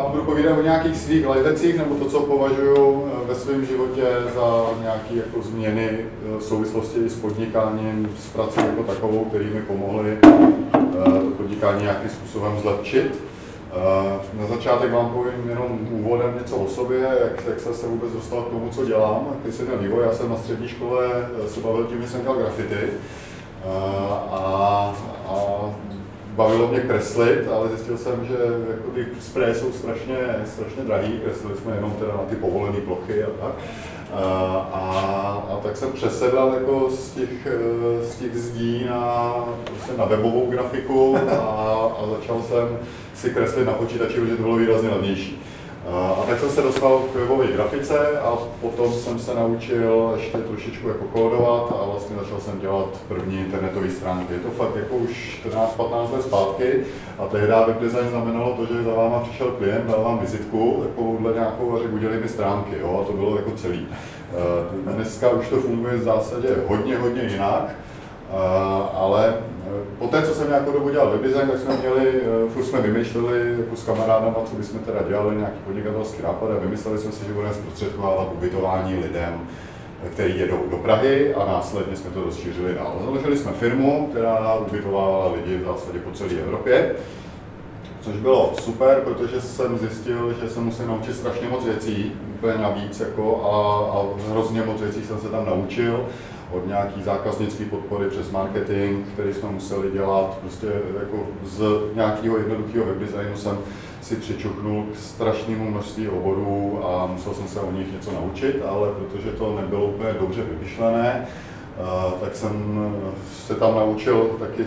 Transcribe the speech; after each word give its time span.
vám 0.00 0.10
budu 0.10 0.24
povídat 0.24 0.58
o 0.58 0.62
nějakých 0.62 0.96
svých 0.96 1.28
lifehacksích, 1.28 1.78
nebo 1.78 1.94
to, 1.94 2.04
co 2.04 2.20
považuji 2.20 3.06
eh, 3.06 3.26
ve 3.28 3.34
svém 3.34 3.66
životě 3.66 4.02
za 4.34 4.66
nějaké 4.80 5.14
jako 5.14 5.42
změny 5.42 5.88
eh, 5.90 6.38
v 6.38 6.42
souvislosti 6.42 7.08
s 7.08 7.14
podnikáním, 7.14 8.14
s 8.18 8.26
prací 8.26 8.60
jako 8.60 8.82
takovou, 8.82 9.24
které 9.24 9.44
mi 9.44 9.62
pomohly 9.62 10.18
to 10.22 11.30
podnikání 11.36 11.82
nějakým 11.82 12.10
způsobem 12.10 12.52
zlepšit. 12.62 13.24
Na 14.40 14.46
začátek 14.46 14.92
vám 14.92 15.10
povím 15.10 15.48
jenom 15.48 15.78
úvodem 15.90 16.34
něco 16.38 16.56
o 16.56 16.68
sobě, 16.68 16.98
jak, 16.98 17.46
jak 17.48 17.60
jsem 17.60 17.74
se 17.74 17.86
vůbec 17.86 18.12
dostal 18.12 18.42
k 18.42 18.50
tomu, 18.50 18.68
co 18.70 18.84
dělám, 18.84 19.26
jaký 19.34 19.56
jsem 19.56 19.66
měl 19.66 19.78
vývoj. 19.78 20.04
Já 20.04 20.12
jsem 20.12 20.30
na 20.30 20.36
střední 20.36 20.68
škole 20.68 21.28
se 21.46 21.60
bavil 21.60 21.84
tím, 21.84 22.02
že 22.02 22.08
jsem 22.08 22.22
dělal 22.22 22.38
grafity. 22.38 22.90
A, 24.30 24.94
a 25.26 25.70
bavilo 26.40 26.68
mě 26.68 26.80
kreslit, 26.80 27.48
ale 27.54 27.68
zjistil 27.68 27.98
jsem, 27.98 28.26
že 28.26 28.34
jako 28.70 28.90
ty 28.94 29.06
spreje 29.20 29.54
jsou 29.54 29.72
strašně, 29.72 30.16
strašně 30.46 30.82
drahý, 30.82 31.20
kreslili 31.24 31.56
jsme 31.56 31.74
jenom 31.74 31.90
teda 31.90 32.12
na 32.12 32.22
ty 32.30 32.36
povolené 32.36 32.80
plochy 32.80 33.24
a 33.24 33.30
tak. 33.40 33.54
A, 34.12 34.22
a, 34.72 34.82
a 35.52 35.60
tak 35.62 35.76
jsem 35.76 35.92
přesedlal 35.92 36.54
jako 36.54 36.90
z 36.90 37.10
těch, 37.10 37.48
z 38.02 38.16
těch 38.16 38.36
zdí 38.36 38.84
na, 38.88 39.34
prostě 39.64 39.92
na 39.98 40.04
webovou 40.04 40.50
grafiku 40.50 41.16
a, 41.16 41.36
a 41.98 42.06
začal 42.18 42.42
jsem 42.42 42.78
si 43.14 43.30
kreslit 43.30 43.66
na 43.66 43.72
počítači, 43.72 44.20
protože 44.20 44.36
to 44.36 44.42
bylo 44.42 44.56
výrazně 44.56 44.88
levnější. 44.88 45.42
A 45.88 46.22
tak 46.28 46.40
jsem 46.40 46.50
se 46.50 46.62
dostal 46.62 46.98
k 46.98 47.16
webové 47.16 47.46
grafice 47.46 48.20
a 48.20 48.38
potom 48.60 48.92
jsem 48.92 49.18
se 49.18 49.34
naučil 49.34 50.12
ještě 50.16 50.38
trošičku 50.38 50.88
jako 50.88 51.04
kódovat 51.04 51.72
a 51.80 51.90
vlastně 51.90 52.16
začal 52.16 52.40
jsem 52.40 52.60
dělat 52.60 52.88
první 53.08 53.40
internetové 53.40 53.90
stránky. 53.90 54.32
Je 54.32 54.38
to 54.38 54.50
fakt 54.50 54.76
jako 54.76 54.94
už 54.94 55.40
14-15 55.46 56.12
let 56.12 56.22
zpátky 56.22 56.80
a 57.18 57.26
tehdy 57.26 57.46
web 57.46 57.80
design 57.80 58.08
znamenalo 58.08 58.52
to, 58.56 58.66
že 58.66 58.82
za 58.82 58.94
váma 58.94 59.20
přišel 59.20 59.50
klient, 59.50 59.86
dal 59.86 60.04
vám 60.04 60.18
vizitku, 60.18 60.84
takovouhle 60.88 61.32
nějakou 61.32 61.74
a 61.74 61.78
řekl, 61.78 61.94
udělej 61.94 62.20
mi 62.20 62.28
stránky, 62.28 62.76
jo, 62.80 63.00
a 63.02 63.06
to 63.06 63.12
bylo 63.12 63.36
jako 63.36 63.50
celý. 63.50 63.86
Dneska 64.72 65.30
už 65.30 65.48
to 65.48 65.56
funguje 65.56 65.96
v 65.96 66.02
zásadě 66.02 66.48
hodně, 66.68 66.98
hodně 66.98 67.22
jinak, 67.22 67.74
ale 68.94 69.34
po 69.98 70.06
té, 70.06 70.22
co 70.22 70.34
jsem 70.34 70.48
nějakou 70.48 70.72
dobu 70.72 70.90
dělal 70.90 71.10
web 71.10 71.22
design, 71.22 71.48
tak 71.48 71.58
jsme 71.58 71.76
měli, 71.76 72.08
eh, 72.08 72.50
furt 72.50 72.64
jsme 72.64 72.80
vymýšleli 72.80 73.54
jako 73.58 73.76
s 73.76 73.84
kamarádama, 73.84 74.36
co 74.50 74.56
bychom 74.56 74.80
teda 74.80 75.02
dělali, 75.08 75.36
nějaký 75.36 75.58
podnikatelský 75.66 76.22
nápad 76.22 76.50
a 76.50 76.60
vymysleli 76.60 76.98
jsme 76.98 77.12
si, 77.12 77.26
že 77.26 77.32
budeme 77.32 77.54
zprostředkovávat 77.54 78.28
ubytování 78.32 78.94
lidem, 78.94 79.40
kteří 80.12 80.38
jedou 80.38 80.60
do 80.70 80.76
Prahy 80.76 81.34
a 81.34 81.44
následně 81.44 81.96
jsme 81.96 82.10
to 82.10 82.22
rozšířili 82.24 82.74
dál. 82.74 82.96
Založili 83.04 83.36
jsme 83.36 83.52
firmu, 83.52 84.08
která 84.10 84.54
ubytovala 84.54 85.32
lidi 85.32 85.56
v 85.56 85.64
zásadě 85.64 85.98
po 85.98 86.10
celé 86.10 86.30
Evropě, 86.32 86.94
což 88.00 88.16
bylo 88.16 88.52
super, 88.60 89.00
protože 89.04 89.40
jsem 89.40 89.78
zjistil, 89.78 90.34
že 90.42 90.50
se 90.50 90.60
musím 90.60 90.88
naučit 90.88 91.16
strašně 91.16 91.48
moc 91.48 91.64
věcí, 91.64 92.12
úplně 92.34 92.54
navíc, 92.54 93.00
jako 93.00 93.42
a, 93.44 93.56
a 93.98 94.30
hrozně 94.30 94.62
moc 94.62 94.80
věcí 94.80 95.04
jsem 95.04 95.18
se 95.18 95.28
tam 95.28 95.46
naučil 95.46 96.06
od 96.52 96.66
nějaký 96.66 97.02
zákaznické 97.02 97.64
podpory 97.64 98.08
přes 98.08 98.30
marketing, 98.30 99.06
který 99.12 99.34
jsme 99.34 99.50
museli 99.50 99.90
dělat, 99.90 100.38
prostě 100.40 100.66
jako 101.00 101.16
z 101.44 101.62
nějakého 101.94 102.38
jednoduchého 102.38 102.86
webdesignu 102.86 103.36
jsem 103.36 103.58
si 104.00 104.16
přičuchnul 104.16 104.84
k 104.92 104.96
strašnému 104.98 105.70
množství 105.70 106.08
oborů 106.08 106.80
a 106.84 107.06
musel 107.06 107.34
jsem 107.34 107.48
se 107.48 107.60
o 107.60 107.72
nich 107.72 107.92
něco 107.92 108.12
naučit, 108.12 108.62
ale 108.68 108.88
protože 108.88 109.30
to 109.30 109.56
nebylo 109.60 109.86
úplně 109.86 110.12
dobře 110.20 110.42
vymyšlené, 110.42 111.26
tak 112.20 112.36
jsem 112.36 112.84
se 113.46 113.54
tam 113.54 113.74
naučil 113.74 114.30
taky, 114.38 114.64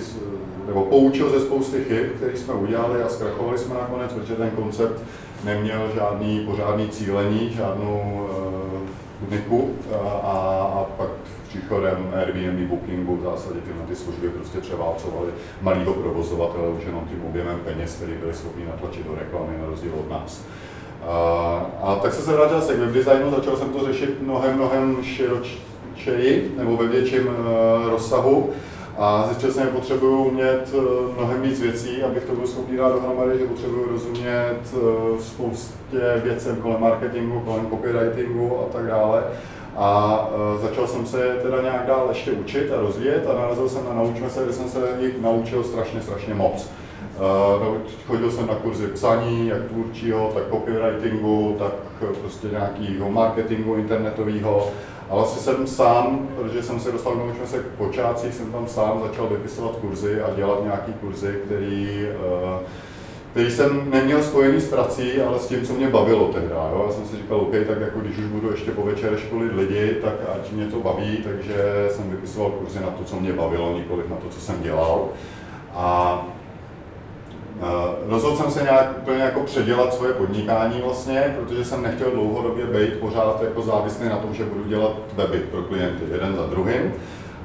nebo 0.68 0.82
poučil 0.82 1.30
ze 1.30 1.40
spousty 1.40 1.84
chyb, 1.84 2.06
které 2.16 2.38
jsme 2.38 2.54
udělali 2.54 3.04
a 3.04 3.10
zkrachovali 3.10 3.58
jsme 3.58 3.74
nakonec, 3.74 4.14
protože 4.14 4.36
ten 4.36 4.50
koncept 4.50 5.02
neměl 5.44 5.92
žádný 5.96 6.40
pořádný 6.40 6.90
cílení, 6.90 7.50
žádnou 7.50 8.28
uh, 8.32 8.74
a, 10.24 10.32
a 10.74 10.86
pak 10.98 11.10
příchodem 11.54 12.14
Airbnb, 12.16 12.70
Bookingu 12.70 13.16
v 13.18 13.24
zásadě 13.24 13.60
tyhle 13.60 13.84
ty 13.88 13.96
služby 13.96 14.30
prostě 14.30 14.60
převálcovaly 14.60 15.32
malého 15.62 15.94
provozovatele 15.94 16.70
už 16.70 16.86
jenom 16.86 17.06
tím 17.10 17.26
objemem 17.26 17.60
peněz, 17.66 17.96
který 17.96 18.14
byli 18.14 18.34
schopni 18.34 18.66
natlačit 18.66 19.08
do 19.08 19.16
reklamy 19.16 19.58
na 19.62 19.66
rozdíl 19.70 19.92
od 20.00 20.10
nás. 20.10 20.42
A, 21.08 21.16
a 21.82 21.96
tak 21.96 22.14
jsem 22.14 22.26
se 22.26 22.34
vrátil 22.34 22.62
se 22.62 22.76
k 22.76 22.80
webdesignu, 22.80 23.32
začal 23.32 23.58
jsem 23.58 23.70
to 23.70 23.86
řešit 23.86 24.22
mnohem, 24.22 24.56
mnohem 24.56 25.04
širočeji 25.04 26.56
nebo 26.58 26.78
ve 26.78 26.88
větším 26.88 27.28
uh, 27.28 27.90
rozsahu 27.90 28.50
a 28.98 29.26
zjistil 29.28 29.52
jsem, 29.52 29.64
že 29.64 29.70
potřebuju 29.70 30.24
umět 30.24 30.74
uh, 30.74 30.84
mnohem 31.18 31.42
víc 31.42 31.62
věcí, 31.62 32.04
abych 32.04 32.24
to 32.24 32.36
byl 32.36 32.48
schopný 32.48 32.78
dát 32.78 32.92
dohromady, 32.92 33.40
že 33.40 33.46
potřebuju 33.46 33.88
rozumět 33.90 34.60
uh, 34.74 35.20
spoustě 35.20 36.22
věcem 36.24 36.56
kolem 36.56 36.82
marketingu, 36.82 37.40
kolem 37.40 37.70
copywritingu 37.70 38.60
a 38.60 38.74
tak 38.74 38.88
dále. 38.88 39.24
A 39.76 40.20
uh, 40.56 40.62
začal 40.62 40.88
jsem 40.88 41.06
se 41.06 41.38
teda 41.42 41.62
nějak 41.62 41.86
dál 41.88 42.06
ještě 42.10 42.32
učit 42.32 42.72
a 42.72 42.82
rozvíjet 42.82 43.28
a 43.30 43.40
narazil 43.40 43.70
jsem 43.70 43.86
na 43.86 43.94
Naučme 43.94 44.30
se, 44.30 44.44
kde 44.44 44.54
jsem 44.54 44.70
se 44.70 44.80
jich 45.00 45.22
naučil 45.22 45.64
strašně, 45.64 46.02
strašně 46.02 46.34
moc. 46.34 46.70
Uh, 47.60 47.78
chodil 48.08 48.32
jsem 48.32 48.48
na 48.48 48.56
kurzy 48.56 48.88
psaní, 48.88 49.48
jak 49.48 49.64
tvůrčího, 49.64 50.32
tak 50.34 50.44
copywritingu, 50.50 51.56
tak 51.60 51.74
prostě 52.22 52.48
nějakého 52.48 53.12
marketingu 53.12 53.76
internetového. 53.76 54.68
A 55.10 55.16
vlastně 55.16 55.42
jsem 55.42 55.68
sám, 55.68 56.28
protože 56.36 56.64
jsem 56.64 56.80
se 56.80 56.92
dostal 56.92 57.16
naučme 57.16 57.48
se 57.48 57.58
k 57.58 57.78
počátcích, 57.78 58.34
jsem 58.34 58.52
tam 58.52 58.68
sám 58.68 59.02
začal 59.04 59.28
vypisovat 59.28 59.76
kurzy 59.76 60.22
a 60.22 60.34
dělat 60.36 60.64
nějaký 60.64 60.94
kurzy, 60.94 61.40
který 61.46 62.08
uh, 62.08 62.60
který 63.34 63.52
jsem 63.52 63.90
neměl 63.90 64.24
spojený 64.24 64.62
s 64.62 64.70
prací, 64.70 65.22
ale 65.22 65.40
s 65.40 65.48
tím, 65.48 65.66
co 65.66 65.74
mě 65.74 65.90
bavilo 65.90 66.28
tehdy. 66.28 66.48
Jo? 66.52 66.84
Já 66.88 66.94
jsem 66.94 67.06
si 67.06 67.18
říkal, 67.18 67.38
OK, 67.38 67.52
tak 67.68 67.82
jako 67.82 68.00
když 68.00 68.18
už 68.18 68.26
budu 68.26 68.52
ještě 68.52 68.72
po 68.72 68.82
večer 68.82 69.18
školit 69.18 69.56
lidi, 69.56 69.98
tak 70.02 70.14
ať 70.36 70.52
mě 70.52 70.66
to 70.66 70.80
baví, 70.80 71.18
takže 71.18 71.88
jsem 71.92 72.10
vypisoval 72.10 72.52
kurzy 72.52 72.80
na 72.80 72.90
to, 72.90 73.04
co 73.04 73.20
mě 73.20 73.34
bavilo, 73.34 73.78
nikoliv 73.78 74.10
na 74.10 74.16
to, 74.16 74.30
co 74.30 74.40
jsem 74.40 74.62
dělal. 74.62 75.10
A 75.74 76.28
Uh, 77.54 78.10
rozhodl 78.10 78.38
jsem 78.38 78.52
se 78.52 78.64
nějak 78.64 78.98
úplně 78.98 79.18
jako 79.18 79.40
předělat 79.40 79.94
svoje 79.94 80.14
podnikání 80.14 80.82
vlastně, 80.82 81.36
protože 81.40 81.66
jsem 81.66 81.84
nechtěl 81.84 82.12
dlouhodobě 82.12 82.66
být 82.66 83.00
pořád 83.00 83.42
jako 83.44 83.62
závislý 83.62 84.10
na 84.10 84.18
tom, 84.18 84.34
že 84.34 84.46
budu 84.46 84.64
dělat 84.64 84.92
weby 85.14 85.40
pro 85.40 85.62
klienty 85.62 86.04
jeden 86.12 86.36
za 86.36 86.46
druhým. 86.46 86.94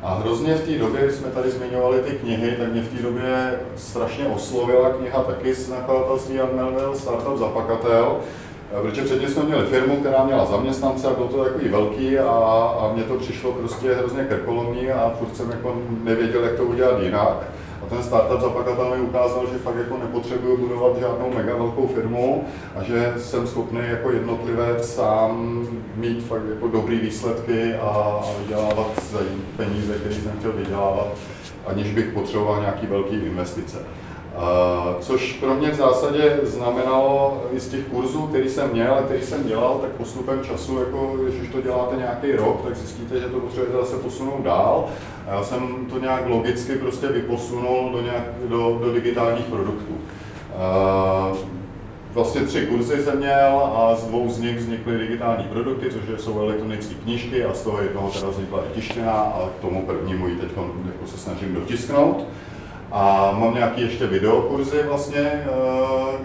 A 0.02 0.14
hrozně 0.14 0.54
v 0.54 0.66
té 0.66 0.78
době, 0.78 1.00
když 1.04 1.14
jsme 1.14 1.30
tady 1.30 1.50
zmiňovali 1.50 1.98
ty 1.98 2.10
knihy, 2.10 2.56
tak 2.58 2.72
mě 2.72 2.82
v 2.82 2.96
té 2.96 3.02
době 3.02 3.60
strašně 3.76 4.26
oslovila 4.26 4.90
kniha 4.90 5.22
taky 5.22 5.54
z 5.54 5.68
nakladatelství 5.70 6.34
Jan 6.34 6.48
Melville, 6.56 6.96
Startup 6.96 7.38
Zapakatel, 7.38 8.16
protože 8.82 9.02
předtím 9.02 9.28
jsme 9.28 9.42
měli 9.42 9.66
firmu, 9.66 9.96
která 9.96 10.24
měla 10.24 10.44
zaměstnance 10.46 11.08
a 11.08 11.14
bylo 11.14 11.28
to 11.28 11.44
takový 11.44 11.68
velký 11.68 12.18
a, 12.18 12.30
a 12.80 12.92
mně 12.94 13.02
to 13.02 13.14
přišlo 13.14 13.52
prostě 13.52 13.94
hrozně 13.94 14.24
krkolomný 14.24 14.90
a 14.90 15.12
furt 15.18 15.36
jsem 15.36 15.50
jako 15.50 15.76
nevěděl, 16.04 16.44
jak 16.44 16.56
to 16.56 16.62
udělat 16.64 17.02
jinak 17.02 17.48
ten 17.88 18.02
startup 18.02 18.40
zapakatel 18.40 18.96
mi 18.96 19.02
ukázal, 19.02 19.46
že 19.52 19.58
fakt 19.58 19.76
jako 19.76 19.98
nepotřebuju 19.98 20.56
budovat 20.56 20.98
žádnou 20.98 21.32
mega 21.34 21.56
velkou 21.56 21.86
firmu 21.86 22.44
a 22.76 22.82
že 22.82 23.14
jsem 23.16 23.46
schopný 23.46 23.80
jako 23.88 24.10
jednotlivec 24.10 24.94
sám 24.94 25.62
mít 25.96 26.24
fakt 26.24 26.42
jako 26.54 26.68
dobrý 26.68 26.98
výsledky 26.98 27.74
a, 27.74 27.86
a 27.86 28.24
vydělávat 28.40 29.14
peníze, 29.56 29.94
které 29.94 30.14
jsem 30.14 30.38
chtěl 30.38 30.52
vydělávat, 30.52 31.08
aniž 31.66 31.92
bych 31.92 32.06
potřeboval 32.06 32.60
nějaký 32.60 32.86
velký 32.86 33.16
investice. 33.16 33.78
Což 35.00 35.32
pro 35.32 35.54
mě 35.54 35.70
v 35.70 35.74
zásadě 35.74 36.38
znamenalo 36.42 37.42
i 37.52 37.60
z 37.60 37.68
těch 37.68 37.84
kurzů, 37.84 38.26
který 38.26 38.48
jsem 38.48 38.70
měl 38.72 38.94
a 38.94 39.02
který 39.02 39.22
jsem 39.22 39.44
dělal, 39.44 39.78
tak 39.82 39.90
postupem 39.90 40.44
času, 40.44 40.78
jako 40.78 41.16
když 41.22 41.48
to 41.52 41.60
děláte 41.60 41.96
nějaký 41.96 42.32
rok, 42.32 42.60
tak 42.64 42.76
zjistíte, 42.76 43.20
že 43.20 43.26
to 43.26 43.40
potřebujete 43.40 43.76
zase 43.76 43.96
posunout 43.96 44.44
dál. 44.44 44.86
A 45.26 45.34
já 45.34 45.44
jsem 45.44 45.86
to 45.90 45.98
nějak 45.98 46.28
logicky 46.28 46.76
prostě 46.76 47.08
vyposunul 47.08 47.92
do, 47.92 48.00
nějak, 48.00 48.24
do, 48.48 48.78
do 48.84 48.92
digitálních 48.92 49.44
produktů. 49.44 49.94
Vlastně 52.12 52.40
tři 52.40 52.66
kurzy 52.66 53.04
jsem 53.04 53.18
měl 53.18 53.70
a 53.76 53.94
z 53.94 54.06
dvou 54.06 54.28
z 54.28 54.38
nich 54.38 54.58
vznikly 54.58 54.98
digitální 54.98 55.44
produkty, 55.44 55.86
což 55.90 56.24
jsou 56.24 56.40
elektronické 56.40 56.94
knížky 56.94 57.44
a 57.44 57.54
z 57.54 57.62
toho 57.62 57.82
jednoho 57.82 58.10
teda 58.10 58.28
vznikla 58.28 58.58
i 58.58 58.74
tištěná, 58.74 59.12
ale 59.12 59.48
k 59.58 59.60
tomu 59.60 59.82
prvnímu 59.86 60.28
ji 60.28 60.36
teď 60.36 60.50
jako 60.86 61.06
se 61.06 61.18
snažím 61.18 61.54
dotisknout. 61.54 62.24
A 62.92 63.32
mám 63.38 63.54
nějaký 63.54 63.80
ještě 63.82 64.06
videokurzy 64.06 64.82
vlastně, 64.82 65.20
eh, 65.20 65.48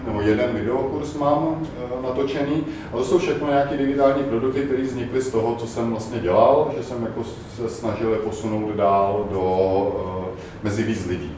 nebo 0.06 0.20
jeden 0.20 0.52
videokurs 0.52 1.14
mám 1.14 1.62
eh, 1.62 2.02
natočený. 2.02 2.64
A 2.92 2.96
to 2.96 3.04
jsou 3.04 3.18
všechno 3.18 3.48
nějaké 3.48 3.76
digitální 3.76 4.24
produkty, 4.24 4.60
které 4.60 4.82
vznikly 4.82 5.22
z 5.22 5.30
toho, 5.30 5.54
co 5.56 5.66
jsem 5.66 5.90
vlastně 5.90 6.20
dělal, 6.20 6.70
že 6.76 6.82
jsem 6.82 7.02
jako 7.02 7.24
se 7.56 7.68
snažil 7.68 8.10
je 8.10 8.18
posunout 8.18 8.74
dál 8.76 9.26
do, 9.30 10.26
eh, 10.28 10.38
mezi 10.62 10.82
víc 10.82 11.06
lidí. 11.06 11.36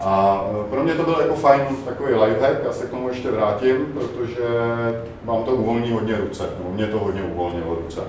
A 0.00 0.44
pro 0.70 0.82
mě 0.82 0.94
to 0.94 1.02
byl 1.02 1.16
jako 1.20 1.34
fajn 1.34 1.62
takový 1.84 2.14
lifehack, 2.14 2.64
já 2.64 2.72
se 2.72 2.86
k 2.86 2.90
tomu 2.90 3.08
ještě 3.08 3.30
vrátím, 3.30 3.76
protože 3.94 4.48
mám 5.24 5.44
to 5.44 5.50
uvolní 5.50 5.90
hodně 5.90 6.16
ruce, 6.16 6.48
nebo 6.58 6.74
mě 6.74 6.86
to 6.86 6.98
hodně 6.98 7.22
uvolnilo 7.22 7.74
ruce. 7.74 8.00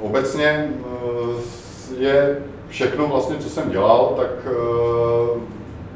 Obecně 0.00 0.68
je 1.98 2.38
všechno 2.68 3.06
vlastně, 3.06 3.36
co 3.36 3.48
jsem 3.48 3.70
dělal, 3.70 4.14
tak 4.16 4.30
eh, 4.46 5.40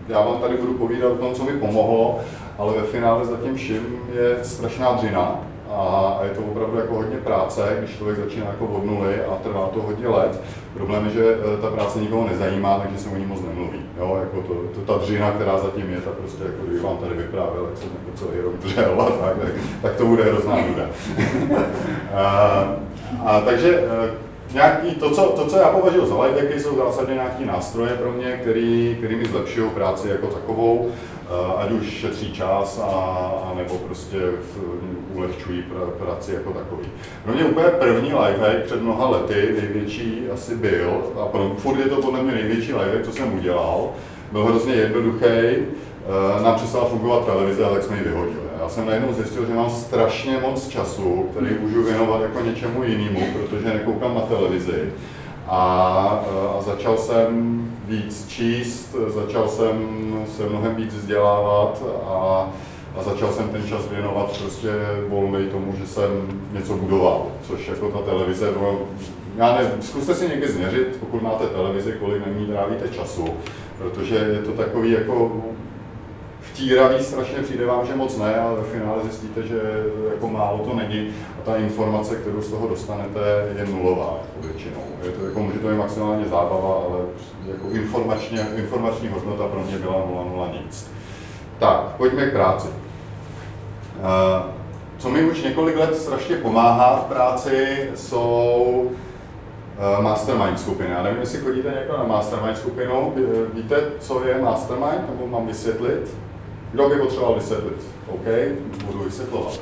já 0.08 0.20
vám 0.20 0.40
tady 0.40 0.56
budu 0.56 0.72
povídat 0.74 1.12
o 1.12 1.16
tom, 1.16 1.34
co 1.34 1.44
mi 1.44 1.52
pomohlo 1.52 2.20
ale 2.60 2.74
ve 2.74 2.82
finále 2.82 3.24
za 3.24 3.36
tím 3.36 3.54
vším 3.54 3.98
je 4.14 4.44
strašná 4.44 4.92
dřina 4.92 5.40
a 5.70 6.18
je 6.24 6.30
to 6.30 6.40
opravdu 6.40 6.78
jako 6.78 6.94
hodně 6.94 7.16
práce, 7.16 7.76
když 7.78 7.96
člověk 7.96 8.18
začíná 8.18 8.46
jako 8.46 8.66
od 8.66 8.84
nuly 8.84 9.24
a 9.24 9.34
trvá 9.42 9.70
to 9.74 9.82
hodně 9.82 10.08
let. 10.08 10.40
Problém 10.74 11.04
je, 11.04 11.10
že 11.10 11.34
eh, 11.34 11.60
ta 11.60 11.70
práce 11.70 12.00
nikoho 12.00 12.28
nezajímá, 12.28 12.78
takže 12.78 12.98
se 12.98 13.08
o 13.08 13.16
ní 13.16 13.26
moc 13.26 13.42
nemluví. 13.42 13.80
Jo? 13.98 14.18
Jako 14.20 14.48
to, 14.48 14.54
to, 14.54 14.92
ta 14.92 15.04
dřina, 15.04 15.30
která 15.30 15.58
zatím 15.58 15.90
je, 15.90 16.00
tak 16.00 16.14
prostě 16.14 16.44
jako 16.44 16.62
kdyby 16.62 16.80
vám 16.80 16.96
tady 16.96 17.14
vyprávěl, 17.14 17.66
jak 17.70 17.78
jsem 17.78 17.88
jako 17.88 18.18
celý 18.18 18.40
rok 18.40 18.54
dřel 18.54 19.00
a 19.00 19.10
tak, 19.10 19.38
tak, 19.40 19.52
tak 19.82 19.96
to 19.96 20.06
bude 20.06 20.24
hrozná 20.24 20.56
nuda. 20.68 20.84
a, 22.14 22.64
a 23.24 23.40
takže 23.40 23.80
eh, 23.80 24.29
nějaký, 24.54 24.90
to, 24.94 25.10
co, 25.10 25.22
to, 25.22 25.46
co 25.46 25.56
já 25.56 25.68
považuji 25.68 26.06
za 26.06 26.22
lifehacky, 26.22 26.60
jsou 26.60 26.76
zásadně 26.76 27.14
nějaké 27.14 27.44
nástroje 27.46 27.90
pro 27.90 28.12
mě, 28.12 28.38
který, 28.42 28.94
který 28.98 29.16
mi 29.16 29.24
zlepšují 29.24 29.70
práci 29.70 30.08
jako 30.08 30.26
takovou, 30.26 30.88
eh, 30.90 31.54
ať 31.56 31.70
už 31.70 31.86
šetří 31.86 32.32
čas, 32.32 32.80
a, 32.84 32.86
a 33.44 33.54
nebo 33.56 33.74
prostě 33.74 34.16
ulehčují 35.14 35.64
pr- 35.72 35.90
práci 35.90 36.34
jako 36.34 36.50
takový. 36.50 36.88
Pro 37.24 37.32
mě 37.32 37.44
úplně 37.44 37.66
první 37.66 38.12
lifehack 38.14 38.64
před 38.64 38.82
mnoha 38.82 39.08
lety, 39.08 39.54
největší 39.60 40.24
asi 40.34 40.56
byl, 40.56 41.02
a 41.22 41.26
pro, 41.26 41.54
furt 41.58 41.78
je 41.78 41.88
to 41.88 42.02
podle 42.02 42.22
mě 42.22 42.32
největší 42.32 42.72
lifehack, 42.74 43.04
co 43.04 43.12
jsem 43.12 43.34
udělal, 43.38 43.88
byl 44.32 44.44
hrozně 44.44 44.74
jednoduchý, 44.74 45.24
eh, 45.26 46.42
nám 46.42 46.54
přestala 46.54 46.84
fungovat 46.84 47.26
televize, 47.26 47.64
tak 47.64 47.82
jsme 47.82 47.96
ji 47.96 48.02
vyhodili. 48.02 48.49
Já 48.60 48.68
jsem 48.68 48.86
najednou 48.86 49.12
zjistil, 49.12 49.46
že 49.46 49.54
mám 49.54 49.70
strašně 49.70 50.38
moc 50.38 50.68
času, 50.68 51.26
který 51.30 51.56
můžu 51.60 51.82
věnovat 51.82 52.22
jako 52.22 52.40
něčemu 52.40 52.84
jinému, 52.84 53.20
protože 53.32 53.74
nekoukám 53.74 54.14
na 54.14 54.20
televizi. 54.20 54.92
A, 55.46 55.62
a 56.58 56.62
začal 56.62 56.96
jsem 56.96 57.60
víc 57.84 58.28
číst, 58.28 58.96
začal 59.06 59.48
jsem 59.48 59.76
se 60.36 60.48
mnohem 60.48 60.74
víc 60.74 60.94
vzdělávat 60.94 61.82
a, 62.06 62.48
a 62.98 63.02
začal 63.02 63.32
jsem 63.32 63.48
ten 63.48 63.66
čas 63.68 63.88
věnovat 63.88 64.38
prostě 64.38 64.68
volnej 65.08 65.46
tomu, 65.46 65.74
že 65.78 65.86
jsem 65.86 66.10
něco 66.52 66.74
budoval, 66.74 67.26
což 67.46 67.68
jako 67.68 67.88
ta 67.88 67.98
televize, 67.98 68.52
no, 68.60 68.78
já 69.36 69.56
nevím, 69.56 69.82
zkuste 69.82 70.14
si 70.14 70.28
někdy 70.28 70.48
změřit, 70.48 70.96
pokud 71.00 71.22
máte 71.22 71.46
televizi, 71.46 71.96
kolik 72.00 72.26
na 72.26 72.32
ní 72.32 72.46
trávíte 72.46 72.88
času, 72.88 73.24
protože 73.78 74.14
je 74.14 74.38
to 74.38 74.52
takový 74.52 74.90
jako 74.90 75.42
vtíravý 76.52 77.04
strašně 77.04 77.42
přijde 77.42 77.66
vám, 77.66 77.86
že 77.86 77.96
moc 77.96 78.16
ne, 78.16 78.40
ale 78.40 78.56
ve 78.56 78.62
finále 78.62 79.02
zjistíte, 79.02 79.42
že 79.42 79.60
jako 80.14 80.28
málo 80.28 80.58
to 80.58 80.74
není 80.74 81.08
a 81.38 81.42
ta 81.44 81.56
informace, 81.56 82.16
kterou 82.16 82.42
z 82.42 82.50
toho 82.50 82.68
dostanete, 82.68 83.20
je 83.58 83.66
nulová 83.66 84.18
jako 84.26 84.46
většinou. 84.46 84.82
Je 85.02 85.10
to, 85.10 85.24
jako, 85.24 85.40
může 85.40 85.58
to 85.58 85.68
být 85.68 85.76
maximálně 85.76 86.24
zábava, 86.24 86.74
ale 86.74 86.98
jako 87.48 87.68
informačně, 87.70 88.46
informační 88.56 89.08
hodnota 89.08 89.48
pro 89.48 89.60
mě 89.60 89.78
byla 89.78 90.04
nula, 90.06 90.24
nula 90.24 90.48
nic. 90.62 90.90
Tak, 91.58 91.80
pojďme 91.96 92.26
k 92.26 92.32
práci. 92.32 92.68
Uh, 92.68 94.50
co 94.98 95.08
mi 95.08 95.24
už 95.24 95.42
několik 95.42 95.76
let 95.76 95.96
strašně 95.96 96.36
pomáhá 96.36 96.96
v 96.96 97.12
práci, 97.12 97.90
jsou 97.94 98.84
uh, 98.84 100.04
mastermind 100.04 100.60
skupiny. 100.60 100.90
Já 100.90 101.02
nevím, 101.02 101.20
jestli 101.20 101.38
chodíte 101.38 101.74
někdo 101.78 101.98
na 101.98 102.04
mastermind 102.04 102.58
skupinu. 102.58 103.14
Víte, 103.54 103.76
co 104.00 104.24
je 104.24 104.42
mastermind, 104.42 105.08
nebo 105.10 105.26
mám 105.26 105.46
vysvětlit? 105.46 106.14
Kdo 106.72 106.88
by 106.88 106.96
potřeboval 106.96 107.34
vysvětlit? 107.34 107.86
OK, 108.08 108.24
budu 108.86 109.04
vysvětlovat. 109.04 109.60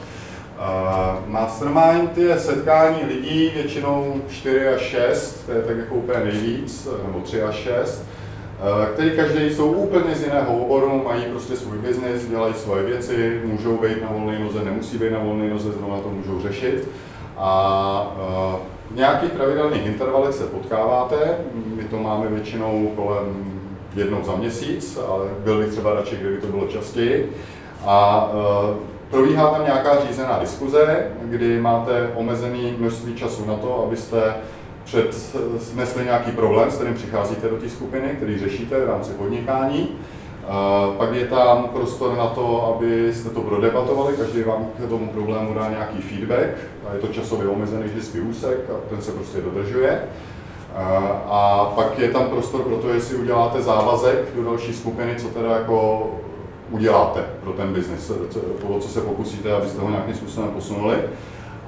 Uh, 0.58 1.30
mastermind 1.30 2.18
je 2.18 2.38
setkání 2.38 2.98
lidí, 3.08 3.50
většinou 3.54 4.20
4 4.28 4.68
až 4.68 4.80
6, 4.80 5.46
to 5.46 5.52
je 5.52 5.62
tak 5.62 5.76
jako 5.76 5.94
úplně 5.94 6.24
nejvíc, 6.24 6.88
nebo 7.06 7.20
3 7.20 7.42
až 7.42 7.54
6, 7.54 8.04
uh, 8.60 8.86
který 8.86 9.10
každý 9.10 9.54
jsou 9.54 9.72
úplně 9.72 10.14
z 10.14 10.22
jiného 10.22 10.56
oboru, 10.58 11.02
mají 11.04 11.24
prostě 11.24 11.56
svůj 11.56 11.78
biznis, 11.78 12.28
dělají 12.28 12.54
svoje 12.54 12.82
věci, 12.82 13.40
můžou 13.44 13.76
být 13.76 14.02
na 14.02 14.08
volné 14.12 14.38
noze, 14.38 14.64
nemusí 14.64 14.98
být 14.98 15.12
na 15.12 15.18
volné 15.18 15.50
noze, 15.50 15.72
zrovna 15.72 16.00
to 16.00 16.10
můžou 16.10 16.40
řešit. 16.42 16.88
A 17.36 18.16
uh, 18.52 18.60
v 18.90 18.96
nějakých 18.96 19.32
pravidelných 19.32 19.86
intervalech 19.86 20.34
se 20.34 20.46
potkáváte, 20.46 21.36
my 21.76 21.84
to 21.84 21.96
máme 21.96 22.28
většinou 22.28 22.92
kolem 22.96 23.57
jednou 23.98 24.24
za 24.24 24.36
měsíc, 24.36 24.98
ale 25.08 25.24
byl 25.44 25.58
bych 25.58 25.68
třeba 25.68 25.94
radši, 25.94 26.16
kdyby 26.16 26.36
to 26.36 26.46
bylo 26.46 26.66
častěji. 26.66 27.32
A 27.86 28.28
uh, 28.70 28.76
probíhá 29.10 29.50
tam 29.50 29.64
nějaká 29.64 30.00
řízená 30.08 30.38
diskuze, 30.38 31.06
kdy 31.22 31.60
máte 31.60 32.10
omezený 32.14 32.74
množství 32.78 33.14
času 33.14 33.44
na 33.44 33.54
to, 33.54 33.84
abyste 33.86 34.34
přednesli 35.58 36.04
nějaký 36.04 36.30
problém, 36.30 36.70
s 36.70 36.74
kterým 36.74 36.94
přicházíte 36.94 37.48
do 37.48 37.56
té 37.56 37.68
skupiny, 37.68 38.08
který 38.08 38.38
řešíte 38.38 38.80
v 38.80 38.88
rámci 38.88 39.10
podnikání. 39.10 39.88
Uh, 39.88 40.94
pak 40.94 41.14
je 41.14 41.26
tam 41.26 41.64
prostor 41.64 42.16
na 42.16 42.26
to, 42.26 42.74
abyste 42.76 43.30
to 43.30 43.40
prodebatovali, 43.40 44.16
každý 44.16 44.42
vám 44.42 44.66
k 44.78 44.88
tomu 44.88 45.08
problému 45.08 45.54
dá 45.54 45.70
nějaký 45.70 45.98
feedback, 45.98 46.48
a 46.90 46.94
je 46.94 47.00
to 47.00 47.06
časově 47.06 47.48
omezený 47.48 47.82
vždycky 47.84 48.20
úsek 48.20 48.58
a 48.70 48.90
ten 48.90 49.02
se 49.02 49.12
prostě 49.12 49.40
dodržuje. 49.40 50.02
A 51.30 51.72
pak 51.74 51.98
je 51.98 52.08
tam 52.08 52.24
prostor 52.24 52.62
pro 52.62 52.76
to, 52.76 52.88
jestli 52.88 53.16
uděláte 53.16 53.62
závazek 53.62 54.34
do 54.36 54.44
další 54.44 54.74
skupiny, 54.74 55.14
co 55.16 55.28
teda 55.28 55.56
jako 55.56 56.06
uděláte 56.70 57.24
pro 57.42 57.52
ten 57.52 57.72
biznis, 57.72 58.12
to, 58.62 58.78
co 58.80 58.88
se 58.88 59.00
pokusíte, 59.00 59.52
abyste 59.52 59.80
ho 59.80 59.90
nějakým 59.90 60.14
způsobem 60.14 60.50
posunuli. 60.50 60.96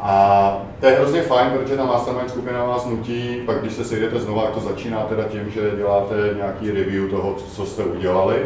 A 0.00 0.62
to 0.81 0.87
je 0.87 0.93
hrozně 0.93 1.23
fajn, 1.23 1.50
protože 1.50 1.76
ta 1.76 1.85
mastermind 1.85 2.31
skupina 2.31 2.64
vás 2.64 2.87
nutí, 2.87 3.43
pak 3.47 3.61
když 3.61 3.73
se 3.73 3.85
sejdete 3.85 4.20
znovu, 4.20 4.41
jak 4.41 4.50
to 4.50 4.61
začíná 4.61 5.00
teda 5.00 5.25
tím, 5.25 5.50
že 5.50 5.73
děláte 5.76 6.14
nějaký 6.37 6.70
review 6.70 7.11
toho, 7.11 7.37
co 7.52 7.67
jste 7.67 7.85
udělali, 7.85 8.37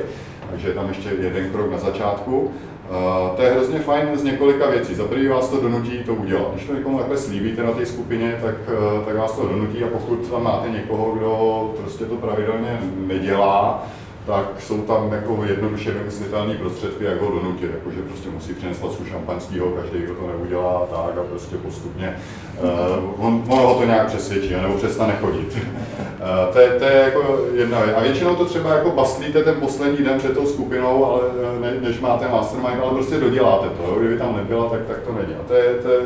takže 0.50 0.68
je 0.68 0.74
tam 0.74 0.88
ještě 0.88 1.08
jeden 1.08 1.50
krok 1.50 1.70
na 1.70 1.78
začátku. 1.78 2.52
Uh, 2.90 3.36
to 3.36 3.42
je 3.42 3.50
hrozně 3.50 3.78
fajn 3.78 4.08
z 4.14 4.22
několika 4.22 4.70
věcí. 4.70 4.94
Za 4.94 5.04
prvý 5.04 5.28
vás 5.28 5.48
to 5.48 5.60
donutí 5.60 6.04
to 6.06 6.14
udělat. 6.14 6.54
Když 6.54 6.66
to 6.66 6.75
někomu 6.75 6.98
takhle 6.98 7.19
slíbíte 7.19 7.62
na 7.62 7.72
té 7.72 7.86
skupině, 7.86 8.38
tak, 8.42 8.54
uh, 8.69 9.04
tak 9.04 9.16
vás 9.16 9.32
to 9.32 9.48
donutí 9.48 9.84
a 9.84 9.86
pokud 9.86 10.31
tam 10.31 10.42
máte 10.42 10.70
někoho, 10.70 11.12
kdo 11.12 11.75
prostě 11.81 12.04
to 12.04 12.16
pravidelně 12.16 12.81
nedělá, 12.96 13.86
tak 14.26 14.47
jsou 14.59 14.82
tam 14.82 15.12
jako 15.12 15.44
jednoduše 15.49 15.91
vymyslitelné 15.91 16.55
prostředky, 16.55 17.05
jak 17.05 17.21
ho 17.21 17.31
donutit, 17.31 17.71
jakože 17.75 18.03
prostě 18.03 18.29
musí 18.31 18.55
přinést 18.55 18.79
flasku 18.79 19.05
šampaňského, 19.05 19.71
každý, 19.71 19.99
kdo 19.99 20.15
to 20.15 20.26
neudělá, 20.26 20.87
tak 20.91 21.19
a 21.19 21.23
prostě 21.31 21.56
postupně 21.56 22.17
uh, 22.62 23.26
on, 23.26 23.44
on 23.49 23.59
ho 23.59 23.75
to 23.75 23.85
nějak 23.85 24.06
přesvědčí, 24.06 24.55
nebo 24.62 24.75
přestane 24.75 25.17
chodit. 25.21 25.56
uh, 25.56 26.52
to, 26.52 26.59
je, 26.59 26.69
to 26.69 26.85
je 26.85 27.02
jako 27.04 27.38
jedna 27.54 27.81
věc. 27.81 27.97
A 27.97 28.00
většinou 28.00 28.37
to 28.37 28.45
třeba 28.45 28.75
jako 28.75 28.90
bastlíte 28.90 29.43
ten 29.43 29.54
poslední 29.54 30.04
den 30.04 30.19
před 30.19 30.35
tou 30.35 30.47
skupinou, 30.47 31.04
ale 31.04 31.21
ne, 31.61 31.75
než 31.81 32.00
máte 32.00 32.28
mastermind, 32.28 32.83
ale 32.83 32.93
prostě 32.93 33.21
doděláte 33.21 33.69
to, 33.69 33.83
jo? 33.83 33.97
kdyby 33.99 34.19
tam 34.19 34.37
nebyla, 34.37 34.69
tak, 34.69 34.81
tak 34.87 34.99
to 34.99 35.12
nedělá. 35.12 35.40
To 35.49 35.54
je, 35.54 35.75
to 35.75 35.88
je, 35.88 36.00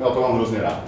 já 0.00 0.08
to 0.08 0.20
mám 0.20 0.34
hrozně 0.34 0.60
rád. 0.62 0.82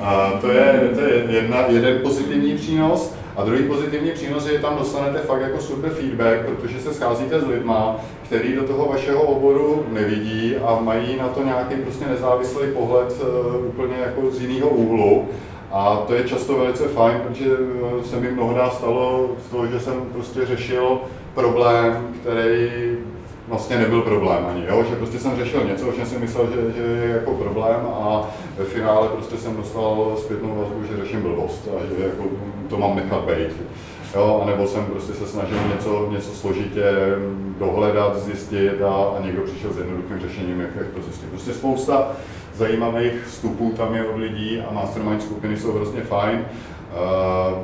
Uh, 0.00 0.40
to 0.40 0.50
je, 0.50 0.90
to 0.94 1.00
je 1.00 1.24
jedna, 1.28 1.64
jeden 1.68 1.98
pozitivní 2.02 2.56
přínos. 2.56 3.14
A 3.36 3.44
druhý 3.44 3.62
pozitivní 3.62 4.10
přínos 4.10 4.46
je, 4.46 4.52
že 4.52 4.58
tam 4.58 4.78
dostanete 4.78 5.18
fakt 5.18 5.40
jako 5.40 5.60
super 5.60 5.90
feedback, 5.90 6.40
protože 6.46 6.80
se 6.80 6.94
scházíte 6.94 7.40
s 7.40 7.46
lidma, 7.46 7.96
který 8.22 8.52
do 8.52 8.62
toho 8.62 8.88
vašeho 8.88 9.22
oboru 9.22 9.86
nevidí 9.92 10.56
a 10.56 10.80
mají 10.80 11.16
na 11.16 11.28
to 11.28 11.44
nějaký 11.44 11.74
prostě 11.74 12.04
nezávislý 12.06 12.66
pohled 12.74 13.22
uh, 13.22 13.66
úplně 13.66 13.94
jako 14.00 14.30
z 14.30 14.40
jiného 14.40 14.68
úhlu. 14.68 15.28
A 15.72 15.96
to 16.06 16.14
je 16.14 16.24
často 16.24 16.58
velice 16.58 16.88
fajn, 16.88 17.20
protože 17.28 17.44
eh, 17.44 18.04
se 18.04 18.16
mi 18.16 18.30
mnohdy 18.30 18.60
stalo 18.72 19.30
z 19.46 19.50
toho, 19.50 19.66
že 19.66 19.80
jsem 19.80 19.94
prostě 20.12 20.46
řešil 20.46 21.00
problém, 21.34 22.14
který 22.20 22.70
vlastně 23.48 23.78
nebyl 23.78 24.02
problém 24.02 24.46
ani, 24.50 24.64
jo? 24.68 24.84
že 24.90 24.96
prostě 24.96 25.18
jsem 25.18 25.36
řešil 25.36 25.64
něco, 25.64 25.88
o 25.88 25.92
čem 25.92 26.06
jsem 26.06 26.20
myslel, 26.20 26.46
že, 26.46 26.72
že 26.72 26.82
je 26.82 27.10
jako 27.10 27.34
problém 27.34 27.80
a 27.86 28.30
ve 28.58 28.64
finále 28.64 29.08
prostě 29.08 29.36
jsem 29.36 29.56
dostal 29.56 30.16
zpětnou 30.18 30.54
vazbu, 30.56 30.82
že 30.90 31.02
řeším 31.02 31.22
blbost 31.22 31.68
a 31.76 31.86
že 31.86 32.04
jako 32.04 32.24
to 32.68 32.78
mám 32.78 32.96
nechat 32.96 33.24
být. 33.24 33.56
Jo, 34.14 34.40
a 34.42 34.46
nebo 34.46 34.66
jsem 34.66 34.84
prostě 34.84 35.12
se 35.12 35.26
snažil 35.26 35.58
něco, 35.74 36.08
něco 36.10 36.30
složitě 36.30 36.84
dohledat, 37.58 38.16
zjistit 38.16 38.82
a, 38.82 38.94
a 38.94 39.20
někdo 39.22 39.42
přišel 39.42 39.72
s 39.72 39.78
jednoduchým 39.78 40.20
řešením, 40.20 40.60
jak, 40.60 40.70
jak 40.76 40.86
to 40.86 41.02
zjistit. 41.02 41.28
Prostě 41.30 41.52
spousta 41.52 42.12
zajímavých 42.54 43.24
vstupů 43.26 43.72
tam 43.76 43.94
je 43.94 44.08
od 44.08 44.16
lidí 44.16 44.60
a 44.60 44.72
mastermind 44.72 45.22
skupiny 45.22 45.56
jsou 45.56 45.72
hrozně 45.72 46.00
fajn. 46.00 46.38
Uh, 46.40 47.58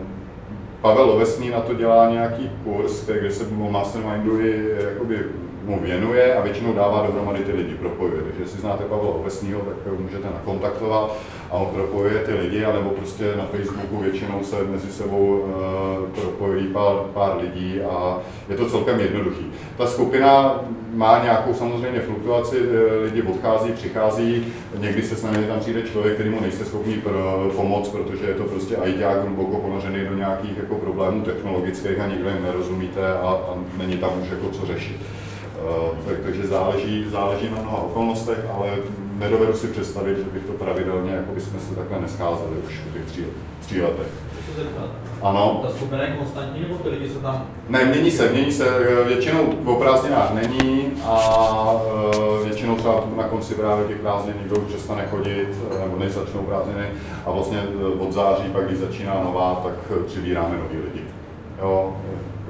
Pavel 0.81 1.07
Lovesný 1.07 1.51
na 1.51 1.61
to 1.61 1.75
dělá 1.75 2.11
nějaký 2.11 2.51
kurz, 2.65 3.07
kde 3.07 3.31
se 3.31 3.45
o 3.45 3.71
mastermindu 3.71 4.41
i 4.41 4.77
jakoby 4.93 5.25
mu 5.65 5.81
věnuje 5.81 6.35
a 6.35 6.41
většinou 6.41 6.73
dává 6.73 7.07
dohromady 7.07 7.45
ty 7.45 7.53
lidi, 7.53 7.75
propojuje. 7.75 8.23
Takže 8.23 8.43
jestli 8.43 8.61
znáte 8.61 8.85
Pavla 8.85 9.15
Ovesního, 9.15 9.61
tak 9.61 9.93
ho 9.93 10.03
můžete 10.03 10.27
nakontaktovat 10.27 11.17
a 11.51 11.55
on 11.55 11.67
propojuje 11.67 12.19
ty 12.19 12.35
lidi, 12.35 12.65
anebo 12.65 12.91
prostě 12.91 13.25
na 13.37 13.45
Facebooku 13.45 13.99
většinou 13.99 14.45
se 14.45 14.57
mezi 14.65 14.93
sebou 14.93 15.39
uh, 15.39 16.09
propojí 16.09 16.67
pár, 16.67 16.95
pár 17.15 17.37
lidí 17.43 17.81
a 17.81 18.19
je 18.49 18.57
to 18.57 18.71
celkem 18.71 19.01
jednoduchý. 19.01 19.47
Ta 19.77 19.87
skupina 19.87 20.61
má 20.95 21.21
nějakou 21.25 21.55
samozřejmě 21.55 22.01
fluktuaci, 22.01 22.57
eh, 22.59 23.05
lidi 23.05 23.23
odchází, 23.23 23.73
přichází, 23.73 24.47
někdy 24.79 25.03
se 25.03 25.17
s 25.17 25.23
námi 25.23 25.47
tam 25.47 25.61
přijde 25.61 25.83
člověk, 25.83 26.15
který 26.15 26.31
mu 26.31 26.41
nejste 26.41 26.65
schopni 26.65 26.95
pro, 26.95 27.51
pomoct, 27.57 27.89
protože 27.89 28.27
je 28.27 28.35
to 28.35 28.45
prostě 28.45 28.77
ajťák 28.77 29.25
hluboko 29.25 29.57
ponořený 29.57 30.05
do 30.05 30.15
nějakých 30.15 30.57
jako 30.57 30.75
problémů 30.75 31.23
technologických 31.23 32.01
a 32.01 32.07
nikdo 32.07 32.29
jim 32.29 32.43
nerozumíte 32.43 33.13
a, 33.13 33.29
a 33.29 33.55
není 33.79 33.99
tam 33.99 34.11
už 34.23 34.31
jako 34.31 34.49
co 34.49 34.67
řešit. 34.67 35.01
Tak, 36.07 36.17
takže 36.23 36.47
záleží, 36.47 37.07
záleží 37.11 37.51
na 37.51 37.63
mnoha 37.63 37.83
okolnostech, 37.83 38.39
ale 38.55 38.71
nedovedu 39.19 39.53
si 39.53 39.67
představit, 39.67 40.17
že 40.17 40.25
bych 40.25 40.45
to 40.45 40.53
pravidelně, 40.53 41.13
jako 41.13 41.33
bychom 41.33 41.61
se 41.61 41.75
takhle 41.75 42.01
nescházeli 42.01 42.57
už 42.67 42.81
v 42.91 42.93
těch 42.93 43.05
tří, 43.05 43.25
tří 43.61 43.83
letech. 43.83 44.07
Ano. 45.23 45.61
Ta 45.63 45.71
skupina 45.71 46.03
je 46.03 46.17
konstantní, 46.17 46.61
nebo 46.61 46.75
ty 46.75 46.89
lidi 46.89 47.09
se 47.09 47.19
tam... 47.19 47.47
Ne, 47.69 47.85
mění 47.85 48.11
se, 48.11 48.29
mění 48.29 48.53
se. 48.53 48.65
Většinou 49.07 49.55
o 49.65 49.75
prázdninách 49.75 50.35
není 50.35 50.93
a 51.07 51.19
e, 52.43 52.45
většinou 52.45 52.77
třeba 52.77 53.05
na 53.17 53.25
konci 53.25 53.55
právě 53.55 53.87
těch 53.87 53.97
prázdnin 53.97 54.35
někdo 54.43 54.57
už 54.57 54.69
přestane 54.69 55.07
chodit, 55.11 55.49
nebo 55.85 55.99
než 55.99 56.13
začnou 56.13 56.43
prázdniny 56.43 56.87
a 57.27 57.31
vlastně 57.31 57.63
od 57.99 58.13
září, 58.13 58.43
pak 58.53 58.67
když 58.67 58.79
začíná 58.79 59.21
nová, 59.25 59.61
tak 59.65 59.99
přibíráme 60.07 60.59
nový 60.59 60.77
lidi. 60.85 61.05
Jo, 61.59 61.97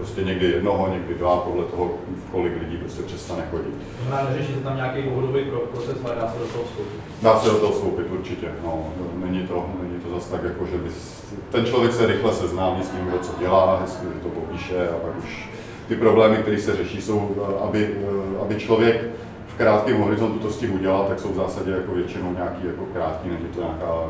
prostě 0.01 0.25
někdy 0.25 0.47
jednoho, 0.47 0.89
někdy 0.93 1.15
dva, 1.15 1.37
podle 1.37 1.65
toho, 1.65 1.91
kolik 2.33 2.53
lidí 2.61 2.77
prostě 2.77 3.03
přestane 3.03 3.43
chodit. 3.51 3.75
Znamená, 4.07 4.31
neřešíte 4.31 4.61
tam 4.61 4.77
nějaký 4.77 5.03
dlouhodobý 5.03 5.41
proces, 5.73 5.97
ale 6.05 6.15
dá 6.15 6.29
se 6.33 6.39
do 6.39 6.45
toho 6.45 6.65
vstoupit? 6.65 7.01
Dá 7.23 7.39
se 7.39 7.51
do 7.51 7.59
toho 7.59 7.73
vstoupit, 7.73 8.07
určitě. 8.11 8.49
No, 8.65 8.87
není 9.15 9.43
to, 9.47 9.67
není 9.83 10.01
to 10.01 10.11
zase 10.15 10.31
tak, 10.31 10.45
jako, 10.45 10.67
že 10.67 10.79
bys, 10.79 11.25
ten 11.51 11.67
člověk 11.67 11.93
se 11.93 12.07
rychle 12.07 12.33
seznámí 12.33 12.83
s 12.83 12.89
tím, 12.89 13.07
kdo 13.07 13.19
co 13.19 13.33
dělá, 13.39 13.81
hezky 13.81 14.07
to 14.23 14.29
popíše 14.29 14.89
a 14.89 14.99
pak 15.07 15.19
už 15.19 15.49
ty 15.89 15.97
problémy, 15.97 16.37
které 16.37 16.59
se 16.59 16.77
řeší, 16.77 17.03
jsou, 17.03 17.37
aby, 17.69 17.95
aby 18.43 18.55
člověk 18.55 19.05
v 19.47 19.55
krátkém 19.57 20.01
horizontu 20.01 20.39
to 20.39 20.51
stihl 20.53 20.75
udělat, 20.75 21.09
tak 21.09 21.21
jsou 21.21 21.33
v 21.33 21.37
zásadě 21.37 21.71
jako 21.71 21.93
většinou 21.93 22.33
nějaký 22.33 22.67
jako 22.67 22.85
krátký, 22.93 23.29
není 23.29 23.45
to 23.55 23.61
nějaká 23.61 24.07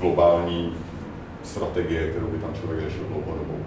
globální 0.00 0.74
strategie, 1.42 2.10
kterou 2.10 2.26
by 2.26 2.38
tam 2.38 2.50
člověk 2.60 2.80
řešil 2.80 3.04
dlouhodobou. 3.08 3.58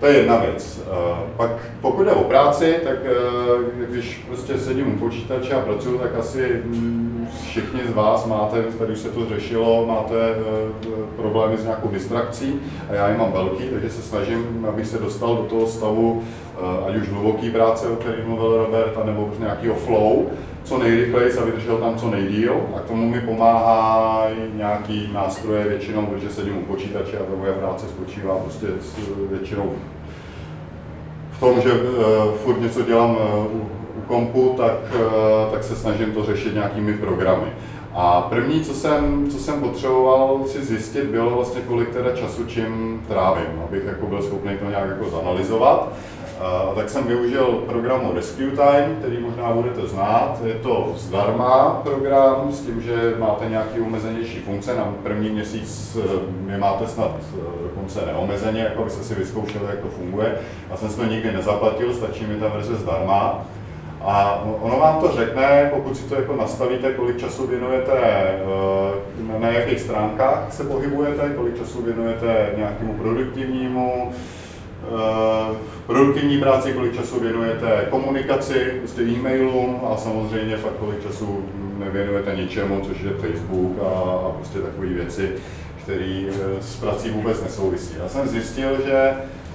To 0.00 0.06
je 0.06 0.18
jedna 0.18 0.36
věc. 0.36 0.82
Eh, 0.86 1.16
pak 1.36 1.50
pokud 1.80 2.04
jde 2.04 2.12
o 2.12 2.24
práci, 2.24 2.76
tak 2.84 2.96
eh, 3.04 3.86
když 3.88 4.24
prostě 4.26 4.58
sedím 4.58 4.94
u 4.94 4.98
počítače 4.98 5.54
a 5.54 5.60
pracuji, 5.60 5.98
tak 5.98 6.10
asi 6.18 6.62
mm, 6.64 7.28
všichni 7.42 7.80
z 7.86 7.92
vás 7.92 8.26
máte, 8.26 8.62
tady 8.62 8.92
už 8.92 8.98
se 8.98 9.08
to 9.08 9.26
řešilo, 9.28 9.86
máte 9.86 10.14
eh, 10.14 10.36
problémy 11.16 11.56
s 11.56 11.64
nějakou 11.64 11.88
distrakcí 11.88 12.60
a 12.90 12.94
já 12.94 13.08
je 13.08 13.18
mám 13.18 13.32
velký, 13.32 13.64
takže 13.64 13.90
se 13.90 14.02
snažím, 14.02 14.66
abych 14.68 14.86
se 14.86 14.98
dostal 14.98 15.36
do 15.36 15.42
toho 15.42 15.66
stavu, 15.66 16.22
ať 16.88 16.96
už 16.96 17.08
hluboký 17.08 17.50
práce, 17.50 17.88
o 17.88 17.96
který 17.96 18.22
mluvil 18.26 18.56
Robert, 18.56 19.04
nebo 19.04 19.30
nějakého 19.38 19.74
flow, 19.74 20.26
co 20.64 20.78
nejrychleji 20.78 21.32
a 21.32 21.44
vydržel 21.44 21.76
tam 21.76 21.96
co 21.96 22.10
nejdíl 22.10 22.54
a 22.76 22.78
k 22.78 22.84
tomu 22.84 23.10
mi 23.10 23.20
pomáhá 23.20 24.26
nějaký 24.54 25.10
nástroje 25.12 25.68
většinou, 25.68 26.06
protože 26.06 26.30
sedím 26.30 26.58
u 26.58 26.62
počítače 26.62 27.18
a 27.18 27.22
ta 27.22 27.36
moje 27.38 27.52
práce 27.52 27.86
spočívá 27.88 28.38
prostě 28.38 28.66
většinou 29.30 29.72
v 31.36 31.40
tom, 31.40 31.60
že 31.60 31.72
uh, 31.72 32.34
furt 32.34 32.60
něco 32.60 32.82
dělám 32.82 33.10
uh, 33.10 33.56
u, 33.56 33.68
u 33.98 34.00
kompu, 34.06 34.54
tak, 34.56 34.78
uh, 34.94 35.52
tak 35.52 35.64
se 35.64 35.76
snažím 35.76 36.12
to 36.12 36.24
řešit 36.24 36.54
nějakými 36.54 36.94
programy. 36.94 37.46
A 37.94 38.20
první, 38.20 38.60
co 38.60 38.74
jsem, 38.74 39.30
co 39.30 39.38
jsem 39.38 39.60
potřeboval 39.60 40.40
si 40.46 40.64
zjistit, 40.64 41.04
bylo 41.04 41.30
vlastně, 41.30 41.60
kolik 41.60 41.90
teda 41.90 42.16
času 42.16 42.46
čím 42.46 43.02
trávím, 43.08 43.62
abych 43.68 43.84
jako 43.84 44.06
byl 44.06 44.22
schopný 44.22 44.56
to 44.58 44.70
nějak 44.70 44.88
jako 44.88 45.10
zanalizovat. 45.10 45.92
A 46.40 46.72
tak 46.74 46.90
jsem 46.90 47.04
využil 47.04 47.44
programu 47.44 48.12
Rescue 48.14 48.50
Time, 48.50 48.96
který 48.98 49.18
možná 49.18 49.52
budete 49.52 49.86
znát. 49.86 50.40
Je 50.44 50.54
to 50.54 50.92
zdarma 50.96 51.80
program 51.84 52.52
s 52.52 52.60
tím, 52.60 52.82
že 52.82 53.14
máte 53.18 53.48
nějaký 53.48 53.80
omezenější 53.80 54.40
funkce. 54.40 54.76
Na 54.76 54.94
první 55.02 55.30
měsíc 55.30 55.96
je 56.50 56.58
máte 56.58 56.86
snad 56.86 57.10
dokonce 57.62 58.06
neomezeně, 58.06 58.60
jako 58.60 58.84
byste 58.84 59.04
si 59.04 59.14
vyzkoušeli, 59.14 59.64
jak 59.70 59.78
to 59.78 59.88
funguje. 59.88 60.38
Já 60.70 60.76
jsem 60.76 60.88
si 60.90 60.96
to 60.96 61.04
nikdy 61.04 61.32
nezaplatil, 61.32 61.94
stačí 61.94 62.26
mi 62.26 62.36
ta 62.36 62.48
verze 62.48 62.74
zdarma. 62.74 63.44
A 64.00 64.44
ono 64.60 64.78
vám 64.78 65.00
to 65.00 65.12
řekne, 65.12 65.70
pokud 65.74 65.96
si 65.96 66.04
to 66.04 66.14
jako 66.14 66.36
nastavíte, 66.36 66.92
kolik 66.92 67.18
času 67.18 67.46
věnujete, 67.46 67.92
eh, 67.92 69.38
na 69.38 69.48
jakých 69.48 69.80
stránkách 69.80 70.46
se 70.50 70.64
pohybujete, 70.64 71.30
kolik 71.36 71.58
času 71.58 71.82
věnujete 71.82 72.50
nějakému 72.56 72.92
produktivnímu, 72.92 74.12
eh, 74.88 75.56
produktivní 75.86 76.38
práci, 76.38 76.72
kolik 76.72 76.96
času 76.96 77.20
věnujete 77.20 77.86
komunikaci, 77.90 78.74
prostě 78.78 79.02
e-mailům 79.02 79.80
a 79.92 79.96
samozřejmě 79.96 80.56
fakt 80.56 80.76
kolik 80.80 81.02
času 81.02 81.44
nevěnujete 81.78 82.36
ničemu, 82.36 82.80
což 82.80 83.00
je 83.00 83.10
Facebook 83.10 83.72
a, 83.82 83.88
a 84.26 84.32
prostě 84.36 84.58
takové 84.58 84.86
věci, 84.86 85.32
které 85.82 86.22
eh, 86.28 86.62
s 86.62 86.76
prací 86.76 87.10
vůbec 87.10 87.42
nesouvisí. 87.42 87.94
Já 88.02 88.08
jsem 88.08 88.28
zjistil, 88.28 88.68
že 88.86 89.14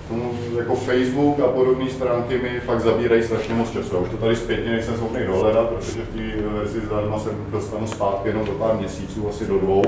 tomu 0.10 0.34
jako 0.58 0.76
Facebook 0.76 1.40
a 1.40 1.48
podobné 1.48 1.90
stránky 1.90 2.38
mi 2.38 2.60
fakt 2.60 2.82
zabírají 2.82 3.24
strašně 3.24 3.54
moc 3.54 3.72
času. 3.72 3.96
Já 3.96 4.02
už 4.02 4.10
to 4.10 4.18
tady 4.18 4.36
zpětně 4.36 4.72
nejsem 4.72 4.96
schopný 4.96 5.26
dohledat, 5.26 5.70
protože 5.70 6.02
v 6.02 6.16
té 6.16 6.50
verzi 6.50 6.80
zdarma 6.80 7.20
se 7.20 7.30
dostanu 7.52 7.88
zpátky 7.88 8.30
jenom 8.30 8.46
do 8.46 8.52
pár 8.52 8.76
měsíců, 8.76 9.30
asi 9.30 9.46
do 9.46 9.60
dvou. 9.60 9.84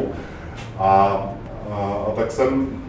A, 0.77 0.89
a, 1.71 2.05
a 2.07 2.11
tak 2.15 2.31
jsem 2.31 2.80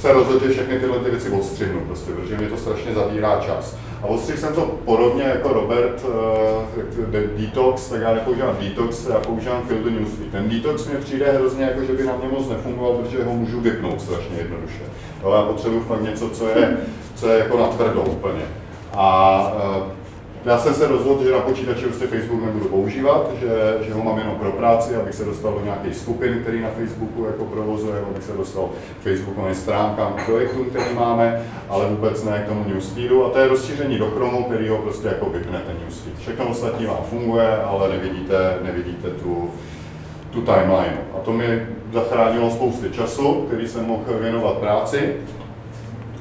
se 0.00 0.12
rozhodl, 0.12 0.46
že 0.46 0.52
všechny 0.52 0.80
tyhle 0.80 0.98
ty 0.98 1.10
věci 1.10 1.30
odstřihnu, 1.30 1.80
prostě, 1.80 2.12
protože 2.12 2.36
mě 2.36 2.48
to 2.48 2.56
strašně 2.56 2.94
zabírá 2.94 3.40
čas. 3.46 3.76
A 4.02 4.06
odstřihl 4.06 4.38
jsem 4.38 4.54
to 4.54 4.60
podobně 4.84 5.22
jako 5.22 5.48
Robert, 5.48 6.04
uh, 6.04 7.10
detox, 7.36 7.88
tak 7.88 8.00
já 8.00 8.14
nepoužívám 8.14 8.56
detox, 8.60 9.06
já 9.08 9.18
používám 9.18 9.62
filter 9.62 9.92
newsfeed. 9.92 10.30
Ten 10.30 10.48
detox 10.48 10.86
mi 10.86 10.96
přijde 10.96 11.32
hrozně 11.32 11.64
jako, 11.64 11.84
že 11.84 11.92
by 11.92 12.04
na 12.04 12.16
mě 12.16 12.28
moc 12.28 12.48
nefungoval, 12.48 12.92
protože 12.92 13.24
ho 13.24 13.32
můžu 13.32 13.60
vypnout 13.60 14.00
strašně 14.00 14.36
jednoduše. 14.38 14.82
Ale 15.24 15.36
já 15.36 15.42
potřebuji 15.42 15.80
fakt 15.80 16.02
něco, 16.02 16.30
co 16.30 16.48
je, 16.48 16.76
co 17.14 17.28
je 17.28 17.38
jako 17.38 17.58
na 17.58 17.66
tvrdo 17.66 18.02
úplně. 18.02 18.42
A 18.92 19.52
uh, 19.76 19.99
já 20.44 20.58
jsem 20.58 20.74
se 20.74 20.88
rozhodl, 20.88 21.24
že 21.24 21.32
na 21.32 21.38
počítači 21.38 21.84
prostě 21.84 22.06
Facebook 22.06 22.44
nebudu 22.44 22.68
používat, 22.68 23.30
že, 23.40 23.76
že 23.80 23.92
ho 23.92 24.04
mám 24.04 24.18
jenom 24.18 24.34
pro 24.34 24.52
práci, 24.52 24.96
abych 24.96 25.14
se 25.14 25.24
dostal 25.24 25.52
do 25.52 25.64
nějakých 25.64 25.96
skupin, 25.96 26.38
který 26.42 26.60
na 26.60 26.68
Facebooku 26.68 27.24
jako 27.24 27.44
provozuje, 27.44 27.94
abych 28.10 28.24
se 28.24 28.32
dostal 28.32 28.68
k 29.00 29.02
Facebookovým 29.02 29.54
stránkám, 29.54 30.12
k 30.12 30.26
projektům, 30.26 30.64
který 30.70 30.94
máme, 30.94 31.42
ale 31.68 31.88
vůbec 31.88 32.24
ne 32.24 32.42
k 32.44 32.48
tomu 32.48 32.64
newsfeedu. 32.68 33.26
A 33.26 33.30
to 33.30 33.38
je 33.38 33.48
rozšíření 33.48 33.98
do 33.98 34.10
Chromu, 34.10 34.44
který 34.44 34.68
ho 34.68 34.78
prostě 34.78 35.08
jako 35.08 35.30
vypne 35.30 35.62
ten 35.66 35.76
newsfeed. 35.84 36.18
Všechno 36.18 36.48
ostatní 36.48 36.86
vám 36.86 37.04
funguje, 37.10 37.56
ale 37.56 37.88
nevidíte, 37.88 38.58
nevidíte 38.62 39.10
tu, 39.10 39.50
tu 40.30 40.40
timeline. 40.40 40.98
A 41.16 41.20
to 41.24 41.32
mi 41.32 41.66
zachránilo 41.92 42.50
spousty 42.50 42.90
času, 42.90 43.44
který 43.46 43.68
jsem 43.68 43.84
mohl 43.84 44.02
věnovat 44.20 44.54
práci 44.54 45.16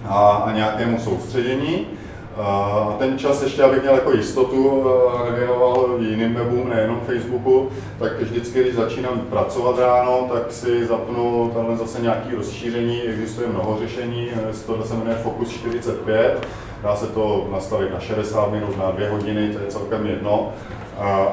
a, 0.05 0.29
a 0.29 0.51
nějakému 0.51 0.99
soustředění. 0.99 1.98
A 2.37 2.95
ten 2.99 3.19
čas 3.19 3.43
ještě, 3.43 3.63
abych 3.63 3.81
měl 3.81 3.93
jako 3.93 4.11
jistotu 4.11 4.89
a 5.09 5.29
nevěnoval 5.31 5.89
jiným 5.99 6.33
webům, 6.33 6.69
nejenom 6.69 7.01
Facebooku, 7.05 7.69
tak 7.99 8.21
vždycky, 8.21 8.61
když 8.61 8.75
začínám 8.75 9.19
pracovat 9.19 9.79
ráno, 9.79 10.29
tak 10.33 10.51
si 10.51 10.85
zapnu 10.85 11.51
tamhle 11.53 11.77
zase 11.77 12.01
nějaké 12.01 12.35
rozšíření, 12.35 13.01
existuje 13.01 13.47
mnoho 13.47 13.77
řešení, 13.79 14.29
tohle 14.65 14.85
se 14.85 14.93
jmenuje 14.93 15.15
Focus 15.15 15.49
45, 15.49 16.47
dá 16.83 16.95
se 16.95 17.07
to 17.07 17.47
nastavit 17.51 17.93
na 17.93 17.99
60 17.99 18.51
minut, 18.51 18.77
na 18.77 18.91
2 18.91 19.09
hodiny, 19.09 19.53
to 19.53 19.59
je 19.59 19.67
celkem 19.67 20.05
jedno. 20.05 20.53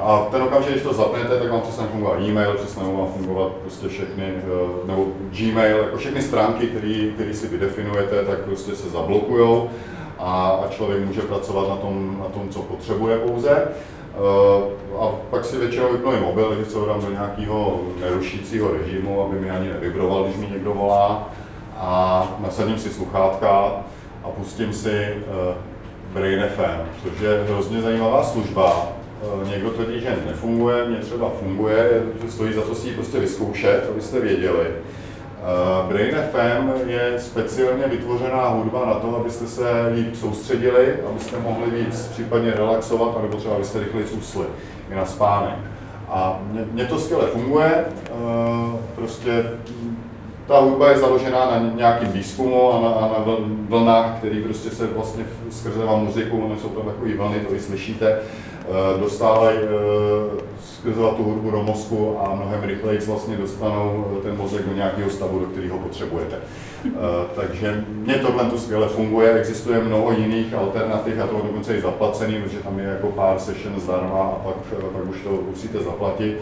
A 0.03 0.29
ten 0.31 0.43
okamžik, 0.43 0.71
když 0.71 0.83
to 0.83 0.93
zapnete, 0.93 1.39
tak 1.39 1.51
vám 1.51 1.61
přesně 1.61 1.87
fungovat 1.87 2.21
e-mail, 2.21 2.55
přesně 2.55 2.83
vám 2.83 3.09
fungovat 3.17 3.53
prostě 3.53 3.89
všechny, 3.89 4.25
e, 4.25 4.87
nebo 4.87 5.07
Gmail, 5.31 5.77
jako 5.79 5.97
všechny 5.97 6.23
stránky, 6.23 6.67
které 7.15 7.35
si 7.35 7.49
vydefinujete, 7.49 8.25
tak 8.25 8.39
prostě 8.39 8.77
se 8.77 8.91
zablokujou 8.91 9.71
a, 10.19 10.61
a 10.65 10.69
člověk 10.69 11.05
může 11.05 11.21
pracovat 11.21 11.69
na 11.69 11.77
tom, 11.77 12.19
na 12.23 12.29
tom, 12.29 12.49
co 12.49 12.63
potřebuje 12.63 13.19
pouze. 13.19 13.69
Uh, 14.17 15.03
a 15.03 15.13
pak 15.31 15.45
si 15.45 15.59
většinou 15.59 15.93
vypnu 15.93 16.21
mobil, 16.21 16.55
že 16.55 16.65
se 16.65 16.79
ho 16.79 16.87
dám 16.87 17.01
do 17.01 17.11
nějakého 17.11 17.81
nerušícího 18.01 18.73
režimu, 18.73 19.23
aby 19.23 19.41
mi 19.41 19.51
ani 19.51 19.69
nevibroval, 19.69 20.25
když 20.25 20.37
mi 20.37 20.47
někdo 20.53 20.75
volá. 20.75 21.29
A 21.77 22.23
nasadím 22.39 22.79
si 22.79 22.91
sluchátka 22.91 23.49
a 24.25 24.29
pustím 24.29 24.73
si 24.73 25.15
uh, 25.17 25.55
Brain 26.15 26.45
FM, 26.57 26.81
což 27.03 27.21
je 27.21 27.45
hrozně 27.49 27.83
zajímavá 27.83 28.25
služba. 28.25 28.89
Uh, 29.23 29.49
někdo 29.49 29.71
tvrdí, 29.71 30.01
že 30.01 30.17
nefunguje, 30.27 30.85
mě 30.85 30.99
třeba 30.99 31.31
funguje, 31.41 32.03
stojí 32.29 32.53
za 32.53 32.63
to 32.63 32.75
si 32.75 32.89
ji 32.89 32.95
prostě 32.95 33.19
vyzkoušet, 33.19 33.87
abyste 33.91 34.21
věděli. 34.21 34.67
Uh, 35.37 35.93
Brain 35.93 36.15
FM 36.31 36.91
je 36.91 37.15
speciálně 37.19 37.85
vytvořená 37.87 38.49
hudba 38.49 38.87
na 38.87 38.95
to, 38.95 39.17
abyste 39.17 39.47
se 39.47 39.87
líp 39.95 40.17
soustředili, 40.17 40.95
abyste 41.11 41.39
mohli 41.39 41.71
víc 41.71 42.07
případně 42.07 42.51
relaxovat, 42.51 43.23
nebo 43.23 43.37
třeba 43.37 43.55
abyste 43.55 43.81
rychleji 43.81 44.07
usli 44.07 44.47
i 44.91 44.95
na 44.95 45.05
spánek. 45.05 45.59
A 46.09 46.41
mně 46.73 46.85
to 46.85 46.99
skvěle 46.99 47.27
funguje, 47.27 47.85
uh, 48.11 48.75
prostě 48.95 49.45
ta 50.47 50.59
hudba 50.59 50.91
je 50.91 50.99
založená 50.99 51.51
na 51.51 51.71
nějakým 51.75 52.13
výzkumu 52.13 52.73
a 52.73 52.81
na, 52.81 52.89
a 52.89 53.01
na 53.01 53.37
vlnách, 53.69 54.19
který 54.19 54.43
prostě 54.43 54.71
se 54.71 54.87
vlastně 54.87 55.25
skrze 55.51 55.85
vám 55.85 56.05
muziku, 56.05 56.45
ono 56.45 56.57
jsou 56.57 56.69
tam 56.69 56.87
takové 56.87 57.15
vlny, 57.15 57.41
to 57.41 57.55
i 57.55 57.61
slyšíte, 57.61 58.19
dostávají 59.01 59.59
skrze 60.65 61.01
tu 61.17 61.23
hudbu 61.23 61.51
do 61.51 61.63
mozku 61.63 62.19
a 62.21 62.35
mnohem 62.35 62.63
rychleji 62.63 62.99
vlastně 62.99 63.37
dostanou 63.37 64.05
ten 64.23 64.37
mozek 64.37 64.67
do 64.69 64.75
nějakého 64.75 65.11
stavu, 65.11 65.39
do 65.39 65.47
kterého 65.47 65.79
potřebujete. 65.79 66.37
Takže 67.37 67.85
mě 67.89 68.15
tohle 68.15 68.45
tu 68.45 68.59
skvěle 68.59 68.89
funguje, 68.89 69.33
existuje 69.33 69.81
mnoho 69.81 70.13
jiných 70.13 70.55
alternativ, 70.55 71.21
a 71.21 71.27
to 71.27 71.33
dokonce 71.33 71.77
i 71.77 71.81
zaplacený, 71.81 72.43
protože 72.43 72.59
tam 72.59 72.79
je 72.79 72.85
jako 72.85 73.07
pár 73.07 73.39
session 73.39 73.81
zdarma 73.81 74.23
a 74.23 74.39
pak, 74.45 74.57
pak 74.93 75.09
už 75.11 75.23
to 75.23 75.31
musíte 75.51 75.79
zaplatit. 75.79 76.37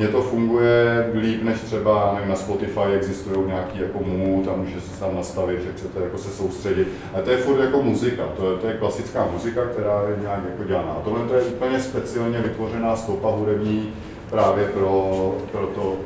Mně 0.00 0.08
to 0.08 0.22
funguje 0.22 1.10
líp 1.14 1.42
než 1.42 1.60
třeba 1.60 2.12
nevím, 2.14 2.28
na 2.28 2.36
Spotify 2.36 2.80
existují 2.96 3.46
nějaký 3.46 3.78
jako 3.78 3.98
mood 4.04 4.48
a 4.48 4.56
může 4.56 4.80
se 4.80 5.00
tam 5.00 5.16
nastavit, 5.16 5.62
že 5.62 5.72
chcete 5.72 6.00
jako 6.04 6.18
se 6.18 6.30
soustředit. 6.30 6.88
A 7.14 7.20
to 7.20 7.30
je 7.30 7.36
furt 7.36 7.60
jako 7.60 7.82
muzika, 7.82 8.22
to 8.36 8.50
je, 8.50 8.58
to 8.58 8.66
je 8.66 8.74
klasická 8.74 9.28
muzika, 9.32 9.64
která 9.64 10.02
je 10.08 10.22
nějak 10.22 10.40
jako 10.50 10.64
dělaná. 10.64 10.92
A 10.92 11.00
tohle 11.04 11.28
to 11.28 11.34
je 11.34 11.42
úplně 11.42 11.80
speciálně 11.80 12.38
vytvořená 12.38 12.96
stopa 12.96 13.30
hudební 13.30 13.92
právě 14.30 14.64
pro, 14.64 15.34
pro 15.52 15.66
to, 15.66 15.96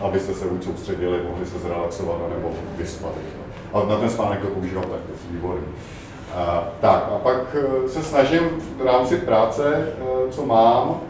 abyste 0.00 0.34
se 0.34 0.44
buď 0.44 0.64
soustředili, 0.64 1.20
mohli 1.30 1.46
se 1.46 1.58
zrelaxovat 1.58 2.16
nebo 2.36 2.50
vyspat. 2.76 3.12
A 3.72 3.84
na 3.88 3.96
ten 3.96 4.10
spánek 4.10 4.40
to 4.40 4.46
používám 4.46 4.84
tak, 4.84 5.00
výborný. 5.30 5.66
A, 6.34 6.68
tak 6.80 7.10
a 7.14 7.18
pak 7.22 7.56
eh, 7.56 7.88
se 7.88 8.02
snažím 8.02 8.42
v 8.82 8.86
rámci 8.86 9.16
práce, 9.16 9.88
eh, 9.88 10.30
co 10.30 10.46
mám, 10.46 11.00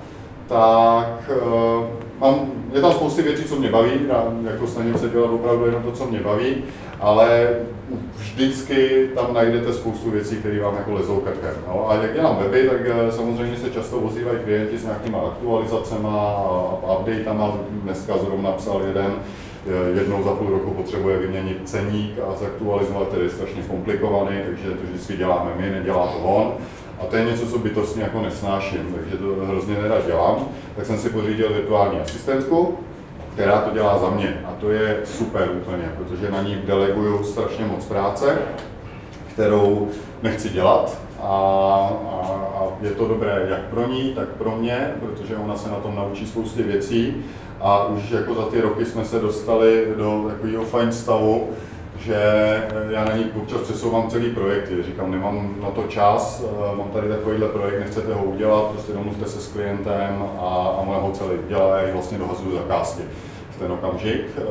tak 0.48 1.30
uh, 1.30 2.05
mám, 2.20 2.52
je 2.72 2.80
tam 2.80 2.92
spousty 2.92 3.22
věcí, 3.22 3.44
co 3.44 3.56
mě 3.56 3.70
baví, 3.70 3.90
já 4.08 4.24
jako 4.50 4.66
snažím 4.66 4.98
se 4.98 5.08
dělat 5.08 5.30
opravdu 5.30 5.66
jenom 5.66 5.82
to, 5.82 5.92
co 5.92 6.06
mě 6.06 6.20
baví, 6.20 6.56
ale 7.00 7.48
vždycky 8.16 9.08
tam 9.14 9.34
najdete 9.34 9.72
spoustu 9.72 10.10
věcí, 10.10 10.36
které 10.36 10.60
vám 10.60 10.76
jako 10.76 10.92
lezou 10.92 11.16
krkem. 11.16 11.54
No, 11.68 11.90
a 11.90 11.94
jak 11.94 12.14
dělám 12.14 12.36
weby, 12.36 12.68
tak 12.68 12.80
eh, 12.84 13.12
samozřejmě 13.12 13.56
se 13.56 13.70
často 13.70 13.98
ozývají 13.98 14.38
klienti 14.44 14.78
s 14.78 14.84
nějakýma 14.84 15.18
aktualizacemi 15.18 16.08
a 16.08 16.98
updatama. 17.00 17.58
Dneska 17.70 18.18
zrovna 18.18 18.52
psal 18.52 18.82
jeden, 18.86 19.12
eh, 19.66 19.98
jednou 20.00 20.22
za 20.22 20.30
půl 20.30 20.50
roku 20.50 20.70
potřebuje 20.70 21.18
vyměnit 21.18 21.60
ceník 21.64 22.18
a 22.18 22.36
zaktualizovat, 22.36 23.08
který 23.08 23.24
je 23.24 23.30
strašně 23.30 23.62
komplikovaný, 23.62 24.36
takže 24.46 24.70
to 24.70 24.86
vždycky 24.90 25.16
děláme 25.16 25.50
my, 25.56 25.70
nedělá 25.70 26.06
to 26.06 26.18
on. 26.18 26.52
A 27.00 27.06
to 27.06 27.16
je 27.16 27.24
něco, 27.24 27.46
co 27.46 27.58
bytostně 27.58 28.02
jako 28.02 28.20
nesnáším, 28.20 28.94
takže 28.94 29.16
to 29.16 29.46
hrozně 29.46 29.74
nerad 29.74 30.06
dělám. 30.06 30.48
Tak 30.76 30.86
jsem 30.86 30.98
si 30.98 31.10
pořídil 31.10 31.52
virtuální 31.52 32.00
asistentku, 32.00 32.78
která 33.34 33.60
to 33.60 33.74
dělá 33.74 33.98
za 33.98 34.10
mě. 34.10 34.40
A 34.44 34.52
to 34.60 34.70
je 34.70 35.00
super 35.04 35.50
úplně, 35.62 35.92
protože 35.98 36.30
na 36.30 36.42
ní 36.42 36.58
deleguju 36.66 37.24
strašně 37.24 37.64
moc 37.64 37.84
práce, 37.84 38.38
kterou 39.32 39.88
nechci 40.22 40.48
dělat. 40.48 40.98
A, 41.22 41.26
a, 41.26 42.26
a 42.58 42.66
je 42.80 42.90
to 42.90 43.08
dobré 43.08 43.46
jak 43.48 43.60
pro 43.60 43.88
ní, 43.88 44.12
tak 44.14 44.28
pro 44.28 44.56
mě, 44.56 44.92
protože 45.00 45.36
ona 45.36 45.56
se 45.56 45.70
na 45.70 45.76
tom 45.76 45.96
naučí 45.96 46.26
spousty 46.26 46.62
věcí. 46.62 47.24
A 47.60 47.86
už 47.86 48.10
jako 48.10 48.34
za 48.34 48.42
ty 48.42 48.60
roky 48.60 48.84
jsme 48.84 49.04
se 49.04 49.18
dostali 49.18 49.86
do 49.96 50.24
takového 50.28 50.64
fajn 50.64 50.92
stavu, 50.92 51.48
že 51.98 52.16
já 52.90 53.04
na 53.04 53.16
ní 53.16 53.24
občas 53.42 53.60
přesouvám 53.60 54.10
celý 54.10 54.30
projekt, 54.30 54.72
říkám, 54.80 55.10
nemám 55.10 55.54
na 55.62 55.70
to 55.70 55.82
čas, 55.82 56.44
eh, 56.44 56.76
mám 56.76 56.90
tady 56.90 57.08
takovýhle 57.08 57.48
projekt, 57.48 57.80
nechcete 57.80 58.14
ho 58.14 58.24
udělat, 58.24 58.64
prostě 58.64 58.92
domluvte 58.92 59.24
se 59.26 59.40
s 59.40 59.52
klientem 59.52 60.24
a, 60.40 60.76
a 60.80 60.84
moje 60.84 61.00
ho 61.00 61.10
celý 61.10 61.38
udělá, 61.38 61.78
já 61.78 61.92
vlastně 61.92 62.18
dohazuju 62.18 62.56
zakázky 62.56 63.02
v 63.50 63.58
ten 63.58 63.72
okamžik. 63.72 64.26
Eh, 64.38 64.42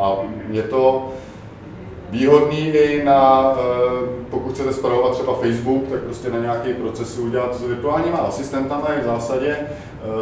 a 0.00 0.16
je 0.50 0.62
to, 0.62 1.12
výhodný 2.12 2.68
i 2.68 3.04
na, 3.04 3.52
eh, 3.52 4.06
pokud 4.30 4.52
chcete 4.52 4.72
zpravovat 4.72 5.12
třeba 5.12 5.34
Facebook, 5.34 5.88
tak 5.90 6.00
prostě 6.00 6.30
na 6.30 6.38
nějaký 6.38 6.74
proces 6.74 7.18
udělat 7.18 7.54
s 7.54 7.66
virtuálníma 7.66 8.18
asistentama 8.18 8.88
je 8.92 9.00
v 9.00 9.04
zásadě 9.04 9.56
eh, 9.58 9.68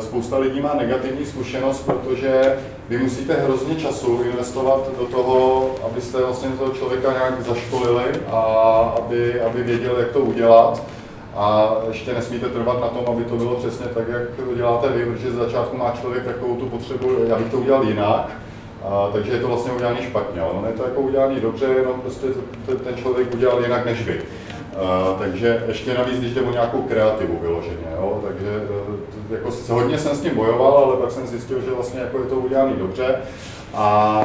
spousta 0.01 0.39
lidí 0.39 0.61
má 0.61 0.75
negativní 0.75 1.27
zkušenost, 1.27 1.87
protože 1.87 2.59
vy 2.89 2.99
musíte 2.99 3.35
hrozně 3.35 3.75
času 3.75 4.23
investovat 4.23 4.81
do 4.99 5.07
toho, 5.07 5.71
abyste 5.91 6.19
vlastně 6.19 6.49
toho 6.49 6.73
člověka 6.73 7.13
nějak 7.13 7.43
zaškolili 7.43 8.05
a 8.31 8.41
aby, 8.99 9.41
aby 9.41 9.63
věděl, 9.63 9.97
jak 9.99 10.09
to 10.09 10.21
udělat. 10.21 10.83
A 11.37 11.75
ještě 11.89 12.15
nesmíte 12.15 12.49
trvat 12.49 12.81
na 12.81 12.89
tom, 12.89 13.15
aby 13.15 13.25
to 13.25 13.37
bylo 13.37 13.57
přesně 13.57 13.87
tak, 13.87 14.09
jak 14.09 14.23
to 14.49 14.55
děláte 14.55 14.89
vy, 14.89 15.07
protože 15.07 15.31
z 15.31 15.35
začátku 15.35 15.77
má 15.77 15.95
člověk 16.01 16.25
takovou 16.25 16.57
tu 16.57 16.67
potřebu, 16.67 17.09
já 17.27 17.37
bych 17.37 17.51
to 17.51 17.57
udělal 17.57 17.85
jinak, 17.85 18.31
a, 18.85 19.11
takže 19.13 19.33
je 19.33 19.41
to 19.41 19.49
vlastně 19.49 19.73
udělané 19.73 20.03
špatně, 20.03 20.43
ono 20.43 20.67
je 20.69 20.73
to 20.73 20.85
jako 20.85 21.01
udělané 21.01 21.41
dobře, 21.41 21.65
jenom 21.65 22.01
prostě 22.01 22.27
ten 22.85 22.97
člověk 22.97 23.35
udělal 23.35 23.63
jinak 23.63 23.85
než 23.85 24.07
vy. 24.07 24.21
A, 24.77 25.17
takže 25.19 25.65
ještě 25.69 25.95
navíc, 25.95 26.19
když 26.19 26.35
jde 26.35 26.41
o 26.41 26.53
nějakou 26.53 26.83
kreativu 26.83 27.39
vyloženě, 27.43 27.87
jo, 27.97 28.21
takže 28.27 28.51
e, 28.57 29.00
jako 29.31 29.51
hodně 29.69 29.99
jsem 29.99 30.17
s 30.17 30.21
tím 30.21 30.35
bojoval, 30.35 30.79
ale 30.79 30.97
pak 30.97 31.11
jsem 31.11 31.27
zjistil, 31.27 31.61
že 31.61 31.71
vlastně 31.71 32.01
jako 32.01 32.19
je 32.19 32.25
to 32.25 32.35
udělané 32.35 32.73
dobře 32.73 33.17
a 33.75 34.21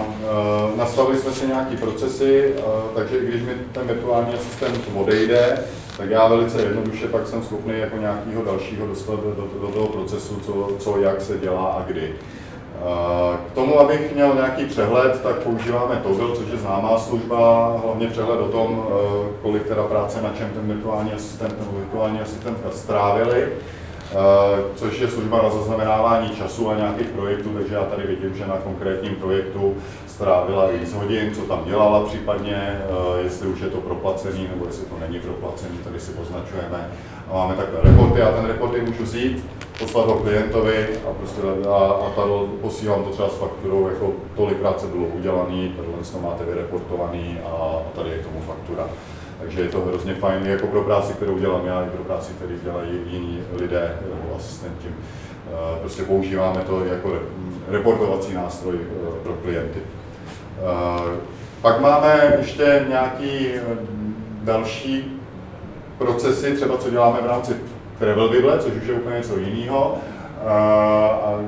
e, 0.73 0.77
nastavili 0.77 1.17
jsme 1.17 1.31
si 1.31 1.47
nějaké 1.47 1.77
procesy, 1.77 2.53
e, 2.57 2.61
takže 2.95 3.17
i 3.17 3.25
když 3.25 3.41
mi 3.41 3.53
ten 3.71 3.87
virtuální 3.87 4.33
asistent 4.33 4.79
odejde, 4.95 5.59
tak 5.97 6.09
já 6.09 6.27
velice 6.27 6.61
jednoduše 6.61 7.07
pak 7.07 7.27
jsem 7.27 7.43
schopný 7.43 7.79
jako 7.79 7.97
nějakého 7.97 8.43
dalšího 8.43 8.87
dostat 8.87 9.19
do, 9.19 9.31
do, 9.31 9.59
do 9.61 9.67
toho 9.67 9.87
procesu, 9.87 10.39
co, 10.39 10.69
co, 10.79 10.97
jak 10.99 11.21
se 11.21 11.37
dělá 11.37 11.65
a 11.65 11.83
kdy. 11.87 12.15
K 13.47 13.51
tomu, 13.53 13.79
abych 13.79 14.13
měl 14.15 14.35
nějaký 14.35 14.65
přehled, 14.65 15.21
tak 15.23 15.35
používáme 15.35 15.95
Toggle, 16.03 16.35
což 16.35 16.45
je 16.51 16.57
známá 16.57 16.99
služba, 16.99 17.73
hlavně 17.83 18.07
přehled 18.07 18.39
o 18.39 18.47
tom, 18.47 18.85
eh, 18.87 19.27
kolik 19.41 19.67
teda 19.67 19.83
práce 19.83 20.21
na 20.21 20.33
čem 20.37 20.49
ten 20.49 20.67
virtuální 20.67 21.13
asistent 21.13 21.59
nebo 21.59 21.79
virtuální 21.79 22.19
asistentka 22.19 22.71
strávili, 22.71 23.47
což 24.75 24.99
je 24.99 25.07
služba 25.07 25.41
na 25.41 25.49
zaznamenávání 25.49 26.29
času 26.29 26.69
a 26.69 26.75
nějakých 26.75 27.07
projektů, 27.07 27.49
takže 27.49 27.75
já 27.75 27.83
tady 27.83 28.03
vidím, 28.07 28.37
že 28.37 28.47
na 28.47 28.57
konkrétním 28.57 29.15
projektu 29.15 29.75
strávila 30.07 30.71
x 30.71 30.93
hodin, 30.93 31.35
co 31.35 31.41
tam 31.41 31.63
dělala 31.65 32.05
případně, 32.05 32.55
eh, 32.55 33.23
jestli 33.23 33.47
už 33.47 33.59
je 33.59 33.67
to 33.67 33.77
proplacený 33.77 34.47
nebo 34.51 34.65
jestli 34.65 34.85
to 34.85 34.95
není 34.99 35.19
proplacený, 35.19 35.77
tady 35.77 35.99
si 35.99 36.11
označujeme. 36.21 36.89
A 37.31 37.33
máme 37.33 37.55
takové 37.55 37.79
reporty 37.83 38.21
a 38.21 38.31
ten 38.31 38.45
report 38.45 38.81
můžu 38.81 39.03
vzít, 39.03 39.45
poslat 39.79 40.07
ho 40.07 40.13
klientovi 40.13 40.87
a, 41.09 41.13
prostě, 41.13 41.41
a, 41.69 41.77
a 41.77 42.09
tady 42.15 42.31
posílám 42.61 43.03
to 43.03 43.09
třeba 43.09 43.29
s 43.29 43.37
fakturou, 43.37 43.87
jako 43.87 44.13
tolik 44.35 44.57
práce 44.57 44.87
bylo 44.87 45.07
udělaný, 45.07 45.73
tohle 45.75 46.03
to 46.11 46.19
máte 46.19 46.43
vyreportovaný 46.45 47.37
a, 47.45 47.81
tady 47.95 48.09
je 48.09 48.17
tomu 48.17 48.41
faktura. 48.47 48.87
Takže 49.45 49.61
je 49.61 49.69
to 49.69 49.81
hrozně 49.81 50.13
fajn 50.15 50.45
jako 50.45 50.67
pro 50.67 50.81
práci, 50.81 51.13
kterou 51.13 51.37
dělám 51.37 51.65
já, 51.65 51.85
i 51.85 51.89
pro 51.89 52.03
práci, 52.03 52.33
kterou 52.33 52.53
dělají 52.63 52.89
jiní 53.05 53.39
lidé 53.57 53.97
nebo 54.01 54.35
asistenti. 54.35 54.87
Eh, 54.87 55.79
prostě 55.79 56.03
používáme 56.03 56.61
to 56.61 56.85
jako 56.85 57.19
reportovací 57.67 58.33
nástroj 58.33 58.75
eh, 58.81 59.23
pro 59.23 59.33
klienty. 59.33 59.79
Eh, 59.79 61.17
pak 61.61 61.81
máme 61.81 62.33
ještě 62.37 62.85
nějaký 62.89 63.49
další 64.43 65.21
procesy, 65.97 66.55
třeba 66.55 66.77
co 66.77 66.89
děláme 66.89 67.19
v 67.21 67.25
rámci 67.25 67.55
Travel 67.99 68.29
Bible, 68.29 68.59
což 68.59 68.73
už 68.73 68.87
je 68.87 68.93
úplně 68.93 69.17
něco 69.17 69.37
jiného, 69.37 69.97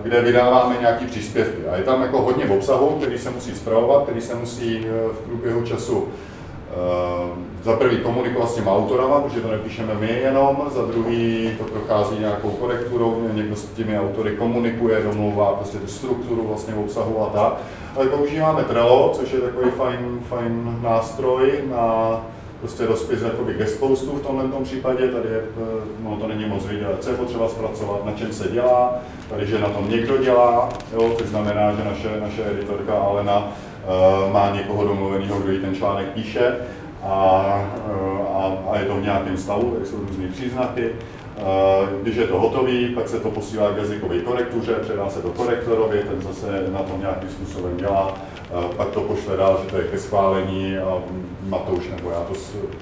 kde 0.03 0.21
vydáváme 0.21 0.75
nějaké 0.79 1.05
příspěvky. 1.05 1.67
A 1.67 1.75
je 1.75 1.83
tam 1.83 2.01
jako 2.01 2.21
hodně 2.21 2.45
obsahu, 2.45 2.89
který 2.89 3.17
se 3.17 3.29
musí 3.29 3.55
zpravovat, 3.55 4.03
který 4.03 4.21
se 4.21 4.35
musí 4.35 4.87
v 5.11 5.19
průběhu 5.19 5.63
času 5.63 6.07
za 7.63 7.75
prvý 7.75 7.97
komunikovat 7.97 8.49
s 8.49 8.55
těma 8.55 8.75
autorama, 8.75 9.21
protože 9.21 9.41
to 9.41 9.51
nepíšeme 9.51 9.93
my 9.99 10.19
jenom, 10.23 10.61
za 10.75 10.85
druhý 10.85 11.51
to 11.57 11.63
prochází 11.63 12.19
nějakou 12.19 12.49
korekturou, 12.49 13.29
někdo 13.33 13.55
s 13.55 13.65
těmi 13.65 13.99
autory 13.99 14.31
komunikuje, 14.31 15.03
domlouvá 15.03 15.53
prostě 15.53 15.77
tu 15.77 15.87
strukturu 15.87 16.47
vlastně 16.47 16.75
obsahu 16.75 17.21
a 17.21 17.29
tak. 17.29 17.53
Ale 17.95 18.05
používáme 18.05 18.63
Trello, 18.63 19.11
což 19.15 19.31
je 19.31 19.39
takový 19.39 19.71
fajn, 19.71 20.19
fajn 20.29 20.79
nástroj 20.81 21.51
na 21.69 22.21
prostě 22.59 22.85
rozpis 22.85 23.21
jakoby 23.21 23.53
guest 23.53 23.79
postu 23.79 24.11
v 24.11 24.27
tomhle 24.27 24.47
tom 24.47 24.63
případě, 24.63 25.07
tady 25.07 25.29
je, 25.29 25.39
eh, 25.39 25.81
no 26.03 26.17
to 26.21 26.27
není 26.27 26.45
moc 26.45 26.65
vidět, 26.65 26.97
co 26.99 27.09
je 27.09 27.15
potřeba 27.15 27.49
zpracovat, 27.49 28.05
na 28.05 28.11
čem 28.11 28.33
se 28.33 28.49
dělá, 28.49 28.95
tady, 29.29 29.45
že 29.45 29.59
na 29.59 29.69
tom 29.69 29.89
někdo 29.89 30.17
dělá, 30.17 30.69
jo, 30.93 31.15
což 31.17 31.27
znamená, 31.27 31.71
že 31.71 31.83
naše, 31.83 32.21
naše 32.21 32.51
editorka 32.51 32.93
Alena 32.93 33.37
uh, 33.37 34.33
má 34.33 34.49
někoho 34.49 34.83
domluveného, 34.83 35.39
kdo 35.39 35.51
jí 35.51 35.59
ten 35.59 35.75
článek 35.75 36.07
píše 36.07 36.55
a, 37.07 37.61
uh, 37.89 38.37
a, 38.37 38.71
a 38.71 38.79
je 38.79 38.85
to 38.85 38.95
v 38.95 39.01
nějakém 39.01 39.37
stavu, 39.37 39.77
jsou 39.83 39.97
různé 40.07 40.27
příznaky. 40.27 40.89
Když 42.01 42.15
je 42.15 42.27
to 42.27 42.39
hotový, 42.39 42.95
pak 42.95 43.09
se 43.09 43.19
to 43.19 43.31
posílá 43.31 43.71
k 43.71 43.77
jazykové 43.77 44.19
korektuře, 44.19 44.73
předá 44.73 45.09
se 45.09 45.21
do 45.21 45.29
korektorovi, 45.29 46.03
ten 46.03 46.21
zase 46.21 46.67
na 46.73 46.79
tom 46.79 46.99
nějakým 46.99 47.29
způsobem 47.29 47.77
dělá, 47.77 48.17
pak 48.77 48.89
to 48.89 49.01
pošle 49.01 49.37
dál, 49.37 49.59
že 49.63 49.69
to 49.69 49.77
je 49.77 49.83
ke 49.83 49.97
schválení 49.97 50.77
a 50.77 51.01
Matouš 51.49 51.89
nebo 51.95 52.11
já 52.11 52.19
to 52.19 52.33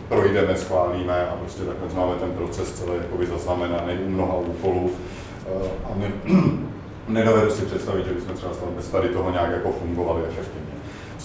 projdeme, 0.10 0.56
schválíme 0.56 1.28
a 1.28 1.36
prostě 1.36 1.64
takhle 1.64 2.02
máme 2.02 2.16
ten 2.16 2.32
proces 2.32 2.72
celý 2.72 2.92
jakoby 2.98 3.26
zaznamenaný 3.26 3.94
u 4.06 4.10
mnoha 4.10 4.38
úkolů 4.38 4.92
a 5.86 5.90
ne, 5.96 6.12
nedovedu 7.08 7.52
si 7.52 7.66
představit, 7.66 8.06
že 8.06 8.14
bychom 8.14 8.36
třeba 8.36 8.54
bez 8.76 8.90
tady 8.90 9.10
toho 9.10 9.32
nějak 9.32 9.52
jako 9.52 9.72
fungovali 9.72 10.22
efektivně. 10.30 10.65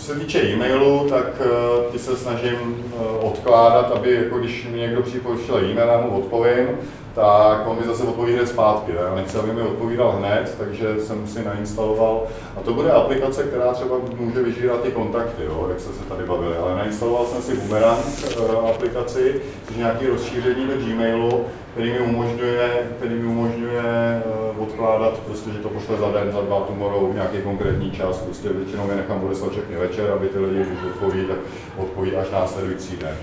Co 0.00 0.06
se 0.06 0.20
týče 0.20 0.42
e-mailu, 0.42 1.06
tak 1.08 1.26
uh, 1.40 1.92
ty 1.92 1.98
se 1.98 2.16
snažím 2.16 2.84
uh, 2.94 3.28
odkládat, 3.28 3.92
aby 3.92 4.14
jako 4.14 4.38
když 4.38 4.68
mi 4.70 4.78
někdo 4.78 5.02
přijde 5.02 5.20
pošle 5.20 5.60
e-mail, 5.60 5.88
já 5.88 6.00
mu 6.00 6.18
odpovím, 6.18 6.68
tak 7.14 7.66
on 7.66 7.76
mi 7.80 7.86
zase 7.86 8.02
odpoví 8.02 8.32
hned 8.32 8.48
zpátky. 8.48 8.92
Já 9.00 9.14
nechci, 9.14 9.38
aby 9.38 9.52
mi 9.52 9.62
odpovídal 9.62 10.12
hned, 10.12 10.54
takže 10.58 11.00
jsem 11.00 11.26
si 11.26 11.44
nainstaloval. 11.44 12.22
A 12.56 12.60
to 12.60 12.74
bude 12.74 12.92
aplikace, 12.92 13.42
která 13.42 13.72
třeba 13.72 13.96
může 14.16 14.42
vyžírat 14.42 14.82
ty 14.82 14.90
kontakty, 14.90 15.44
jo, 15.44 15.66
jak 15.68 15.80
se 15.80 15.92
se 15.92 16.04
tady 16.08 16.24
bavili. 16.24 16.56
Ale 16.56 16.74
nainstaloval 16.74 17.26
jsem 17.26 17.42
si 17.42 17.56
Boomerang 17.56 17.98
eh, 18.24 18.70
aplikaci, 18.70 19.40
což 19.66 19.76
je 19.76 19.82
nějaké 19.82 20.08
rozšíření 20.08 20.66
do 20.66 20.76
Gmailu, 20.76 21.44
který 21.72 21.92
mi 21.92 21.98
umožňuje, 21.98 22.90
který 22.98 23.14
mi 23.14 23.26
umožňuje 23.26 24.22
uh, 24.56 24.62
odkládat, 24.62 25.18
prostě, 25.18 25.50
že 25.50 25.58
to 25.58 25.68
pošle 25.68 25.96
za 25.96 26.12
den, 26.12 26.32
za 26.32 26.40
dva 26.40 26.60
tomorrow, 26.60 27.14
nějaký 27.14 27.38
konkrétní 27.42 27.90
čas, 27.90 28.18
prostě 28.18 28.48
většinou 28.48 28.90
je 28.90 28.96
nechám 28.96 29.24
odeslat 29.24 29.52
všechny 29.52 29.76
večer, 29.76 30.10
aby 30.10 30.28
ty 30.28 30.38
lidi, 30.38 30.64
když 30.64 30.92
odpoví, 30.94 31.24
tak 31.26 31.36
odpoví 31.78 32.16
až 32.16 32.30
následující 32.30 32.96
den. 32.96 33.16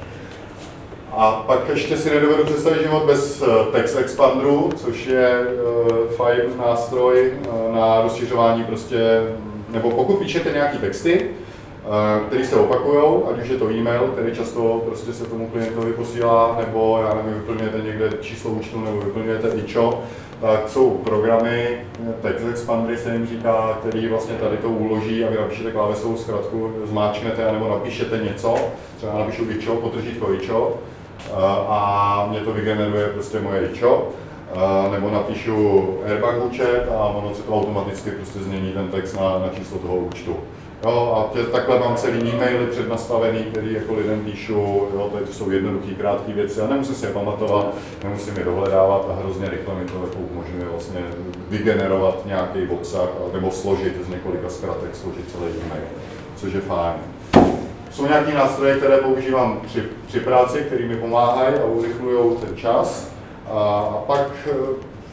A 1.19 1.43
pak 1.47 1.69
ještě 1.69 1.97
si 1.97 2.09
nedovedu 2.09 2.45
představit 2.45 2.81
život 2.81 3.03
bez 3.05 3.41
uh, 3.41 3.65
Text 3.71 3.97
Expanderu, 3.97 4.69
což 4.75 5.05
je 5.05 5.39
uh, 5.39 6.07
fajn 6.07 6.41
nástroj 6.57 7.31
uh, 7.31 7.75
na 7.75 8.01
rozšiřování 8.01 8.63
prostě, 8.63 8.99
nebo 9.69 9.91
pokud 9.91 10.19
píšete 10.19 10.51
nějaký 10.51 10.77
texty, 10.77 11.29
který 12.27 12.45
se 12.45 12.55
opakují, 12.55 13.23
ať 13.31 13.43
už 13.43 13.49
je 13.49 13.57
to 13.57 13.71
e-mail, 13.71 14.01
který 14.01 14.35
často 14.35 14.81
prostě 14.85 15.13
se 15.13 15.25
tomu 15.25 15.47
klientovi 15.47 15.93
posílá, 15.93 16.57
nebo 16.65 16.99
já 17.01 17.13
nevím, 17.13 17.33
vyplňujete 17.33 17.77
někde 17.77 18.09
číslo 18.21 18.51
účtu, 18.51 18.79
nebo 18.79 19.01
vyplňujete 19.01 19.49
ičo, 19.49 20.03
tak 20.41 20.69
jsou 20.69 20.89
programy, 20.89 21.77
Text 22.21 22.45
Expandery 22.49 22.97
se 22.97 23.13
jim 23.13 23.27
říká, 23.27 23.77
který 23.79 24.07
vlastně 24.07 24.35
tady 24.35 24.57
to 24.57 24.69
uloží 24.69 25.25
a 25.25 25.29
vy 25.29 25.37
napíšete 25.37 25.71
klávesovou 25.71 26.17
zkratku, 26.17 26.71
zmáčknete, 26.83 27.51
nebo 27.51 27.69
napíšete 27.69 28.17
něco, 28.17 28.55
třeba 28.97 29.19
napíšu 29.19 29.51
ičo, 29.51 29.75
potržítko 29.75 30.33
ičo, 30.33 30.77
a 31.67 32.27
mě 32.29 32.39
to 32.39 32.53
vygeneruje 32.53 33.07
prostě 33.07 33.39
moje 33.39 33.67
ičo, 33.67 34.07
nebo 34.91 35.09
napíšu 35.09 35.97
Airbag 36.05 36.45
účet 36.45 36.87
a 36.95 37.05
ono 37.05 37.35
se 37.35 37.43
to 37.43 37.55
automaticky 37.55 38.11
prostě 38.11 38.39
změní 38.39 38.71
ten 38.71 38.87
text 38.87 39.13
na, 39.13 39.39
na 39.39 39.49
číslo 39.57 39.77
toho 39.77 39.95
účtu. 39.95 40.35
Jo, 40.83 41.13
a 41.17 41.33
tě, 41.33 41.43
takhle 41.43 41.79
mám 41.79 41.95
celý 41.95 42.29
e-maily 42.29 42.65
přednastavený, 42.65 43.39
který 43.43 43.73
jako 43.73 43.93
lidem 43.93 44.19
píšu, 44.19 44.87
jo, 44.93 45.11
to 45.27 45.33
jsou 45.33 45.49
jednoduché, 45.51 45.93
krátké 45.93 46.33
věci 46.33 46.61
a 46.61 46.67
nemusím 46.67 46.95
si 46.95 47.05
je 47.05 47.11
pamatovat, 47.11 47.75
nemusím 48.03 48.37
je 48.37 48.43
dohledávat 48.43 49.05
a 49.09 49.13
hrozně 49.13 49.49
rychle 49.49 49.75
mi 49.75 49.85
to 49.85 49.93
jako 49.93 50.19
umožňuje 50.31 50.65
vlastně 50.71 50.99
vygenerovat 51.49 52.25
nějaký 52.25 52.67
obsah 52.67 53.09
nebo 53.33 53.51
složit 53.51 54.05
z 54.05 54.09
několika 54.09 54.49
zkratek, 54.49 54.95
složit 54.95 55.31
celý 55.31 55.45
e-mail, 55.45 55.87
což 56.35 56.53
je 56.53 56.61
fajn. 56.61 56.95
Jsou 57.97 58.07
nějaké 58.07 58.33
nástroje, 58.33 58.77
které 58.77 58.97
používám 58.97 59.61
při, 59.65 59.83
při 60.07 60.19
práci, 60.19 60.59
které 60.59 60.85
mi 60.85 60.95
pomáhají 60.95 61.55
a 61.55 61.65
urychlují 61.65 62.37
ten 62.37 62.57
čas. 62.57 63.11
A, 63.51 63.59
a 63.79 64.03
pak 64.07 64.31
eh, 64.45 64.53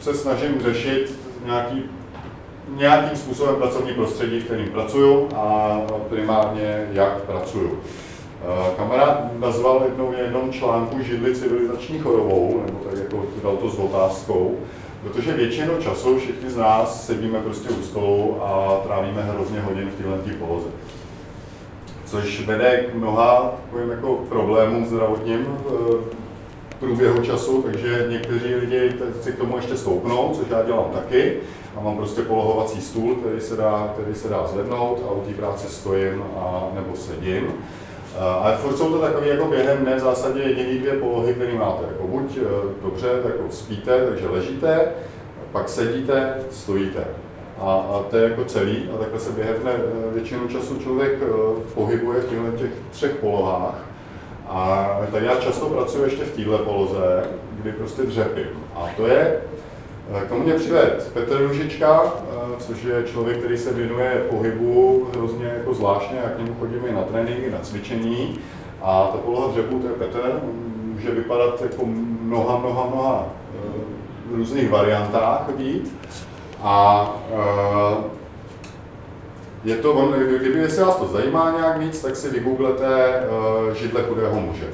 se 0.01 0.13
snažím 0.13 0.61
řešit 0.61 1.19
nějaký 1.45 1.83
nějakým 2.75 3.17
způsobem 3.17 3.55
pracovní 3.55 3.93
prostředí, 3.93 4.39
v 4.39 4.45
kterým 4.45 4.67
pracuju 4.67 5.29
a 5.35 5.77
primárně 6.09 6.87
jak 6.91 7.21
pracuju. 7.21 7.79
Eh, 7.79 8.75
kamarád 8.77 9.39
nazval 9.39 9.81
jednou 9.85 10.11
v 10.11 10.19
jednom 10.19 10.51
článku 10.51 11.03
židli 11.03 11.35
civilizační 11.35 11.99
chorobou, 11.99 12.61
nebo 12.65 12.79
tak 12.79 12.99
jako 12.99 13.25
dal 13.43 13.57
to 13.57 13.69
s 13.69 13.79
otázkou, 13.79 14.57
protože 15.03 15.33
většinou 15.33 15.73
času 15.79 16.19
všichni 16.19 16.49
z 16.49 16.57
nás 16.57 17.05
sedíme 17.05 17.39
prostě 17.39 17.69
u 17.69 17.81
stolu 17.81 18.37
a 18.43 18.79
trávíme 18.83 19.21
hrozně 19.21 19.61
hodin 19.61 19.89
v 19.89 20.23
této 20.23 20.45
poloze. 20.45 20.67
Což 22.05 22.45
vede 22.45 22.77
k 22.77 22.95
mnoha 22.95 23.55
takovým 23.65 23.89
jako 23.89 24.15
problémům 24.29 24.85
zdravotním 24.85 25.45
v 26.69 26.75
průběhu 26.79 27.25
času, 27.25 27.61
takže 27.61 28.05
někteří 28.09 28.55
lidi 28.55 28.93
si 29.21 29.31
k 29.31 29.37
tomu 29.37 29.57
ještě 29.57 29.77
stoupnou, 29.77 30.33
což 30.33 30.47
já 30.49 30.63
dělám 30.63 30.89
taky, 30.93 31.37
a 31.77 31.81
mám 31.81 31.97
prostě 31.97 32.21
polohovací 32.21 32.81
stůl, 32.81 33.15
který 33.15 33.41
se 33.41 33.55
dá, 33.55 33.93
který 33.93 34.15
se 34.15 34.29
dá 34.29 34.47
zvednout 34.47 35.03
a 35.07 35.11
u 35.11 35.21
té 35.21 35.33
práce 35.33 35.67
stojím 35.67 36.23
a, 36.37 36.67
nebo 36.73 36.95
sedím. 36.95 37.53
Ale 38.19 38.55
furt 38.55 38.77
jsou 38.77 38.91
to 38.91 38.99
takové 38.99 39.27
jako 39.27 39.45
během 39.45 39.77
dne 39.77 39.95
v 39.95 39.99
zásadě 39.99 40.41
jediné 40.41 40.79
dvě 40.79 40.93
polohy, 40.93 41.33
které 41.33 41.53
máte. 41.53 41.83
Jako 41.91 42.07
buď 42.07 42.37
e, 42.37 42.41
dobře, 42.83 43.07
jako 43.07 43.43
spíte, 43.49 44.05
takže 44.09 44.27
ležíte, 44.27 44.91
pak 45.51 45.69
sedíte, 45.69 46.37
stojíte. 46.51 47.07
A, 47.59 47.71
a 47.71 48.03
to 48.09 48.17
je 48.17 48.29
jako 48.29 48.45
celý 48.45 48.89
a 48.95 48.97
takhle 48.97 49.19
se 49.19 49.31
během 49.31 49.55
dne 49.61 49.71
e, 49.71 50.13
většinu 50.13 50.47
času 50.47 50.79
člověk 50.79 51.11
e, 51.21 51.25
pohybuje 51.73 52.21
v 52.21 52.57
těch 52.57 52.71
třech 52.91 53.15
polohách. 53.15 53.85
A 54.47 54.89
tak 55.11 55.23
já 55.23 55.35
často 55.35 55.65
pracuji 55.65 56.03
ještě 56.03 56.23
v 56.23 56.35
téhle 56.35 56.57
poloze, 56.57 57.23
kdy 57.61 57.71
prostě 57.71 58.01
dřepím. 58.01 58.63
A 58.75 58.89
to 58.97 59.07
je 59.07 59.41
k 60.25 60.29
tomu 60.29 60.43
mě 60.43 60.53
přived 60.53 61.11
Petr 61.13 61.37
Ružička, 61.37 62.03
eh, 62.05 62.33
což 62.59 62.83
je 62.83 63.03
člověk, 63.03 63.37
který 63.37 63.57
se 63.57 63.73
věnuje 63.73 64.25
pohybu 64.29 65.07
hrozně 65.13 65.45
jako 65.45 65.73
zvláštně, 65.73 66.17
jak 66.23 66.35
k 66.35 66.39
němu 66.39 66.55
chodíme 66.59 66.91
na 66.91 67.01
tréninky, 67.01 67.51
na 67.51 67.59
cvičení. 67.59 68.39
A 68.81 69.09
ta 69.11 69.17
poloha 69.17 69.51
dřepu, 69.51 69.79
to 69.79 69.87
je 69.87 69.93
Petr, 69.93 70.41
může 70.83 71.11
vypadat 71.11 71.61
jako 71.61 71.85
mnoha, 71.85 72.57
mnoha, 72.57 72.89
mnoha 72.93 73.27
eh, 73.55 74.35
různých 74.35 74.69
variantách 74.69 75.49
být. 75.57 75.95
A 76.61 77.09
eh, 77.31 78.03
je 79.63 79.75
to, 79.75 80.13
kdyby 80.39 80.59
jestli 80.59 80.83
vás 80.83 80.95
to 80.95 81.07
zajímá 81.07 81.53
nějak 81.57 81.77
víc, 81.77 82.01
tak 82.01 82.15
si 82.15 82.29
vygooglete 82.29 83.23
židle 83.73 84.03
chudého 84.03 84.39
muže. 84.39 84.67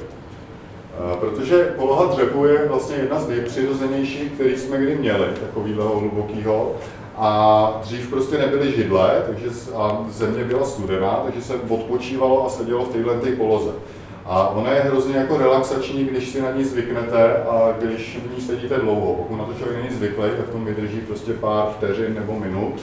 Protože 1.20 1.74
poloha 1.76 2.04
dřepu 2.04 2.44
je 2.44 2.68
vlastně 2.68 2.96
jedna 2.96 3.20
z 3.20 3.28
nejpřirozenějších, 3.28 4.32
který 4.32 4.56
jsme 4.56 4.78
kdy 4.78 4.94
měli, 4.96 5.26
takového 5.40 5.98
hlubokého. 5.98 6.72
A 7.16 7.80
dřív 7.82 8.10
prostě 8.10 8.38
nebyly 8.38 8.72
židle, 8.72 9.22
takže 9.26 9.46
a 9.76 10.04
země 10.08 10.44
byla 10.44 10.64
studená, 10.64 11.20
takže 11.24 11.42
se 11.42 11.54
odpočívalo 11.68 12.46
a 12.46 12.48
sedělo 12.48 12.84
v 12.84 12.88
téhle 12.88 13.14
poloze. 13.14 13.70
A 14.24 14.48
ona 14.48 14.72
je 14.72 14.80
hrozně 14.80 15.16
jako 15.16 15.38
relaxační, 15.38 16.04
když 16.04 16.28
si 16.28 16.42
na 16.42 16.50
ní 16.50 16.64
zvyknete 16.64 17.34
a 17.34 17.74
když 17.78 18.18
v 18.24 18.36
ní 18.36 18.42
sedíte 18.42 18.78
dlouho. 18.78 19.14
Pokud 19.14 19.36
na 19.36 19.44
to 19.44 19.54
člověk 19.54 19.82
není 19.84 19.96
zvyklý, 19.96 20.24
tak 20.36 20.48
to 20.52 20.58
vydrží 20.58 21.00
prostě 21.00 21.32
pár 21.32 21.66
vteřin 21.66 22.14
nebo 22.14 22.38
minut 22.38 22.80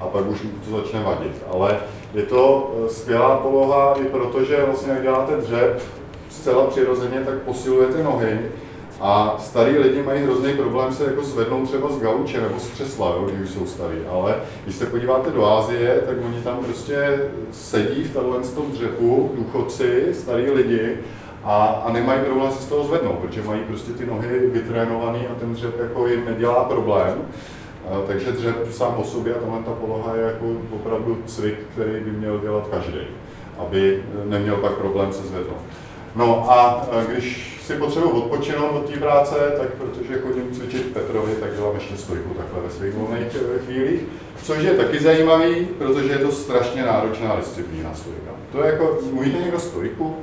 a 0.00 0.06
pak 0.06 0.26
už 0.26 0.46
to 0.64 0.76
začne 0.76 1.02
vadit. 1.02 1.42
Ale 1.52 1.78
je 2.14 2.22
to 2.22 2.74
eh, 2.74 2.88
skvělá 2.88 3.36
poloha 3.36 3.94
i 4.00 4.04
proto, 4.04 4.44
že 4.44 4.64
vlastně 4.64 4.92
jak 4.92 5.02
děláte 5.02 5.36
dřep, 5.36 5.82
zcela 6.30 6.66
přirozeně, 6.66 7.20
tak 7.20 7.34
posilujete 7.34 8.02
nohy. 8.02 8.38
A 9.00 9.36
starý 9.38 9.78
lidi 9.78 10.02
mají 10.02 10.22
hrozný 10.22 10.52
problém 10.52 10.92
se 10.92 11.04
jako 11.04 11.22
zvednout 11.22 11.68
třeba 11.68 11.88
z 11.88 11.98
gauče 11.98 12.40
nebo 12.40 12.60
z 12.60 12.68
křesla, 12.68 13.08
jo, 13.08 13.28
když 13.32 13.50
jsou 13.50 13.66
starý. 13.66 13.96
Ale 14.10 14.36
když 14.64 14.76
se 14.76 14.86
podíváte 14.86 15.30
do 15.30 15.46
Ázie, 15.46 16.02
tak 16.06 16.16
oni 16.26 16.40
tam 16.40 16.64
prostě 16.64 17.20
sedí 17.52 18.04
v 18.04 18.12
tomhle 18.12 18.40
tom 18.40 18.70
dřepu, 18.70 19.30
důchodci, 19.34 20.08
starý 20.12 20.50
lidi, 20.50 20.98
a, 21.44 21.66
a 21.66 21.92
nemají 21.92 22.20
problém 22.20 22.52
se 22.52 22.62
z 22.62 22.66
toho 22.66 22.84
zvednout, 22.84 23.18
protože 23.18 23.42
mají 23.42 23.60
prostě 23.60 23.92
ty 23.92 24.06
nohy 24.06 24.38
vytrénované 24.38 25.18
a 25.18 25.34
ten 25.40 25.52
dřep 25.52 25.80
jako 25.80 26.06
jim 26.06 26.24
nedělá 26.24 26.64
problém. 26.64 27.18
Takže 28.06 28.32
dřep 28.32 28.72
sám 28.72 28.94
o 28.96 29.04
sobě 29.04 29.34
a 29.34 29.38
tahle 29.38 29.62
ta 29.62 29.70
poloha 29.70 30.16
je 30.16 30.22
jako 30.22 30.44
opravdu 30.70 31.18
cvik, 31.26 31.58
který 31.72 32.00
by 32.00 32.10
měl 32.10 32.38
dělat 32.38 32.68
každý, 32.70 33.00
aby 33.58 34.04
neměl 34.24 34.56
pak 34.56 34.72
problém 34.72 35.12
se 35.12 35.22
zvednout. 35.22 35.62
No 36.16 36.50
a 36.50 36.86
když 37.08 37.60
si 37.66 37.76
potřebuji 37.76 38.10
odpočinout 38.10 38.70
od 38.70 38.90
té 38.90 38.98
práce, 38.98 39.34
tak 39.58 39.68
protože 39.68 40.20
chodím 40.20 40.52
cvičit 40.52 40.92
Petrovi, 40.92 41.32
tak 41.32 41.56
dělám 41.56 41.74
ještě 41.74 41.96
stojku 41.96 42.34
takhle 42.34 42.62
ve 42.62 42.70
svých 42.70 42.94
volných 42.94 43.36
eh, 43.36 43.58
chvílích, 43.66 44.00
což 44.42 44.62
je 44.62 44.74
taky 44.74 45.00
zajímavý, 45.00 45.66
protože 45.78 46.12
je 46.12 46.18
to 46.18 46.32
strašně 46.32 46.82
náročná 46.82 47.36
disciplína 47.36 47.90
stojka. 47.94 48.30
To 48.52 48.62
je 48.62 48.72
jako, 48.72 48.98
umíte 49.12 49.38
někdo 49.38 49.60
stojku? 49.60 50.16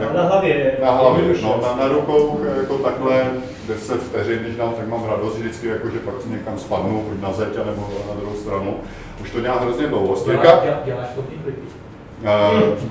Na, 0.00 0.12
na 0.12 0.28
hlavě. 0.28 0.76
Na 0.82 0.90
hlavě, 0.90 1.34
no, 1.42 1.60
na, 1.62 1.76
na 1.76 1.88
rukou 1.88 2.40
jako 2.60 2.78
takhle 2.78 3.30
10 3.68 4.02
vteřin, 4.02 4.38
když 4.38 4.56
dám, 4.56 4.74
tak 4.74 4.88
mám 4.88 5.04
radost 5.04 5.36
vždycky, 5.36 5.66
jako, 5.66 5.90
že 5.90 5.98
pak 5.98 6.14
někam 6.26 6.58
spadnu, 6.58 7.04
buď 7.08 7.20
na 7.20 7.32
zeď, 7.32 7.56
nebo 7.66 7.88
na 8.08 8.14
druhou 8.20 8.36
stranu. 8.36 8.76
Už 9.22 9.30
to 9.30 9.40
dělá 9.40 9.58
hrozně 9.60 9.86
dlouho. 9.86 10.16
Stojka, 10.16 10.62
děláš 10.84 11.08
to 11.14 11.20
Uh, 11.20 11.83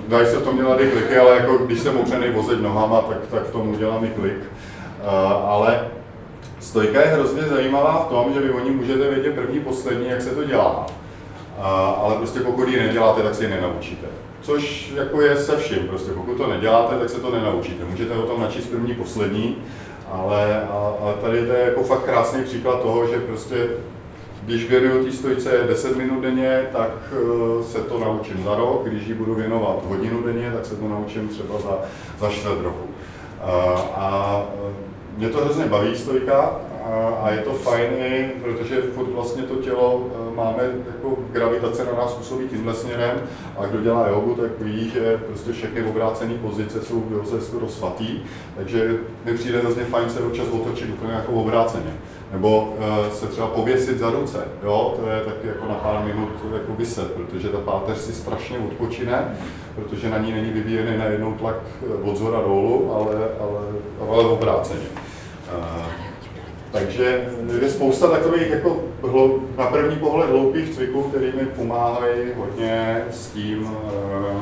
dají 0.07 0.27
se 0.27 0.37
v 0.37 0.43
tom 0.43 0.57
dělat 0.57 0.81
i 0.81 0.87
kliky, 0.87 1.17
ale 1.17 1.35
jako 1.35 1.57
když 1.57 1.79
jsem 1.79 1.97
upřený 1.97 2.29
vozit 2.29 2.61
nohama, 2.61 3.01
tak, 3.01 3.17
tak 3.31 3.43
v 3.43 3.51
tom 3.51 3.69
udělám 3.69 4.05
i 4.05 4.07
klik. 4.07 4.39
Ale 5.47 5.87
stojka 6.59 7.01
je 7.01 7.07
hrozně 7.07 7.41
zajímavá 7.41 8.05
v 8.05 8.09
tom, 8.09 8.33
že 8.33 8.39
vy 8.39 8.49
o 8.49 8.59
ní 8.59 8.69
můžete 8.69 9.09
vědět 9.09 9.35
první, 9.35 9.59
poslední, 9.59 10.09
jak 10.09 10.21
se 10.21 10.29
to 10.29 10.43
dělá. 10.43 10.85
Ale 11.97 12.15
prostě 12.15 12.39
pokud 12.39 12.67
ji 12.67 12.79
neděláte, 12.79 13.21
tak 13.21 13.35
si 13.35 13.43
ji 13.43 13.49
nenaučíte. 13.49 14.07
Což 14.41 14.93
jako 14.95 15.21
je 15.21 15.37
se 15.37 15.57
vším, 15.57 15.87
prostě 15.87 16.11
pokud 16.11 16.37
to 16.37 16.47
neděláte, 16.47 16.95
tak 16.95 17.09
se 17.09 17.19
to 17.19 17.31
nenaučíte. 17.31 17.85
Můžete 17.85 18.13
o 18.13 18.21
tom 18.21 18.41
načíst 18.41 18.67
první, 18.67 18.93
poslední, 18.93 19.55
ale, 20.11 20.67
ale 21.01 21.13
tady 21.21 21.45
to 21.45 21.53
je 21.53 21.65
jako 21.65 21.83
fakt 21.83 22.03
krásný 22.03 22.43
příklad 22.43 22.81
toho, 22.81 23.07
že 23.07 23.19
prostě 23.19 23.67
když 24.45 24.69
věnuju 24.69 25.05
té 25.05 25.11
stojce 25.11 25.63
10 25.67 25.97
minut 25.97 26.21
denně, 26.21 26.67
tak 26.71 26.91
eh, 27.11 27.63
se 27.63 27.79
to 27.79 27.99
naučím 27.99 28.43
za 28.43 28.55
rok. 28.55 28.83
Když 28.85 29.07
ji 29.07 29.13
budu 29.13 29.35
věnovat 29.35 29.85
hodinu 29.87 30.23
denně, 30.23 30.51
tak 30.51 30.65
se 30.65 30.75
to 30.75 30.87
naučím 30.87 31.27
třeba 31.27 31.59
za, 31.59 31.77
za 32.19 32.29
čtvrt 32.29 32.61
roku. 32.61 32.87
A, 33.41 33.51
a 33.95 34.41
mě 35.17 35.29
to 35.29 35.37
hrozně 35.37 35.65
baví 35.65 35.95
stojka 35.95 36.59
a 37.21 37.31
je 37.31 37.37
to 37.37 37.53
fajn 37.53 37.89
protože 38.43 38.81
furt 38.81 39.09
vlastně 39.09 39.43
to 39.43 39.55
tělo 39.55 40.07
e, 40.31 40.35
máme 40.35 40.63
jako 40.87 41.17
gravitace 41.31 41.85
na 41.85 41.91
nás 41.91 42.13
působí 42.13 42.47
tímhle 42.47 42.73
směrem 42.73 43.21
a 43.57 43.65
kdo 43.65 43.81
dělá 43.81 44.07
jogu, 44.07 44.35
tak 44.35 44.51
ví, 44.59 44.89
že 44.89 45.17
prostě 45.27 45.51
všechny 45.51 45.83
obrácené 45.83 46.33
pozice 46.33 46.81
jsou 46.81 47.03
skoro 47.39 47.67
svatý, 47.67 48.19
takže 48.55 48.97
mi 49.25 49.33
přijde 49.33 49.59
hrozně 49.59 49.83
fajn 49.83 50.09
se 50.09 50.19
občas 50.19 50.47
otočit 50.47 50.89
úplně 50.89 51.13
jako 51.13 51.31
obráceně. 51.31 51.93
Nebo 52.31 52.61
uh, 52.61 53.09
se 53.13 53.27
třeba 53.27 53.47
pověsit 53.47 53.97
za 53.97 54.09
ruce, 54.09 54.47
jo, 54.63 54.95
to 54.99 55.09
je 55.09 55.21
taky 55.21 55.47
jako 55.47 55.65
na 55.65 55.75
pár 55.75 56.03
minut 56.05 56.29
jako 56.53 56.73
vyset, 56.73 57.11
protože 57.11 57.49
ta 57.49 57.57
páteř 57.57 57.97
si 57.97 58.13
strašně 58.13 58.57
odpočine, 58.59 59.37
protože 59.75 60.09
na 60.09 60.17
ní 60.17 60.31
není 60.31 60.49
vyvíjený 60.49 60.97
najednou 60.97 61.33
tlak 61.33 61.55
od 62.03 62.17
zhora 62.17 62.41
dolů, 62.41 62.91
ale, 62.95 63.15
ale, 63.39 63.61
ale 64.09 64.25
obráceně. 64.25 64.87
Uh, 65.57 66.12
takže 66.73 67.29
je 67.61 67.69
spousta 67.69 68.07
takových 68.07 68.49
jako 68.49 68.83
na 69.57 69.65
první 69.65 69.95
pohled 69.95 70.29
hloupých 70.29 70.69
cviků, 70.69 71.03
které 71.03 71.25
mi 71.25 71.45
pomáhají 71.45 72.19
hodně 72.37 73.03
s 73.11 73.27
tím 73.27 73.63
uh, 73.63 74.41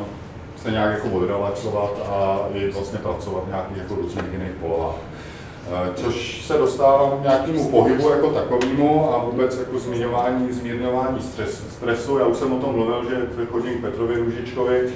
se 0.64 0.72
nějak 0.72 0.94
jako 0.94 1.18
odrelaxovat 1.18 1.92
a 2.10 2.40
i 2.54 2.72
vlastně 2.72 3.00
pracovat 3.00 3.44
v 3.46 3.48
nějakých 3.48 3.78
jako 3.78 3.96
různých 3.96 4.26
jiných 4.32 4.52
polohách. 4.62 4.96
Uh, 4.96 5.94
což 5.96 6.46
se 6.46 6.58
dostávám 6.58 7.20
k 7.20 7.24
nějakému 7.24 7.70
pohybu 7.70 8.10
jako 8.10 8.30
takovému 8.30 9.14
a 9.14 9.24
vůbec 9.24 9.58
jako 9.58 9.80
zmiňování, 9.80 10.52
zmírňování 10.52 11.22
stres, 11.22 11.64
stresu. 11.70 12.18
Já 12.18 12.26
už 12.26 12.38
jsem 12.38 12.54
o 12.54 12.60
tom 12.60 12.76
mluvil, 12.76 13.06
že 13.10 13.46
chodím 13.52 13.74
k 13.74 13.82
Petrovi 13.82 14.16
Růžičkovi, 14.16 14.90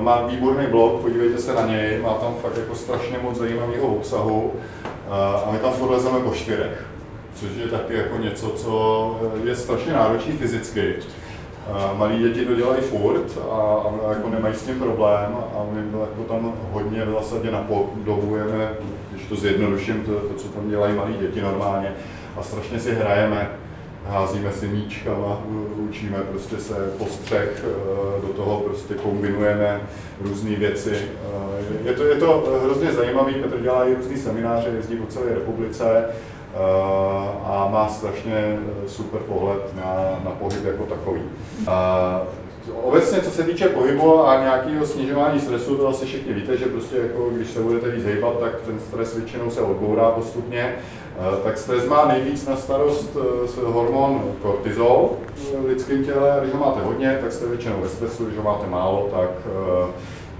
má 0.00 0.26
výborný 0.26 0.66
blog, 0.66 1.00
podívejte 1.00 1.38
se 1.38 1.54
na 1.54 1.66
něj, 1.66 2.00
má 2.02 2.14
tam 2.14 2.34
fakt 2.42 2.56
jako 2.56 2.74
strašně 2.74 3.18
moc 3.22 3.38
zajímavého 3.38 3.86
obsahu 3.86 4.52
a 5.10 5.48
my 5.52 5.58
tam 5.58 5.72
furt 5.72 6.22
po 6.24 6.34
čtyřech, 6.34 6.86
což 7.34 7.48
je 7.56 7.68
taky 7.68 7.94
jako 7.94 8.18
něco, 8.18 8.48
co 8.48 9.16
je 9.44 9.56
strašně 9.56 9.92
náročný 9.92 10.32
fyzicky. 10.32 10.94
Malí 11.96 12.18
děti 12.18 12.44
to 12.44 12.54
dělají 12.54 12.82
furt 12.82 13.38
a, 13.50 13.54
a 14.06 14.12
jako 14.12 14.28
nemají 14.28 14.54
s 14.54 14.62
tím 14.62 14.78
problém 14.78 15.36
a 15.54 15.64
my 15.72 16.00
jako 16.00 16.22
tam 16.32 16.54
hodně 16.72 17.04
v 17.04 17.10
zásadě 17.10 17.50
napodobujeme, 17.50 18.70
když 19.10 19.26
to 19.26 19.36
zjednoduším, 19.36 20.02
to, 20.04 20.12
to, 20.12 20.34
co 20.34 20.48
tam 20.48 20.70
dělají 20.70 20.96
malí 20.96 21.14
děti 21.20 21.40
normálně 21.40 21.92
a 22.36 22.42
strašně 22.42 22.80
si 22.80 22.94
hrajeme, 22.94 23.50
házíme 24.06 24.52
si 24.52 24.68
míčkama, 24.68 25.40
učíme 25.88 26.18
prostě 26.18 26.56
se 26.56 26.74
postřeh, 26.98 27.64
e, 27.64 28.26
do 28.26 28.32
toho 28.32 28.60
prostě 28.60 28.94
kombinujeme 28.94 29.80
různé 30.20 30.56
věci. 30.56 30.94
E, 31.84 31.88
je 31.88 31.92
to, 31.92 32.04
je 32.04 32.16
to 32.16 32.60
hrozně 32.64 32.92
zajímavý, 32.92 33.34
Petr 33.34 33.60
dělá 33.60 33.84
i 33.84 33.94
různý 33.94 34.16
semináře, 34.16 34.68
jezdí 34.76 34.96
po 34.96 35.06
celé 35.06 35.34
republice 35.34 35.84
e, 35.84 36.08
a 37.44 37.68
má 37.72 37.88
strašně 37.88 38.58
super 38.86 39.20
pohled 39.20 39.76
na, 39.76 40.20
na 40.24 40.30
pohyb 40.30 40.64
jako 40.64 40.84
takový. 40.84 41.22
Obecně, 42.82 43.20
co 43.20 43.30
se 43.30 43.42
týče 43.42 43.68
pohybu 43.68 44.26
a 44.26 44.40
nějakého 44.40 44.86
snižování 44.86 45.40
stresu, 45.40 45.76
to 45.76 45.88
asi 45.88 46.06
všichni 46.06 46.32
víte, 46.32 46.56
že 46.56 46.66
prostě 46.66 46.96
jako, 46.96 47.30
když 47.30 47.48
se 47.48 47.60
budete 47.60 47.90
víc 47.90 48.04
hejbat, 48.04 48.40
tak 48.40 48.60
ten 48.60 48.80
stres 48.80 49.16
většinou 49.16 49.50
se 49.50 49.60
odbourá 49.60 50.10
postupně. 50.10 50.74
Tak 51.44 51.58
stres 51.58 51.86
má 51.86 52.04
nejvíc 52.06 52.46
na 52.46 52.56
starost 52.56 53.16
hormon 53.64 54.22
kortizol 54.42 55.10
v 55.62 55.64
lidském 55.66 56.04
těle. 56.04 56.38
Když 56.40 56.54
ho 56.54 56.60
máte 56.60 56.80
hodně, 56.80 57.18
tak 57.22 57.32
jste 57.32 57.46
většinou 57.46 57.76
ve 57.80 57.88
stresu, 57.88 58.24
když 58.24 58.38
ho 58.38 58.44
máte 58.44 58.66
málo, 58.66 59.08
tak, 59.10 59.30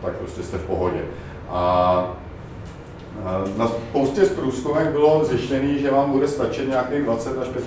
tak 0.03 0.13
prostě 0.13 0.43
jste 0.43 0.59
v 0.59 0.65
pohodě. 0.65 1.01
A 1.51 2.15
na 3.57 3.69
spoustě 3.69 4.25
z 4.27 4.31
průzkumek 4.31 4.89
bylo 4.89 5.25
zjištěné, 5.25 5.79
že 5.79 5.91
vám 5.91 6.13
bude 6.13 6.29
stačit 6.29 6.69
nějakých 6.69 7.03
20 7.03 7.39
až, 7.39 7.49
5, 7.49 7.65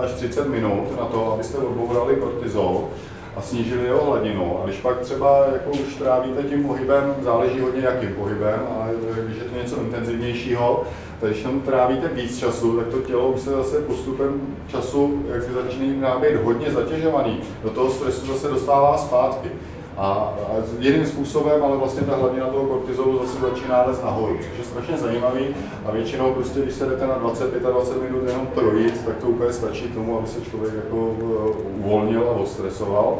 až 0.00 0.12
30 0.12 0.48
minut 0.48 0.98
na 1.00 1.06
to, 1.06 1.32
abyste 1.32 1.58
odbourali 1.58 2.16
kortizol 2.16 2.88
a 3.36 3.40
snížili 3.40 3.84
jeho 3.84 4.04
hladinu. 4.04 4.60
A 4.62 4.66
když 4.66 4.80
pak 4.80 5.00
třeba 5.00 5.46
jako 5.52 5.70
už 5.70 5.94
trávíte 5.94 6.42
tím 6.42 6.64
pohybem, 6.64 7.14
záleží 7.20 7.60
hodně 7.60 7.82
jakým 7.82 8.14
pohybem, 8.14 8.60
ale 8.76 8.90
když 9.24 9.36
je 9.36 9.44
to 9.44 9.56
něco 9.56 9.80
intenzivnějšího, 9.80 10.84
tak 11.20 11.30
když 11.30 11.42
tam 11.42 11.60
trávíte 11.60 12.08
víc 12.08 12.38
času, 12.38 12.76
tak 12.76 12.86
to 12.86 12.98
tělo 12.98 13.28
už 13.28 13.40
se 13.40 13.50
zase 13.50 13.80
postupem 13.80 14.40
času, 14.68 15.24
jak 15.28 15.42
začíná 15.42 16.18
být 16.18 16.36
hodně 16.36 16.70
zatěžovaný, 16.70 17.40
do 17.62 17.70
toho 17.70 17.90
stresu 17.90 18.26
zase 18.26 18.48
dostává 18.48 18.98
zpátky. 18.98 19.48
A, 19.96 20.04
a 20.04 20.52
jiným 20.78 21.06
způsobem, 21.06 21.64
ale 21.64 21.76
vlastně 21.76 22.02
ta 22.02 22.16
hladina 22.16 22.46
toho 22.46 22.64
kortizolu 22.64 23.18
zase 23.18 23.40
začíná 23.40 23.82
les 23.86 24.02
nahoru, 24.02 24.36
což 24.36 24.58
je 24.58 24.64
strašně 24.64 24.96
zajímavý 24.96 25.46
a 25.86 25.90
většinou 25.90 26.32
prostě, 26.32 26.60
když 26.60 26.74
se 26.74 26.86
jdete 26.86 27.06
na 27.06 27.18
20-25 27.18 28.02
minut 28.02 28.28
jenom 28.28 28.46
projít, 28.46 29.04
tak 29.06 29.16
to 29.16 29.26
úplně 29.26 29.52
stačí 29.52 29.88
tomu, 29.88 30.18
aby 30.18 30.26
se 30.26 30.40
člověk 30.50 30.74
jako 30.74 30.96
uh, 30.96 31.56
uvolnil 31.78 32.22
a 32.28 32.32
odstresoval. 32.32 33.18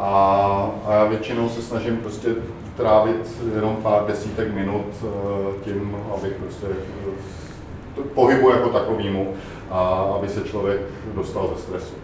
A, 0.00 0.70
a 0.86 0.92
já 0.94 1.04
většinou 1.04 1.48
se 1.48 1.62
snažím 1.62 1.96
prostě 1.96 2.28
trávit 2.76 3.42
jenom 3.54 3.76
pár 3.76 4.04
desítek 4.06 4.54
minut 4.54 4.86
uh, 5.02 5.10
tím, 5.64 5.96
abych 6.14 6.32
prostě 6.32 6.66
pohybu 8.14 8.50
jako 8.50 8.68
takovýmu 8.68 9.34
a 9.70 9.78
aby 10.16 10.28
se 10.28 10.40
člověk 10.40 10.80
dostal 11.14 11.50
ze 11.54 11.62
stresu. 11.62 11.94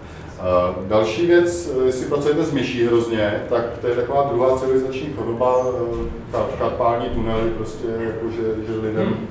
Další 0.89 1.27
věc, 1.27 1.71
eh, 1.71 1.87
jestli 1.87 2.07
pracujete 2.07 2.45
s 2.45 2.53
myší 2.53 2.87
hrozně, 2.87 3.43
tak 3.49 3.65
to 3.81 3.87
je 3.87 3.95
taková 3.95 4.23
druhá 4.23 4.59
civilizační 4.59 5.13
choroba, 5.17 5.67
eh, 6.35 6.59
karpální 6.59 7.07
tunely, 7.07 7.51
prostě 7.51 7.87
jako, 8.01 8.31
že, 8.31 8.67
že 8.67 8.81
lidem 8.81 9.07
hmm. 9.07 9.27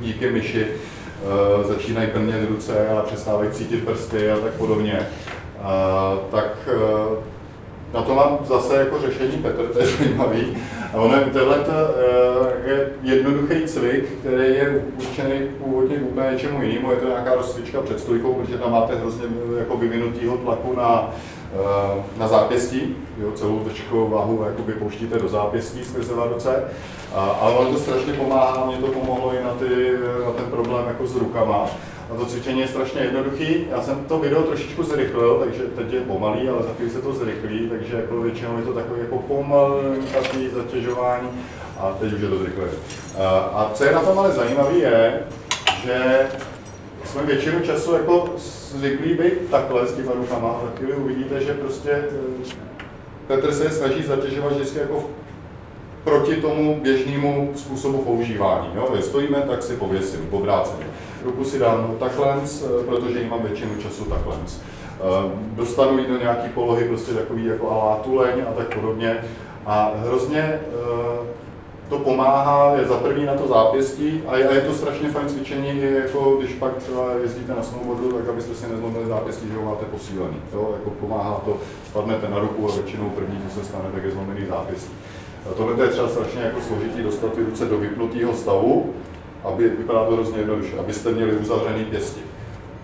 díky 0.00 0.30
myši 0.30 0.66
eh, 0.66 1.64
začínají 1.64 2.08
plnět 2.08 2.48
ruce 2.48 2.88
a 2.88 3.02
přestávají 3.02 3.50
cítit 3.50 3.84
prsty 3.84 4.30
a 4.30 4.38
tak 4.38 4.52
podobně. 4.52 5.08
Tak 6.30 6.68
na 7.94 8.02
to 8.02 8.14
mám 8.14 8.38
zase 8.44 8.76
jako 8.76 8.98
řešení 9.00 9.38
Petr, 9.42 9.66
to 9.66 9.78
je 9.78 9.86
zajímavý. 9.86 10.56
A 10.94 10.96
ono, 10.96 11.14
tohle 11.32 11.56
eh, 11.56 12.70
je 12.70 12.90
jednoduchý 13.02 13.64
cvik, 13.66 14.04
který 14.20 14.54
je 14.54 14.82
určený 14.96 15.48
původně 15.58 15.96
úplně 15.96 16.30
něčemu 16.30 16.62
jinému. 16.62 16.90
Je 16.90 16.96
to 16.96 17.08
nějaká 17.08 17.34
rozcvička 17.34 17.80
před 17.80 18.00
stojkou, 18.00 18.34
protože 18.34 18.58
tam 18.58 18.72
máte 18.72 18.94
hrozně 18.94 19.24
eh, 19.26 19.58
jako 19.58 19.76
vyvinutýho 19.76 20.36
tlaku 20.36 20.76
na, 20.76 21.10
eh, 21.54 22.02
na 22.18 22.28
zápěstí. 22.28 22.96
Jo, 23.18 23.32
celou 23.32 23.58
veškerou 23.58 24.08
váhu 24.08 24.44
jakoby 24.46 24.72
pouštíte 24.72 25.18
do 25.18 25.28
zápěstí 25.28 25.84
skrze 25.84 26.12
ruce. 26.32 26.64
Ale 27.14 27.54
ono 27.54 27.72
to 27.72 27.78
strašně 27.78 28.12
pomáhá, 28.12 28.66
mě 28.66 28.76
to 28.76 28.86
pomohlo 28.86 29.34
i 29.34 29.44
na, 29.44 29.50
ty, 29.50 29.92
na 30.24 30.30
ten 30.30 30.44
problém 30.44 30.86
jako 30.86 31.06
s 31.06 31.16
rukama. 31.16 31.66
A 32.10 32.14
to 32.16 32.26
cvičení 32.26 32.60
je 32.60 32.68
strašně 32.68 33.00
jednoduchý. 33.00 33.66
Já 33.70 33.82
jsem 33.82 34.04
to 34.04 34.18
video 34.18 34.42
trošičku 34.42 34.82
zrychlil, 34.82 35.34
takže 35.44 35.62
teď 35.62 35.92
je 35.92 36.00
pomalý, 36.00 36.48
ale 36.48 36.62
za 36.62 36.74
chvíli 36.74 36.90
se 36.90 37.02
to 37.02 37.12
zrychlí, 37.12 37.68
takže 37.68 37.96
jako 37.96 38.20
většinou 38.20 38.58
je 38.58 38.64
to 38.64 38.72
takové 38.72 39.00
jako 39.00 39.18
pomalý 39.18 40.48
zatěžování 40.54 41.28
a 41.78 41.96
teď 42.00 42.12
už 42.12 42.20
je 42.20 42.28
to 42.28 42.38
zrychlé. 42.38 42.64
A 43.52 43.70
co 43.74 43.84
je 43.84 43.92
na 43.92 44.00
tom 44.00 44.18
ale 44.18 44.32
zajímavé 44.32 44.74
je, 44.74 45.20
že 45.84 46.26
jsme 47.04 47.22
většinu 47.22 47.60
času 47.60 47.92
jako 47.92 48.34
zvyklí 48.36 49.14
být 49.14 49.50
takhle 49.50 49.86
s 49.86 49.94
těma 49.94 50.12
rukama 50.12 50.48
a 50.48 50.64
za 50.64 50.76
chvíli 50.76 50.92
uvidíte, 50.92 51.44
že 51.44 51.54
prostě 51.54 51.90
eh, 51.90 52.68
Petr 53.26 53.52
se 53.52 53.70
snaží 53.70 54.02
zatěžovat 54.02 54.52
vždycky 54.52 54.78
jako 54.78 55.04
proti 56.04 56.36
tomu 56.36 56.80
běžnému 56.82 57.52
způsobu 57.56 57.98
používání. 57.98 58.68
Jo? 58.74 58.96
Stojíme, 59.00 59.42
tak 59.42 59.62
si 59.62 59.76
pověsím, 59.76 60.28
obráceně 60.30 60.86
ruku 61.24 61.44
si 61.44 61.58
dám 61.58 61.96
takhle, 61.98 62.36
eh, 62.44 62.84
protože 62.86 63.20
jí 63.20 63.28
mám 63.28 63.42
většinu 63.42 63.76
času 63.82 64.04
takhle. 64.04 64.36
Eh, 64.36 65.30
dostanu 65.52 65.98
ji 65.98 66.06
do 66.06 66.18
nějaké 66.18 66.48
polohy, 66.48 66.88
prostě 66.88 67.12
takový 67.12 67.44
jako 67.44 67.70
alá 67.70 67.96
tuleň 67.96 68.42
a 68.50 68.52
tak 68.52 68.74
podobně. 68.74 69.24
A 69.66 69.92
hrozně 69.96 70.40
eh, 70.40 71.38
to 71.88 71.98
pomáhá, 71.98 72.76
je 72.76 72.84
za 72.84 72.96
první 72.96 73.26
na 73.26 73.34
to 73.34 73.48
zápěstí 73.48 74.22
a 74.28 74.36
je, 74.36 74.48
je 74.52 74.60
to 74.60 74.74
strašně 74.74 75.08
fajn 75.08 75.28
cvičení, 75.28 75.82
jako 76.02 76.36
když 76.36 76.54
pak 76.54 76.76
třeba 76.76 77.12
jezdíte 77.22 77.54
na 77.54 77.62
snowboardu, 77.62 78.12
tak 78.12 78.28
abyste 78.28 78.54
si 78.54 78.72
nezlomili 78.72 79.06
zápěstí, 79.06 79.48
že 79.48 79.56
ho 79.56 79.70
máte 79.70 79.84
posílený. 79.84 80.36
Jo? 80.52 80.70
Jako 80.78 80.90
pomáhá 80.90 81.40
to, 81.44 81.56
spadnete 81.86 82.28
na 82.28 82.38
ruku 82.38 82.68
a 82.68 82.74
většinou 82.74 83.10
první, 83.10 83.40
co 83.48 83.60
se 83.60 83.66
stane, 83.66 83.84
tak 83.94 84.04
je 84.04 84.10
zlomený 84.10 84.46
zápěstí. 84.46 84.92
Tohle 85.56 85.84
je 85.84 85.90
třeba 85.90 86.08
strašně 86.08 86.42
jako 86.42 86.60
složitý 86.60 87.02
dostat 87.02 87.32
ty 87.32 87.44
ruce 87.44 87.64
do 87.64 87.78
vypnutého 87.78 88.34
stavu, 88.34 88.94
aby 89.48 89.68
vypadá 89.68 90.04
to 90.04 90.12
hrozně 90.12 90.38
jednoduše, 90.38 90.78
abyste 90.78 91.12
měli 91.12 91.32
uzavřený 91.32 91.84
pěsti. 91.84 92.20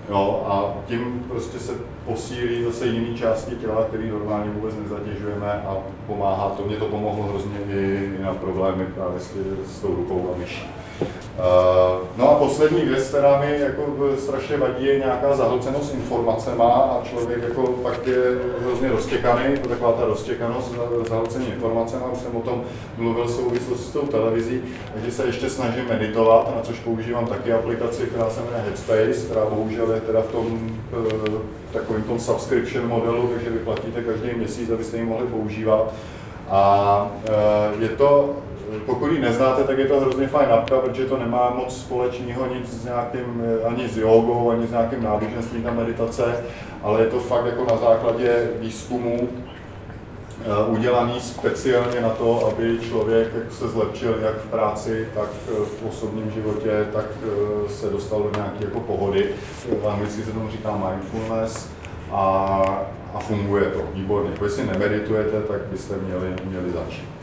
Jo, 0.09 0.45
a 0.49 0.75
tím 0.87 1.25
prostě 1.29 1.59
se 1.59 1.73
posílí 2.07 2.65
zase 2.65 2.87
jiné 2.87 3.19
části 3.19 3.57
těla, 3.57 3.85
které 3.85 4.07
normálně 4.07 4.51
vůbec 4.51 4.75
nezatěžujeme 4.83 5.53
a 5.53 5.77
pomáhá 6.07 6.51
to. 6.51 6.63
Mě 6.63 6.77
to 6.77 6.85
pomohlo 6.85 7.27
hrozně 7.27 7.59
i 7.71 8.11
na 8.23 8.35
problémy 8.35 8.87
právě 8.87 9.21
s, 9.21 9.33
s 9.67 9.81
tou 9.81 9.95
rukou 9.95 10.35
a 10.35 10.39
myší. 10.39 10.67
No 12.17 12.31
a 12.31 12.35
poslední 12.35 12.81
věc, 12.81 13.09
která 13.09 13.41
mi 13.41 13.61
jako 13.61 13.83
strašně 14.19 14.57
vadí, 14.57 14.87
je 14.87 14.99
nějaká 14.99 15.37
zahlcenost 15.37 15.95
informacema 15.95 16.65
a 16.65 17.01
člověk 17.09 17.43
jako 17.43 17.63
pak 17.63 18.07
je 18.07 18.23
hrozně 18.61 18.89
roztěkaný, 18.89 19.57
taková 19.69 19.93
ta 19.93 20.05
roztěkanost, 20.05 20.75
zahlcení 21.09 21.47
informacema, 21.47 22.11
už 22.13 22.19
jsem 22.19 22.37
o 22.37 22.41
tom 22.41 22.63
mluvil 22.97 23.25
v 23.25 23.31
souvislosti 23.31 23.85
s 23.85 23.93
tou 23.93 24.07
televizí, 24.07 24.63
takže 24.95 25.13
se 25.13 25.27
ještě 25.27 25.51
snažím 25.51 25.89
meditovat, 25.89 26.57
na 26.57 26.63
což 26.63 26.79
používám 26.79 27.27
taky 27.27 27.53
aplikaci, 27.53 28.03
která 28.03 28.31
se 28.31 28.41
jmenuje 28.41 28.63
Headspace, 28.63 29.27
která 29.27 29.47
bohužel 29.47 29.93
je 29.93 30.01
teda 30.01 30.21
v 30.21 30.33
tom 30.33 30.71
takovým 31.73 32.03
tom 32.03 32.19
subscription 32.19 32.89
modelu, 32.89 33.29
takže 33.29 33.51
vy 33.51 33.59
platíte 33.59 34.03
každý 34.03 34.35
měsíc, 34.37 34.71
abyste 34.71 34.97
ji 34.97 35.05
mohli 35.05 35.27
používat. 35.27 35.93
A 36.51 37.11
je 37.79 37.89
to 37.89 38.31
pokud 38.87 39.13
ji 39.13 39.21
neznáte, 39.21 39.65
tak 39.65 39.79
je 39.79 39.87
to 39.87 40.01
hrozně 40.01 40.29
fajn 40.29 40.49
apka, 40.53 40.79
protože 40.79 41.05
to 41.05 41.19
nemá 41.19 41.51
moc 41.51 41.77
společného 41.77 42.47
nic 42.55 42.81
s 42.81 42.85
nějakým, 42.85 43.43
ani 43.65 43.89
s 43.89 43.97
jogou, 43.97 44.51
ani 44.51 44.67
s 44.67 44.71
nějakým 44.71 45.03
náboženstvím 45.03 45.65
na 45.65 45.73
meditace, 45.73 46.45
ale 46.83 47.01
je 47.01 47.07
to 47.07 47.21
fakt 47.21 47.47
jako 47.47 47.65
na 47.65 47.77
základě 47.77 48.51
výzkumu 48.61 49.29
eh, 49.29 50.67
udělaný 50.67 51.21
speciálně 51.21 52.01
na 52.01 52.09
to, 52.09 52.47
aby 52.47 52.79
člověk 52.89 53.29
se 53.51 53.69
zlepšil 53.69 54.19
jak 54.23 54.37
v 54.37 54.51
práci, 54.51 55.09
tak 55.15 55.29
v 55.49 55.89
osobním 55.89 56.31
životě, 56.31 56.87
tak 56.93 57.07
eh, 57.23 57.69
se 57.69 57.91
dostal 57.91 58.23
do 58.23 58.31
nějaké 58.37 58.65
jako 58.65 58.81
pohody. 58.81 59.29
V 59.83 59.89
anglicky 59.89 60.23
se 60.23 60.33
tomu 60.33 60.51
říká 60.51 60.77
mindfulness 60.89 61.71
a, 62.13 62.63
a 63.15 63.19
funguje 63.19 63.65
to 63.65 63.81
výborně. 63.95 64.31
Pokud 64.31 64.51
si 64.51 64.67
nemeditujete, 64.67 65.43
tak 65.43 65.61
byste 65.61 65.95
měli, 65.97 66.35
měli 66.45 66.71
začít. 66.71 67.14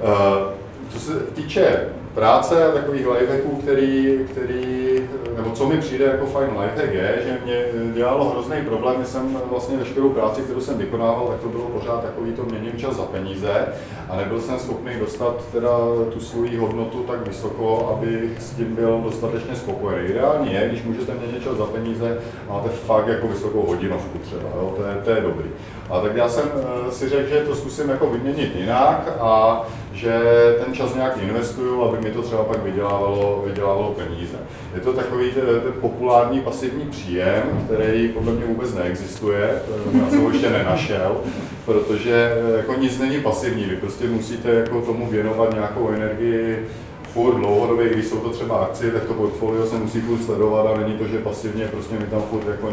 Eh, 0.00 0.54
co 0.88 1.00
se 1.00 1.14
týče 1.14 1.88
práce 2.14 2.54
takových 2.74 3.06
lifehacků, 3.06 3.56
který, 3.56 4.18
který, 4.30 4.97
nebo 5.36 5.50
co 5.50 5.66
mi 5.66 5.78
přijde 5.78 6.04
jako 6.04 6.26
fajn 6.26 6.48
lifehack 6.48 6.94
je, 6.94 7.22
že 7.24 7.38
mě 7.44 7.64
dělalo 7.94 8.30
hrozný 8.30 8.56
problém, 8.64 8.96
že 9.00 9.06
jsem 9.06 9.38
vlastně 9.50 9.76
veškerou 9.76 10.10
práci, 10.10 10.42
kterou 10.42 10.60
jsem 10.60 10.78
vykonával, 10.78 11.26
tak 11.26 11.40
to 11.40 11.48
bylo 11.48 11.64
pořád 11.64 12.02
takový 12.02 12.32
to 12.32 12.42
měním 12.42 12.78
čas 12.78 12.96
za 12.96 13.02
peníze 13.02 13.66
a 14.08 14.16
nebyl 14.16 14.40
jsem 14.40 14.58
schopný 14.58 14.92
dostat 15.00 15.44
teda 15.52 15.68
tu 16.12 16.20
svoji 16.20 16.56
hodnotu 16.56 17.02
tak 17.02 17.28
vysoko, 17.28 17.96
abych 17.96 18.42
s 18.42 18.50
tím 18.50 18.74
byl 18.74 19.00
dostatečně 19.04 19.56
spokojený. 19.56 20.08
Ideální 20.08 20.52
je, 20.52 20.68
když 20.68 20.82
můžete 20.82 21.14
měnit 21.14 21.42
čas 21.42 21.56
za 21.56 21.64
peníze, 21.64 22.18
máte 22.48 22.68
fakt 22.68 23.08
jako 23.08 23.28
vysokou 23.28 23.62
hodinovku 23.62 24.18
třeba, 24.18 24.50
jo? 24.56 24.74
To, 24.76 24.82
je, 24.82 24.94
to 25.04 25.10
je 25.10 25.20
dobrý. 25.20 25.48
A 25.90 26.00
tak 26.00 26.16
já 26.16 26.28
jsem 26.28 26.44
eh, 26.54 26.92
si 26.92 27.08
řekl, 27.08 27.28
že 27.28 27.40
to 27.40 27.56
zkusím 27.56 27.88
jako 27.88 28.10
vyměnit 28.10 28.56
jinak 28.56 29.08
a 29.20 29.62
že 29.92 30.20
ten 30.64 30.74
čas 30.74 30.94
nějak 30.94 31.16
investuju, 31.16 31.84
aby 31.84 32.00
mi 32.00 32.10
to 32.10 32.22
třeba 32.22 32.44
pak 32.44 32.62
vydělávalo, 32.62 33.42
vydělávalo 33.46 33.92
peníze. 33.92 34.36
Je 34.74 34.80
to 34.80 34.92
takový 34.98 35.30
ten, 35.30 35.44
ten 35.44 35.72
populární 35.80 36.40
pasivní 36.40 36.84
příjem, 36.84 37.42
který 37.64 38.08
podle 38.08 38.32
mě 38.32 38.44
vůbec 38.44 38.74
neexistuje, 38.74 39.62
já 39.92 40.10
jsem 40.10 40.24
ho 40.24 40.30
ještě 40.30 40.50
nenašel, 40.50 41.16
protože 41.64 42.30
jako 42.56 42.74
nic 42.74 42.98
není 42.98 43.20
pasivní, 43.20 43.64
vy 43.64 43.76
prostě 43.76 44.08
musíte 44.08 44.50
jako 44.50 44.80
tomu 44.80 45.06
věnovat 45.06 45.54
nějakou 45.54 45.88
energii, 45.88 46.68
furt 47.12 47.34
dlouhodobě, 47.34 47.88
když 47.88 48.06
jsou 48.06 48.18
to 48.18 48.30
třeba 48.30 48.56
akcie, 48.56 48.92
tak 48.92 49.04
to 49.04 49.14
portfolio 49.14 49.66
se 49.66 49.76
musí 49.76 50.00
furt 50.00 50.22
sledovat 50.22 50.66
a 50.66 50.80
není 50.80 50.98
to, 50.98 51.06
že 51.06 51.18
pasivně 51.18 51.64
prostě 51.64 51.94
mi 51.94 52.06
tam 52.06 52.22
furt 52.22 52.48
jako 52.48 52.72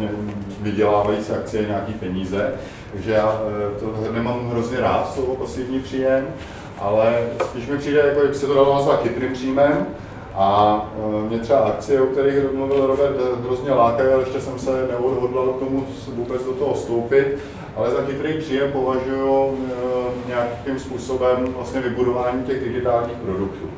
vydělávají 0.62 1.24
se 1.24 1.38
akcie 1.38 1.68
nějaký 1.68 1.94
peníze. 1.94 2.54
Takže 2.92 3.12
já 3.12 3.42
eh, 3.76 3.80
to 3.80 4.12
nemám 4.12 4.50
hrozně 4.50 4.80
rád 4.80 5.14
slovo 5.14 5.36
pasivní 5.36 5.80
příjem, 5.80 6.28
ale 6.80 7.28
spíš 7.44 7.68
mi 7.68 7.78
přijde, 7.78 8.00
jako 8.00 8.22
jak 8.22 8.36
se 8.36 8.48
to 8.48 8.54
dalo 8.54 8.76
nazvat 8.76 9.04
chytrým 9.04 9.34
příjmem, 9.34 9.86
a 10.36 10.82
eh, 10.98 11.30
mě 11.30 11.40
třeba 11.40 11.60
akcie, 11.60 12.02
o 12.02 12.06
kterých 12.06 12.52
mluvil 12.54 12.88
Robert, 12.88 13.16
eh, 13.20 13.46
hrozně 13.46 13.72
lákají, 13.72 14.14
ale 14.14 14.24
ještě 14.24 14.42
jsem 14.42 14.60
se 14.60 14.88
neodhodlal 14.88 15.48
k 15.48 15.60
tomu 15.60 15.86
vůbec 16.16 16.44
do 16.44 16.52
toho 16.52 16.74
vstoupit. 16.74 17.38
Ale 17.76 17.92
za 17.92 18.02
chytrý 18.02 18.38
příjem 18.38 18.72
považuji 18.72 19.58
nějakým 20.28 20.80
způsobem 20.80 21.54
vlastně 21.56 21.82
vybudování 21.82 22.44
těch 22.44 22.64
digitálních 22.64 23.18
produktů. 23.18 23.70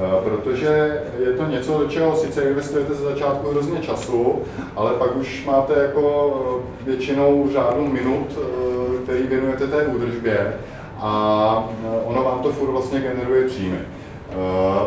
Eh, 0.00 0.22
protože 0.24 1.02
je 1.18 1.32
to 1.32 1.46
něco, 1.46 1.78
do 1.78 1.88
čeho 1.88 2.16
sice 2.16 2.42
investujete 2.42 2.94
ze 2.94 3.04
začátku 3.04 3.50
hrozně 3.50 3.80
času, 3.80 4.42
ale 4.76 4.92
pak 4.92 5.16
už 5.16 5.44
máte 5.46 5.82
jako 5.82 6.34
eh, 6.60 6.84
většinou 6.84 7.48
řádu 7.52 7.86
minut, 7.86 8.26
eh, 8.38 9.02
který 9.02 9.22
věnujete 9.22 9.66
té 9.66 9.86
údržbě 9.86 10.54
a 10.98 11.68
ono 12.04 12.24
vám 12.24 12.38
to 12.38 12.52
furt 12.52 12.70
vlastně 12.70 13.00
generuje 13.00 13.46
příjmy. 13.46 13.78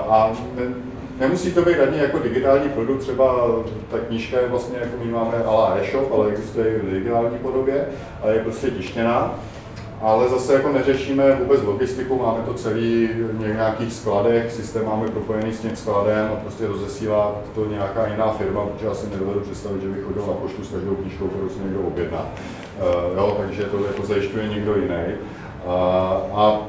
A 0.10 0.32
Nemusí 1.20 1.54
to 1.54 1.62
být 1.62 1.80
ani 1.80 1.98
jako 1.98 2.20
digitální 2.20 2.70
produkt, 2.70 3.00
třeba 3.00 3.48
ta 3.92 3.98
knížka 4.00 4.40
je 4.40 4.48
vlastně, 4.48 4.78
jako 4.82 5.06
my 5.06 5.12
máme 5.12 5.44
ala 5.44 5.78
e-shop, 5.82 6.12
ale 6.14 6.30
existuje 6.30 6.76
i 6.76 6.80
v 6.80 6.92
digitální 6.92 7.38
podobě, 7.38 7.86
ale 8.22 8.34
je 8.34 8.40
prostě 8.40 8.72
tištěná 8.72 9.40
ale 10.04 10.30
zase 10.30 10.54
jako 10.54 10.72
neřešíme 10.72 11.36
vůbec 11.36 11.62
logistiku, 11.62 12.20
máme 12.20 12.40
to 12.46 12.54
celý 12.54 13.10
v 13.14 13.48
nějakých 13.48 13.94
skladech, 13.94 14.52
systém 14.52 14.86
máme 14.86 15.08
propojený 15.08 15.54
s 15.54 15.60
tím 15.60 15.76
skladem 15.76 16.30
a 16.34 16.36
prostě 16.36 16.68
rozesílá 16.68 17.36
to 17.56 17.66
nějaká 17.66 18.08
jiná 18.08 18.32
firma, 18.32 18.66
protože 18.66 18.86
já 18.86 18.94
si 18.94 19.10
nedovedu 19.10 19.40
představit, 19.40 19.82
že 19.82 19.88
bych 19.88 20.04
chodil 20.04 20.28
na 20.28 20.34
poštu 20.34 20.64
s 20.64 20.72
každou 20.72 20.96
knížkou, 20.96 21.28
kterou 21.28 21.50
si 21.50 21.60
někdo 21.60 21.82
objedná. 21.82 22.20
Uh, 22.20 23.18
jo, 23.18 23.38
takže 23.40 23.64
to 23.64 23.86
jako 23.86 24.06
zajišťuje 24.06 24.48
někdo 24.48 24.76
jiný. 24.76 25.04
Uh, 25.66 26.40
a 26.40 26.68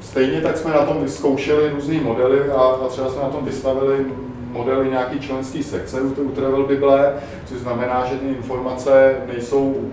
stejně 0.00 0.40
tak 0.40 0.56
jsme 0.56 0.70
na 0.70 0.84
tom 0.84 1.02
vyzkoušeli 1.02 1.70
různé 1.70 2.00
modely 2.00 2.50
a, 2.50 2.60
a 2.60 2.88
třeba 2.88 3.08
jsme 3.08 3.22
na 3.22 3.28
tom 3.28 3.44
vystavili 3.44 4.06
modely 4.52 4.90
nějaký 4.90 5.20
členský 5.20 5.62
sekce 5.62 6.00
u, 6.00 6.22
u 6.22 6.30
Travel 6.30 6.66
Bible, 6.66 7.14
což 7.46 7.58
znamená, 7.58 8.06
že 8.06 8.16
ty 8.16 8.28
informace 8.28 9.16
nejsou 9.32 9.90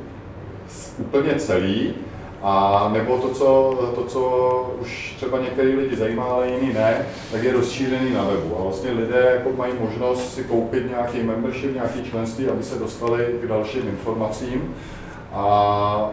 úplně 0.98 1.36
celý, 1.36 1.94
a 2.48 2.90
nebo 2.94 3.18
to 3.18 3.30
co, 3.30 3.80
to, 3.96 4.04
co 4.04 4.76
už 4.82 5.14
třeba 5.18 5.40
některý 5.40 5.76
lidi 5.76 5.96
zajímá, 5.96 6.24
ale 6.24 6.48
jiný 6.48 6.74
ne, 6.74 7.06
tak 7.32 7.44
je 7.44 7.54
rozšířený 7.54 8.14
na 8.14 8.24
webu. 8.24 8.56
A 8.60 8.64
vlastně 8.64 8.92
lidé 8.92 9.32
jako 9.36 9.58
mají 9.58 9.74
možnost 9.80 10.34
si 10.34 10.44
koupit 10.44 10.90
nějaký 10.90 11.24
membership, 11.24 11.74
nějaký 11.74 12.04
členství, 12.04 12.48
aby 12.48 12.64
se 12.64 12.80
dostali 12.80 13.26
k 13.44 13.48
dalším 13.48 13.88
informacím. 13.88 14.76
A 15.34 16.10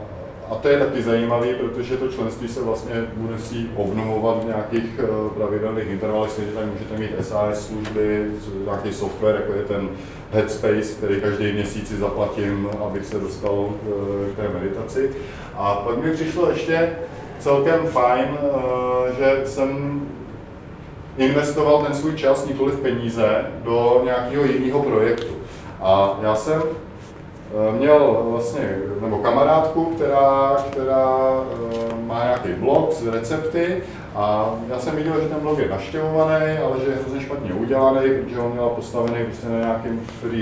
a 0.51 0.55
to 0.55 0.69
je 0.69 0.79
taky 0.79 1.03
zajímavé, 1.03 1.47
protože 1.55 1.97
to 1.97 2.09
členství 2.09 2.49
se 2.49 2.63
vlastně 2.63 2.95
si 3.39 3.67
obnovovat 3.77 4.45
v 4.45 4.47
nějakých 4.47 5.01
eh, 5.03 5.07
pravidelných 5.37 5.89
intervalech, 5.89 6.31
stejně 6.31 6.53
tak 6.53 6.67
můžete 6.67 6.99
mít 6.99 7.11
SAS 7.21 7.67
služby, 7.67 8.27
nějaký 8.65 8.93
software, 8.93 9.35
jako 9.35 9.53
je 9.53 9.63
ten 9.63 9.89
Headspace, 10.33 10.95
který 10.99 11.21
každý 11.21 11.53
měsíc 11.53 11.89
si 11.89 11.97
zaplatím, 11.97 12.69
abych 12.85 13.07
se 13.07 13.19
dostal 13.19 13.69
eh, 13.71 14.33
k 14.33 14.37
té 14.37 14.59
meditaci. 14.59 15.11
A 15.55 15.75
pak 15.75 15.99
mi 15.99 16.11
přišlo 16.11 16.51
ještě 16.51 16.93
celkem 17.39 17.87
fajn, 17.87 18.29
eh, 18.29 19.13
že 19.19 19.47
jsem 19.47 20.03
investoval 21.17 21.83
ten 21.83 21.95
svůj 21.95 22.17
čas, 22.17 22.47
nikoli 22.47 22.73
v 22.73 22.81
peníze, 22.81 23.45
do 23.65 24.01
nějakého 24.05 24.45
jiného 24.45 24.83
projektu. 24.83 25.35
A 25.81 26.19
já 26.23 26.35
jsem 26.35 26.63
měl 27.79 28.27
vlastně, 28.31 28.79
nebo 29.01 29.19
kamarádku, 29.19 29.85
která, 29.85 30.57
která 30.71 31.19
eh, 31.41 31.95
má 32.07 32.25
nějaký 32.25 32.49
blog 32.53 32.93
s 32.93 33.07
recepty 33.07 33.83
a 34.15 34.55
já 34.69 34.79
jsem 34.79 34.97
viděl, 34.97 35.21
že 35.21 35.29
ten 35.29 35.41
blog 35.41 35.59
je 35.59 35.69
naštěvovaný, 35.69 36.59
ale 36.59 36.81
že 36.85 36.91
je 36.91 36.97
hrozně 36.97 37.21
špatně 37.21 37.53
udělaný, 37.53 38.01
protože 38.25 38.39
on 38.39 38.53
měla 38.53 38.69
postavený 38.69 39.25
prostě 39.25 39.49
na 39.49 39.59
nějakém 39.59 40.01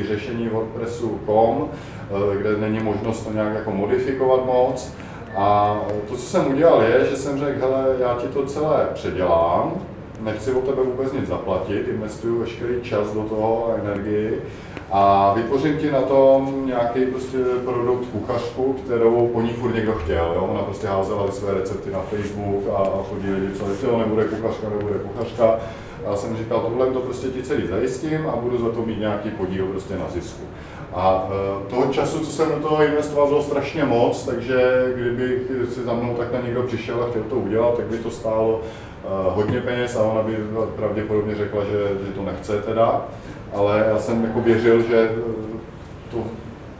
řešení 0.08 0.48
WordPressu.com, 0.48 1.68
eh, 1.68 2.36
kde 2.36 2.56
není 2.56 2.80
možnost 2.80 3.26
to 3.26 3.32
nějak 3.32 3.54
jako 3.54 3.70
modifikovat 3.70 4.46
moc. 4.46 4.92
A 5.36 5.76
to, 6.08 6.16
co 6.16 6.22
jsem 6.22 6.52
udělal, 6.52 6.82
je, 6.82 7.06
že 7.10 7.16
jsem 7.16 7.38
řekl, 7.38 7.60
hele, 7.60 7.84
já 7.98 8.14
ti 8.14 8.26
to 8.26 8.46
celé 8.46 8.88
předělám, 8.94 9.72
nechci 10.22 10.52
o 10.52 10.60
tebe 10.60 10.82
vůbec 10.82 11.12
nic 11.12 11.28
zaplatit, 11.28 11.88
investuju 11.88 12.38
veškerý 12.38 12.82
čas 12.82 13.12
do 13.14 13.22
toho 13.22 13.68
a 13.68 13.80
energii 13.80 14.42
a 14.92 15.32
vytvořím 15.34 15.78
ti 15.78 15.90
na 15.90 16.00
tom 16.00 16.62
nějaký 16.66 17.06
prostě 17.06 17.38
produkt 17.64 18.06
kuchařku, 18.12 18.72
kterou 18.72 19.28
po 19.28 19.40
ní 19.40 19.50
furt 19.50 19.74
někdo 19.74 19.92
chtěl. 19.92 20.32
Jo? 20.34 20.48
Ona 20.52 20.62
prostě 20.62 20.86
házela 20.86 21.30
své 21.30 21.54
recepty 21.54 21.90
na 21.90 22.00
Facebook 22.00 22.64
a, 22.74 22.76
a 22.76 23.02
chodí 23.08 23.30
lidi, 23.30 23.54
co 23.54 23.86
to 23.86 23.98
nebude 23.98 24.24
kuchařka, 24.24 24.68
nebude 24.68 24.98
kuchařka. 24.98 25.56
Já 26.04 26.16
jsem 26.16 26.36
říkal, 26.36 26.60
tohle 26.60 26.86
to 26.86 27.00
prostě 27.00 27.28
ti 27.28 27.42
celý 27.42 27.66
zajistím 27.66 28.26
a 28.26 28.36
budu 28.36 28.58
za 28.58 28.70
to 28.70 28.82
mít 28.82 28.98
nějaký 28.98 29.30
podíl 29.30 29.66
prostě 29.66 29.94
na 29.96 30.08
zisku. 30.08 30.42
A 30.92 31.28
e, 31.30 31.70
toho 31.70 31.92
času, 31.92 32.18
co 32.18 32.30
jsem 32.32 32.48
do 32.48 32.68
toho 32.68 32.84
investoval, 32.84 33.26
bylo 33.26 33.42
strašně 33.42 33.84
moc, 33.84 34.26
takže 34.26 34.84
kdyby 34.96 35.42
si 35.74 35.82
za 35.82 35.92
mnou 35.92 36.14
takhle 36.14 36.42
někdo 36.44 36.62
přišel 36.62 37.02
a 37.02 37.10
chtěl 37.10 37.22
to 37.22 37.36
udělat, 37.36 37.76
tak 37.76 37.86
by 37.86 37.98
to 37.98 38.10
stálo 38.10 38.60
hodně 39.08 39.60
peněz 39.60 39.96
a 39.96 40.02
ona 40.02 40.22
by 40.22 40.36
pravděpodobně 40.76 41.34
řekla, 41.34 41.64
že, 41.64 42.06
že 42.06 42.12
to 42.12 42.22
nechce 42.22 42.62
teda 42.62 43.02
ale 43.54 43.84
já 43.88 43.98
jsem 43.98 44.24
jako 44.24 44.40
věřil, 44.40 44.82
že 44.82 45.10
to 46.10 46.24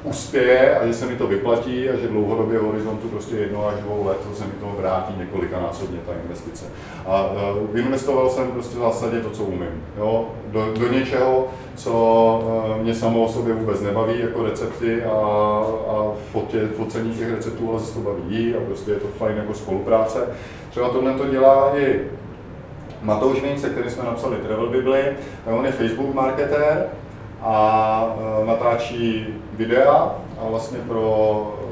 uspěje 0.04 0.78
a 0.78 0.86
že 0.86 0.94
se 0.94 1.06
mi 1.06 1.16
to 1.16 1.26
vyplatí 1.26 1.88
a 1.88 1.96
že 1.96 2.08
dlouhodobě 2.08 2.58
v 2.58 2.62
horizontu 2.62 3.08
prostě 3.08 3.36
jedno 3.36 3.68
až 3.68 3.74
dvou 3.80 4.06
let 4.06 4.16
se 4.34 4.44
mi 4.44 4.52
to 4.60 4.74
vrátí 4.78 5.14
několikanásobně 5.18 5.98
ta 6.06 6.12
investice. 6.24 6.64
A 7.06 7.30
uh, 7.30 7.78
investoval 7.78 8.30
jsem 8.30 8.50
prostě 8.50 8.76
v 8.76 8.80
zásadě 8.80 9.20
to, 9.20 9.30
co 9.30 9.42
umím. 9.42 9.84
Jo? 9.96 10.28
Do, 10.46 10.72
do 10.78 10.92
něčeho, 10.92 11.48
co 11.74 11.92
uh, 12.44 12.82
mě 12.82 12.94
samo 12.94 13.24
o 13.24 13.28
sobě 13.28 13.54
vůbec 13.54 13.80
nebaví, 13.80 14.20
jako 14.20 14.44
recepty 14.44 15.04
a, 15.04 15.16
a 15.88 16.12
fotě, 16.32 16.68
focení 16.76 17.14
těch 17.14 17.30
receptů, 17.30 17.70
ale 17.70 17.80
se 17.80 17.94
to 17.94 18.00
baví 18.00 18.54
a 18.54 18.60
prostě 18.66 18.90
je 18.90 18.96
to 18.96 19.08
fajn 19.18 19.36
jako 19.36 19.54
spolupráce. 19.54 20.28
Třeba 20.70 20.88
tohle 20.88 21.14
to 21.14 21.26
dělá 21.26 21.76
i 21.76 22.00
Matouš 23.02 23.42
Vince, 23.42 23.70
který 23.70 23.90
jsme 23.90 24.04
napsali 24.04 24.36
Travel 24.36 24.66
Bibli, 24.66 25.02
on 25.46 25.66
je 25.66 25.72
Facebook 25.72 26.14
marketér, 26.14 26.86
a 27.42 28.16
e, 28.42 28.46
natáčí 28.46 29.26
videa 29.52 30.14
a 30.40 30.48
vlastně 30.50 30.78
pro 30.78 31.02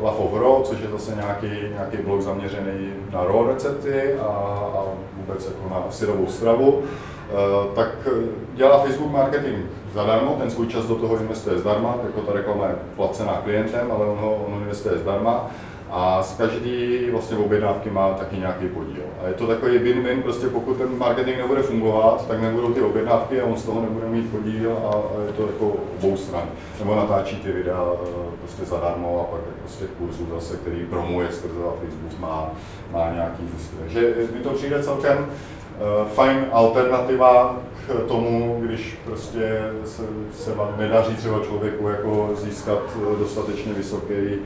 Love 0.03 0.19
of 0.19 0.43
Raw, 0.43 0.63
což 0.63 0.81
je 0.81 0.89
zase 0.89 1.15
nějaký, 1.15 1.69
nějaký 1.73 1.97
blog 1.97 2.21
zaměřený 2.21 2.93
na 3.13 3.25
raw 3.25 3.49
recepty 3.49 4.15
a, 4.15 4.27
a 4.75 4.85
vůbec 5.17 5.47
jako 5.47 5.75
na 5.75 5.83
syrovou 5.91 6.27
stravu, 6.27 6.83
e, 6.83 7.75
tak 7.75 8.09
dělá 8.55 8.79
Facebook 8.79 9.13
marketing 9.13 9.67
zadarmo, 9.95 10.37
ten 10.39 10.51
svůj 10.51 10.67
čas 10.67 10.85
do 10.85 10.95
toho 10.95 11.17
investuje 11.17 11.59
zdarma, 11.59 11.95
jako 12.07 12.21
ta 12.21 12.33
reklama 12.33 12.67
je 12.67 12.75
placená 12.97 13.33
klientem, 13.45 13.93
ale 13.93 14.07
on 14.07 14.19
ho 14.19 14.35
on 14.47 14.63
investuje 14.63 14.99
zdarma 14.99 15.51
a 15.91 16.23
z 16.23 16.37
každý 16.37 16.99
vlastně 17.13 17.37
objednávky 17.37 17.91
má 17.91 18.15
taky 18.15 18.37
nějaký 18.37 18.69
podíl. 18.69 19.03
A 19.23 19.29
je 19.29 19.35
to 19.35 19.47
takový 19.47 19.79
win-win, 19.79 20.23
prostě 20.23 20.47
pokud 20.47 20.79
ten 20.79 20.99
marketing 20.99 21.39
nebude 21.39 21.63
fungovat, 21.63 22.29
tak 22.29 22.41
nebudou 22.41 22.73
ty 22.73 22.81
objednávky 22.81 23.41
a 23.41 23.45
on 23.45 23.57
z 23.57 23.65
toho 23.65 23.81
nebude 23.81 24.07
mít 24.07 24.31
podíl 24.31 24.73
a 24.73 25.23
je 25.27 25.33
to 25.33 25.43
jako 25.43 25.77
obou 25.99 26.17
stran. 26.17 26.49
Nebo 26.79 26.95
natáčí 26.95 27.37
ty 27.37 27.53
videa 27.53 27.85
eh, 27.95 28.07
prostě 28.39 28.65
zadarmo 28.65 29.21
a 29.21 29.25
pak 29.25 29.41
z 29.67 29.77
těch 29.77 29.91
kurzů 29.91 30.27
zase, 30.35 30.57
který 30.57 30.87
promuje 30.87 31.29
skrze 31.33 31.55
Facebook, 31.81 32.21
má, 32.21 32.51
má 32.93 33.11
nějaký 33.13 33.43
zisk. 33.57 33.71
Takže 33.81 34.15
mi 34.35 34.41
to 34.41 34.51
přijde 34.51 34.83
celkem 34.83 35.19
uh, 35.19 36.09
fajn 36.09 36.47
alternativa 36.53 37.57
tomu, 37.95 38.59
když 38.67 38.99
prostě 39.05 39.63
se, 39.85 40.03
se 40.33 40.51
nedaří 40.79 41.17
třeba 41.17 41.41
člověku 41.45 41.89
jako 41.89 42.31
získat 42.35 42.97
dostatečně 43.19 43.73
vysoký 43.73 44.39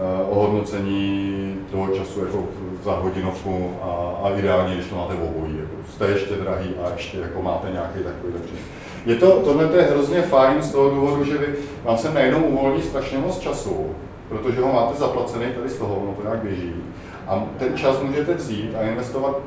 Eh, 0.00 0.24
ohodnocení 0.30 1.56
toho 1.70 1.88
času 1.88 2.20
jako 2.20 2.44
za 2.84 2.92
hodinovku 2.92 3.70
a, 3.82 4.20
a 4.22 4.38
ideálně, 4.38 4.74
když 4.74 4.86
to 4.86 4.96
máte 4.96 5.14
v 5.14 5.22
obojí. 5.22 5.58
Jako 5.58 5.74
jste 5.92 6.06
ještě 6.06 6.34
drahý 6.34 6.68
a 6.84 6.90
ještě 6.96 7.18
jako 7.18 7.42
máte 7.42 7.70
nějaký 7.70 7.98
takový 7.98 8.32
lepší. 8.34 8.54
Je 9.06 9.16
to, 9.16 9.30
tohle 9.30 9.76
je 9.76 9.82
hrozně 9.82 10.22
fajn 10.22 10.62
z 10.62 10.72
toho 10.72 10.90
důvodu, 10.90 11.24
že 11.24 11.38
vy, 11.38 11.46
vám 11.84 11.98
se 11.98 12.12
najednou 12.12 12.42
uvolní 12.42 12.82
strašně 12.82 13.18
moc 13.18 13.38
času, 13.38 13.86
protože 14.28 14.60
ho 14.60 14.72
máte 14.72 14.98
zaplacený 14.98 15.46
tady 15.56 15.68
z 15.68 15.78
toho, 15.78 15.96
ono 15.96 16.12
to 16.12 16.22
nějak 16.22 16.38
běží. 16.38 16.72
A 17.26 17.44
ten 17.58 17.76
čas 17.76 18.02
můžete 18.02 18.34
vzít 18.34 18.74
a 18.74 18.82
investovat 18.82 19.40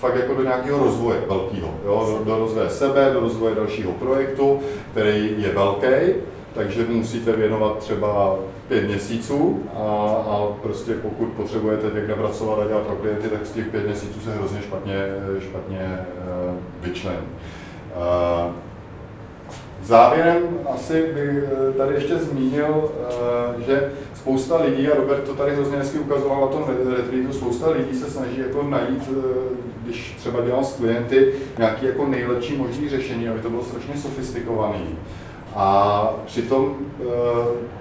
fakt 0.00 0.16
jako 0.16 0.34
do 0.34 0.42
nějakého 0.42 0.84
rozvoje 0.84 1.20
velkého? 1.28 1.68
Do, 1.84 2.20
do 2.24 2.38
rozvoje 2.38 2.70
sebe, 2.70 3.10
do 3.12 3.20
rozvoje 3.20 3.54
dalšího 3.54 3.92
projektu, 3.92 4.60
který 4.90 5.34
je 5.38 5.52
velký, 5.52 6.14
takže 6.54 6.86
musíte 6.88 7.32
věnovat 7.32 7.78
třeba 7.78 8.38
pět 8.68 8.86
měsíců 8.86 9.62
a, 9.74 9.80
a 10.28 10.46
prostě 10.62 10.94
pokud 10.94 11.28
potřebujete 11.28 11.86
někde 11.94 12.14
pracovat 12.14 12.58
a 12.58 12.66
dělat 12.66 12.82
pro 12.82 12.96
klienty, 12.96 13.28
tak 13.28 13.46
z 13.46 13.52
těch 13.52 13.66
pět 13.66 13.86
měsíců 13.86 14.20
se 14.20 14.34
hrozně 14.34 14.62
špatně, 14.62 15.06
špatně 15.40 15.98
uh, 16.48 16.54
vyčlení. 16.80 17.26
Závěrem 19.90 20.42
asi 20.74 20.92
bych 20.92 21.44
eh, 21.68 21.72
tady 21.72 21.94
ještě 21.94 22.16
zmínil, 22.16 22.90
že 23.66 23.92
spousta 24.14 24.62
lidí, 24.62 24.88
a 24.88 24.96
Robert 24.96 25.24
to 25.24 25.34
tady 25.34 25.54
hrozně 25.54 25.76
hezky 25.76 25.98
ukazoval 25.98 26.40
na 26.40 26.46
tom 26.46 26.64
retreatu, 26.96 27.32
spousta 27.32 27.70
lidí 27.70 27.98
se 27.98 28.10
snaží 28.10 28.38
jako 28.38 28.62
najít, 28.62 29.10
když 29.82 30.14
třeba 30.18 30.40
dělám 30.40 30.64
s 30.64 30.72
klienty, 30.72 31.32
nějaký 31.58 31.86
jako 31.86 32.06
nejlepší 32.06 32.56
možný 32.56 32.88
řešení, 32.88 33.28
aby 33.28 33.40
to 33.40 33.50
bylo 33.50 33.62
strašně 33.62 33.96
sofistikovaný. 33.96 34.98
A 35.54 36.10
přitom 36.26 36.76
eh, 37.00 37.04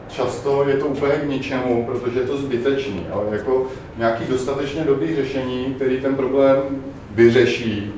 často 0.08 0.70
je 0.70 0.78
to 0.78 0.86
úplně 0.86 1.14
k 1.14 1.30
ničemu, 1.30 1.86
protože 1.86 2.20
je 2.20 2.28
to 2.28 2.38
zbytečný. 2.38 3.08
Ale 3.12 3.24
jako 3.32 3.68
nějaký 3.98 4.24
dostatečně 4.30 4.84
dobrý 4.84 5.16
řešení, 5.16 5.74
který 5.76 6.02
ten 6.02 6.16
problém 6.16 6.58
vyřeší, 7.12 7.94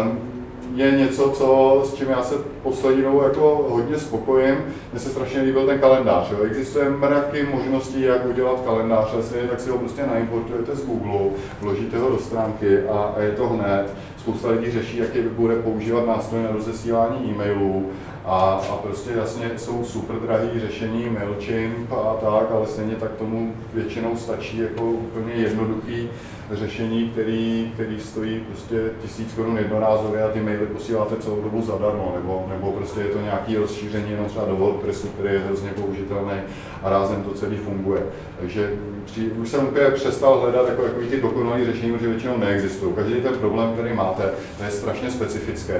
ehm, 0.00 0.31
je 0.74 0.90
něco, 0.90 1.30
co, 1.30 1.82
s 1.86 1.94
čím 1.94 2.08
já 2.08 2.22
se 2.22 2.34
poslední 2.62 3.02
dobou 3.02 3.22
jako 3.22 3.66
hodně 3.68 3.98
spokojím. 3.98 4.54
Mně 4.92 5.00
se 5.00 5.10
strašně 5.10 5.42
líbil 5.42 5.66
ten 5.66 5.78
kalendář. 5.78 6.30
Jo. 6.30 6.38
Existuje 6.44 6.90
mraky 6.90 7.46
možností, 7.54 8.02
jak 8.02 8.26
udělat 8.26 8.60
kalendář, 8.64 9.08
ale 9.14 9.22
stejně 9.22 9.48
tak 9.48 9.60
si 9.60 9.70
ho 9.70 9.78
prostě 9.78 10.02
naimportujete 10.06 10.76
z 10.76 10.86
Google, 10.86 11.30
vložíte 11.60 11.98
ho 11.98 12.10
do 12.10 12.18
stránky 12.18 12.82
a, 12.82 13.12
a 13.16 13.20
je 13.20 13.32
to 13.32 13.48
hned. 13.48 13.94
Spousta 14.16 14.50
lidí 14.50 14.70
řeší, 14.70 14.96
jaký 14.96 15.18
bude 15.20 15.56
používat 15.56 16.06
nástroj 16.06 16.42
na 16.42 16.50
rozesílání 16.52 17.30
e-mailů 17.30 17.90
a, 18.24 18.60
a 18.70 18.76
prostě 18.76 19.10
jasně 19.16 19.50
jsou 19.56 19.84
super 19.84 20.16
drahý 20.16 20.60
řešení 20.60 21.10
MailChimp 21.10 21.92
a 21.92 22.16
tak, 22.20 22.50
ale 22.54 22.66
stejně 22.66 22.94
tak 22.94 23.12
tomu 23.12 23.54
většinou 23.74 24.16
stačí 24.16 24.58
jako 24.58 24.84
úplně 24.84 25.32
jednoduchý 25.32 26.08
řešení, 26.52 27.10
který, 27.10 27.70
který 27.74 28.00
stojí 28.00 28.40
prostě 28.40 28.90
tisíc 29.02 29.32
korun 29.32 29.58
jednorázově 29.58 30.22
a 30.22 30.28
ty 30.28 30.40
maily 30.40 30.66
posíláte 30.66 31.16
celou 31.16 31.42
dobu 31.42 31.62
zadarmo, 31.62 32.12
nebo, 32.16 32.46
nebo 32.48 32.72
prostě 32.72 33.00
je 33.00 33.06
to 33.06 33.20
nějaký 33.20 33.56
rozšíření 33.56 34.10
jenom 34.10 34.26
třeba 34.26 34.44
do 34.44 34.56
WordPressu, 34.56 35.08
který 35.08 35.34
je 35.34 35.40
hrozně 35.40 35.70
použitelný 35.70 36.34
a 36.82 36.90
rázem 36.90 37.22
to 37.22 37.30
celý 37.30 37.56
funguje. 37.56 38.02
Takže 38.40 38.70
při, 39.04 39.30
už 39.30 39.48
jsem 39.48 39.66
úplně 39.66 39.86
přestal 39.86 40.40
hledat 40.40 40.68
jako, 40.68 40.82
jako 40.82 41.00
ty 41.10 41.20
dokonalé 41.20 41.64
řešení, 41.64 41.92
protože 41.92 42.08
většinou 42.08 42.36
neexistují. 42.38 42.94
Každý 42.94 43.14
ten 43.14 43.34
problém, 43.34 43.72
který 43.72 43.94
máte, 43.94 44.22
to 44.58 44.64
je 44.64 44.70
strašně 44.70 45.10
specifický 45.10 45.72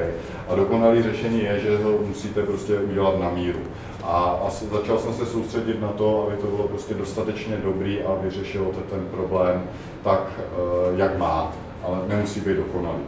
a 0.49 0.55
dokonalé 0.55 1.03
řešení 1.03 1.45
je, 1.45 1.61
že 1.61 1.77
ho 1.77 1.99
musíte 2.07 2.43
prostě 2.43 2.75
udělat 2.79 3.21
na 3.21 3.31
míru. 3.31 3.59
A, 4.05 4.41
začal 4.73 4.99
jsem 4.99 5.15
se 5.15 5.27
soustředit 5.27 5.81
na 5.81 5.89
to, 5.89 6.27
aby 6.27 6.37
to 6.37 6.47
bylo 6.47 6.69
prostě 6.69 6.95
dostatečně 6.95 7.57
dobrý 7.57 8.03
a 8.03 8.15
vyřešilo 8.15 8.73
to 8.73 8.81
ten 8.81 9.07
problém 9.11 9.63
tak, 10.05 10.21
eh, 10.39 10.43
jak 10.97 11.19
má, 11.19 11.53
ale 11.83 11.99
nemusí 12.09 12.41
být 12.41 12.57
dokonalý. 12.57 13.03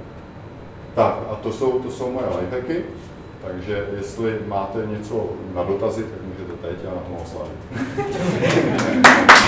Tak 0.95 1.19
a 1.31 1.35
to 1.35 1.53
jsou, 1.53 1.79
to 1.79 1.91
jsou 1.91 2.13
moje 2.13 2.27
lifehacky, 2.41 2.85
takže 3.47 3.87
jestli 3.97 4.39
máte 4.47 4.79
něco 4.87 5.29
na 5.55 5.65
dotazy, 5.65 6.03
tak 6.03 6.21
můžete 6.23 6.53
teď 6.69 6.85
na 6.85 7.01
tom 7.01 7.17
oslavit. 7.23 7.59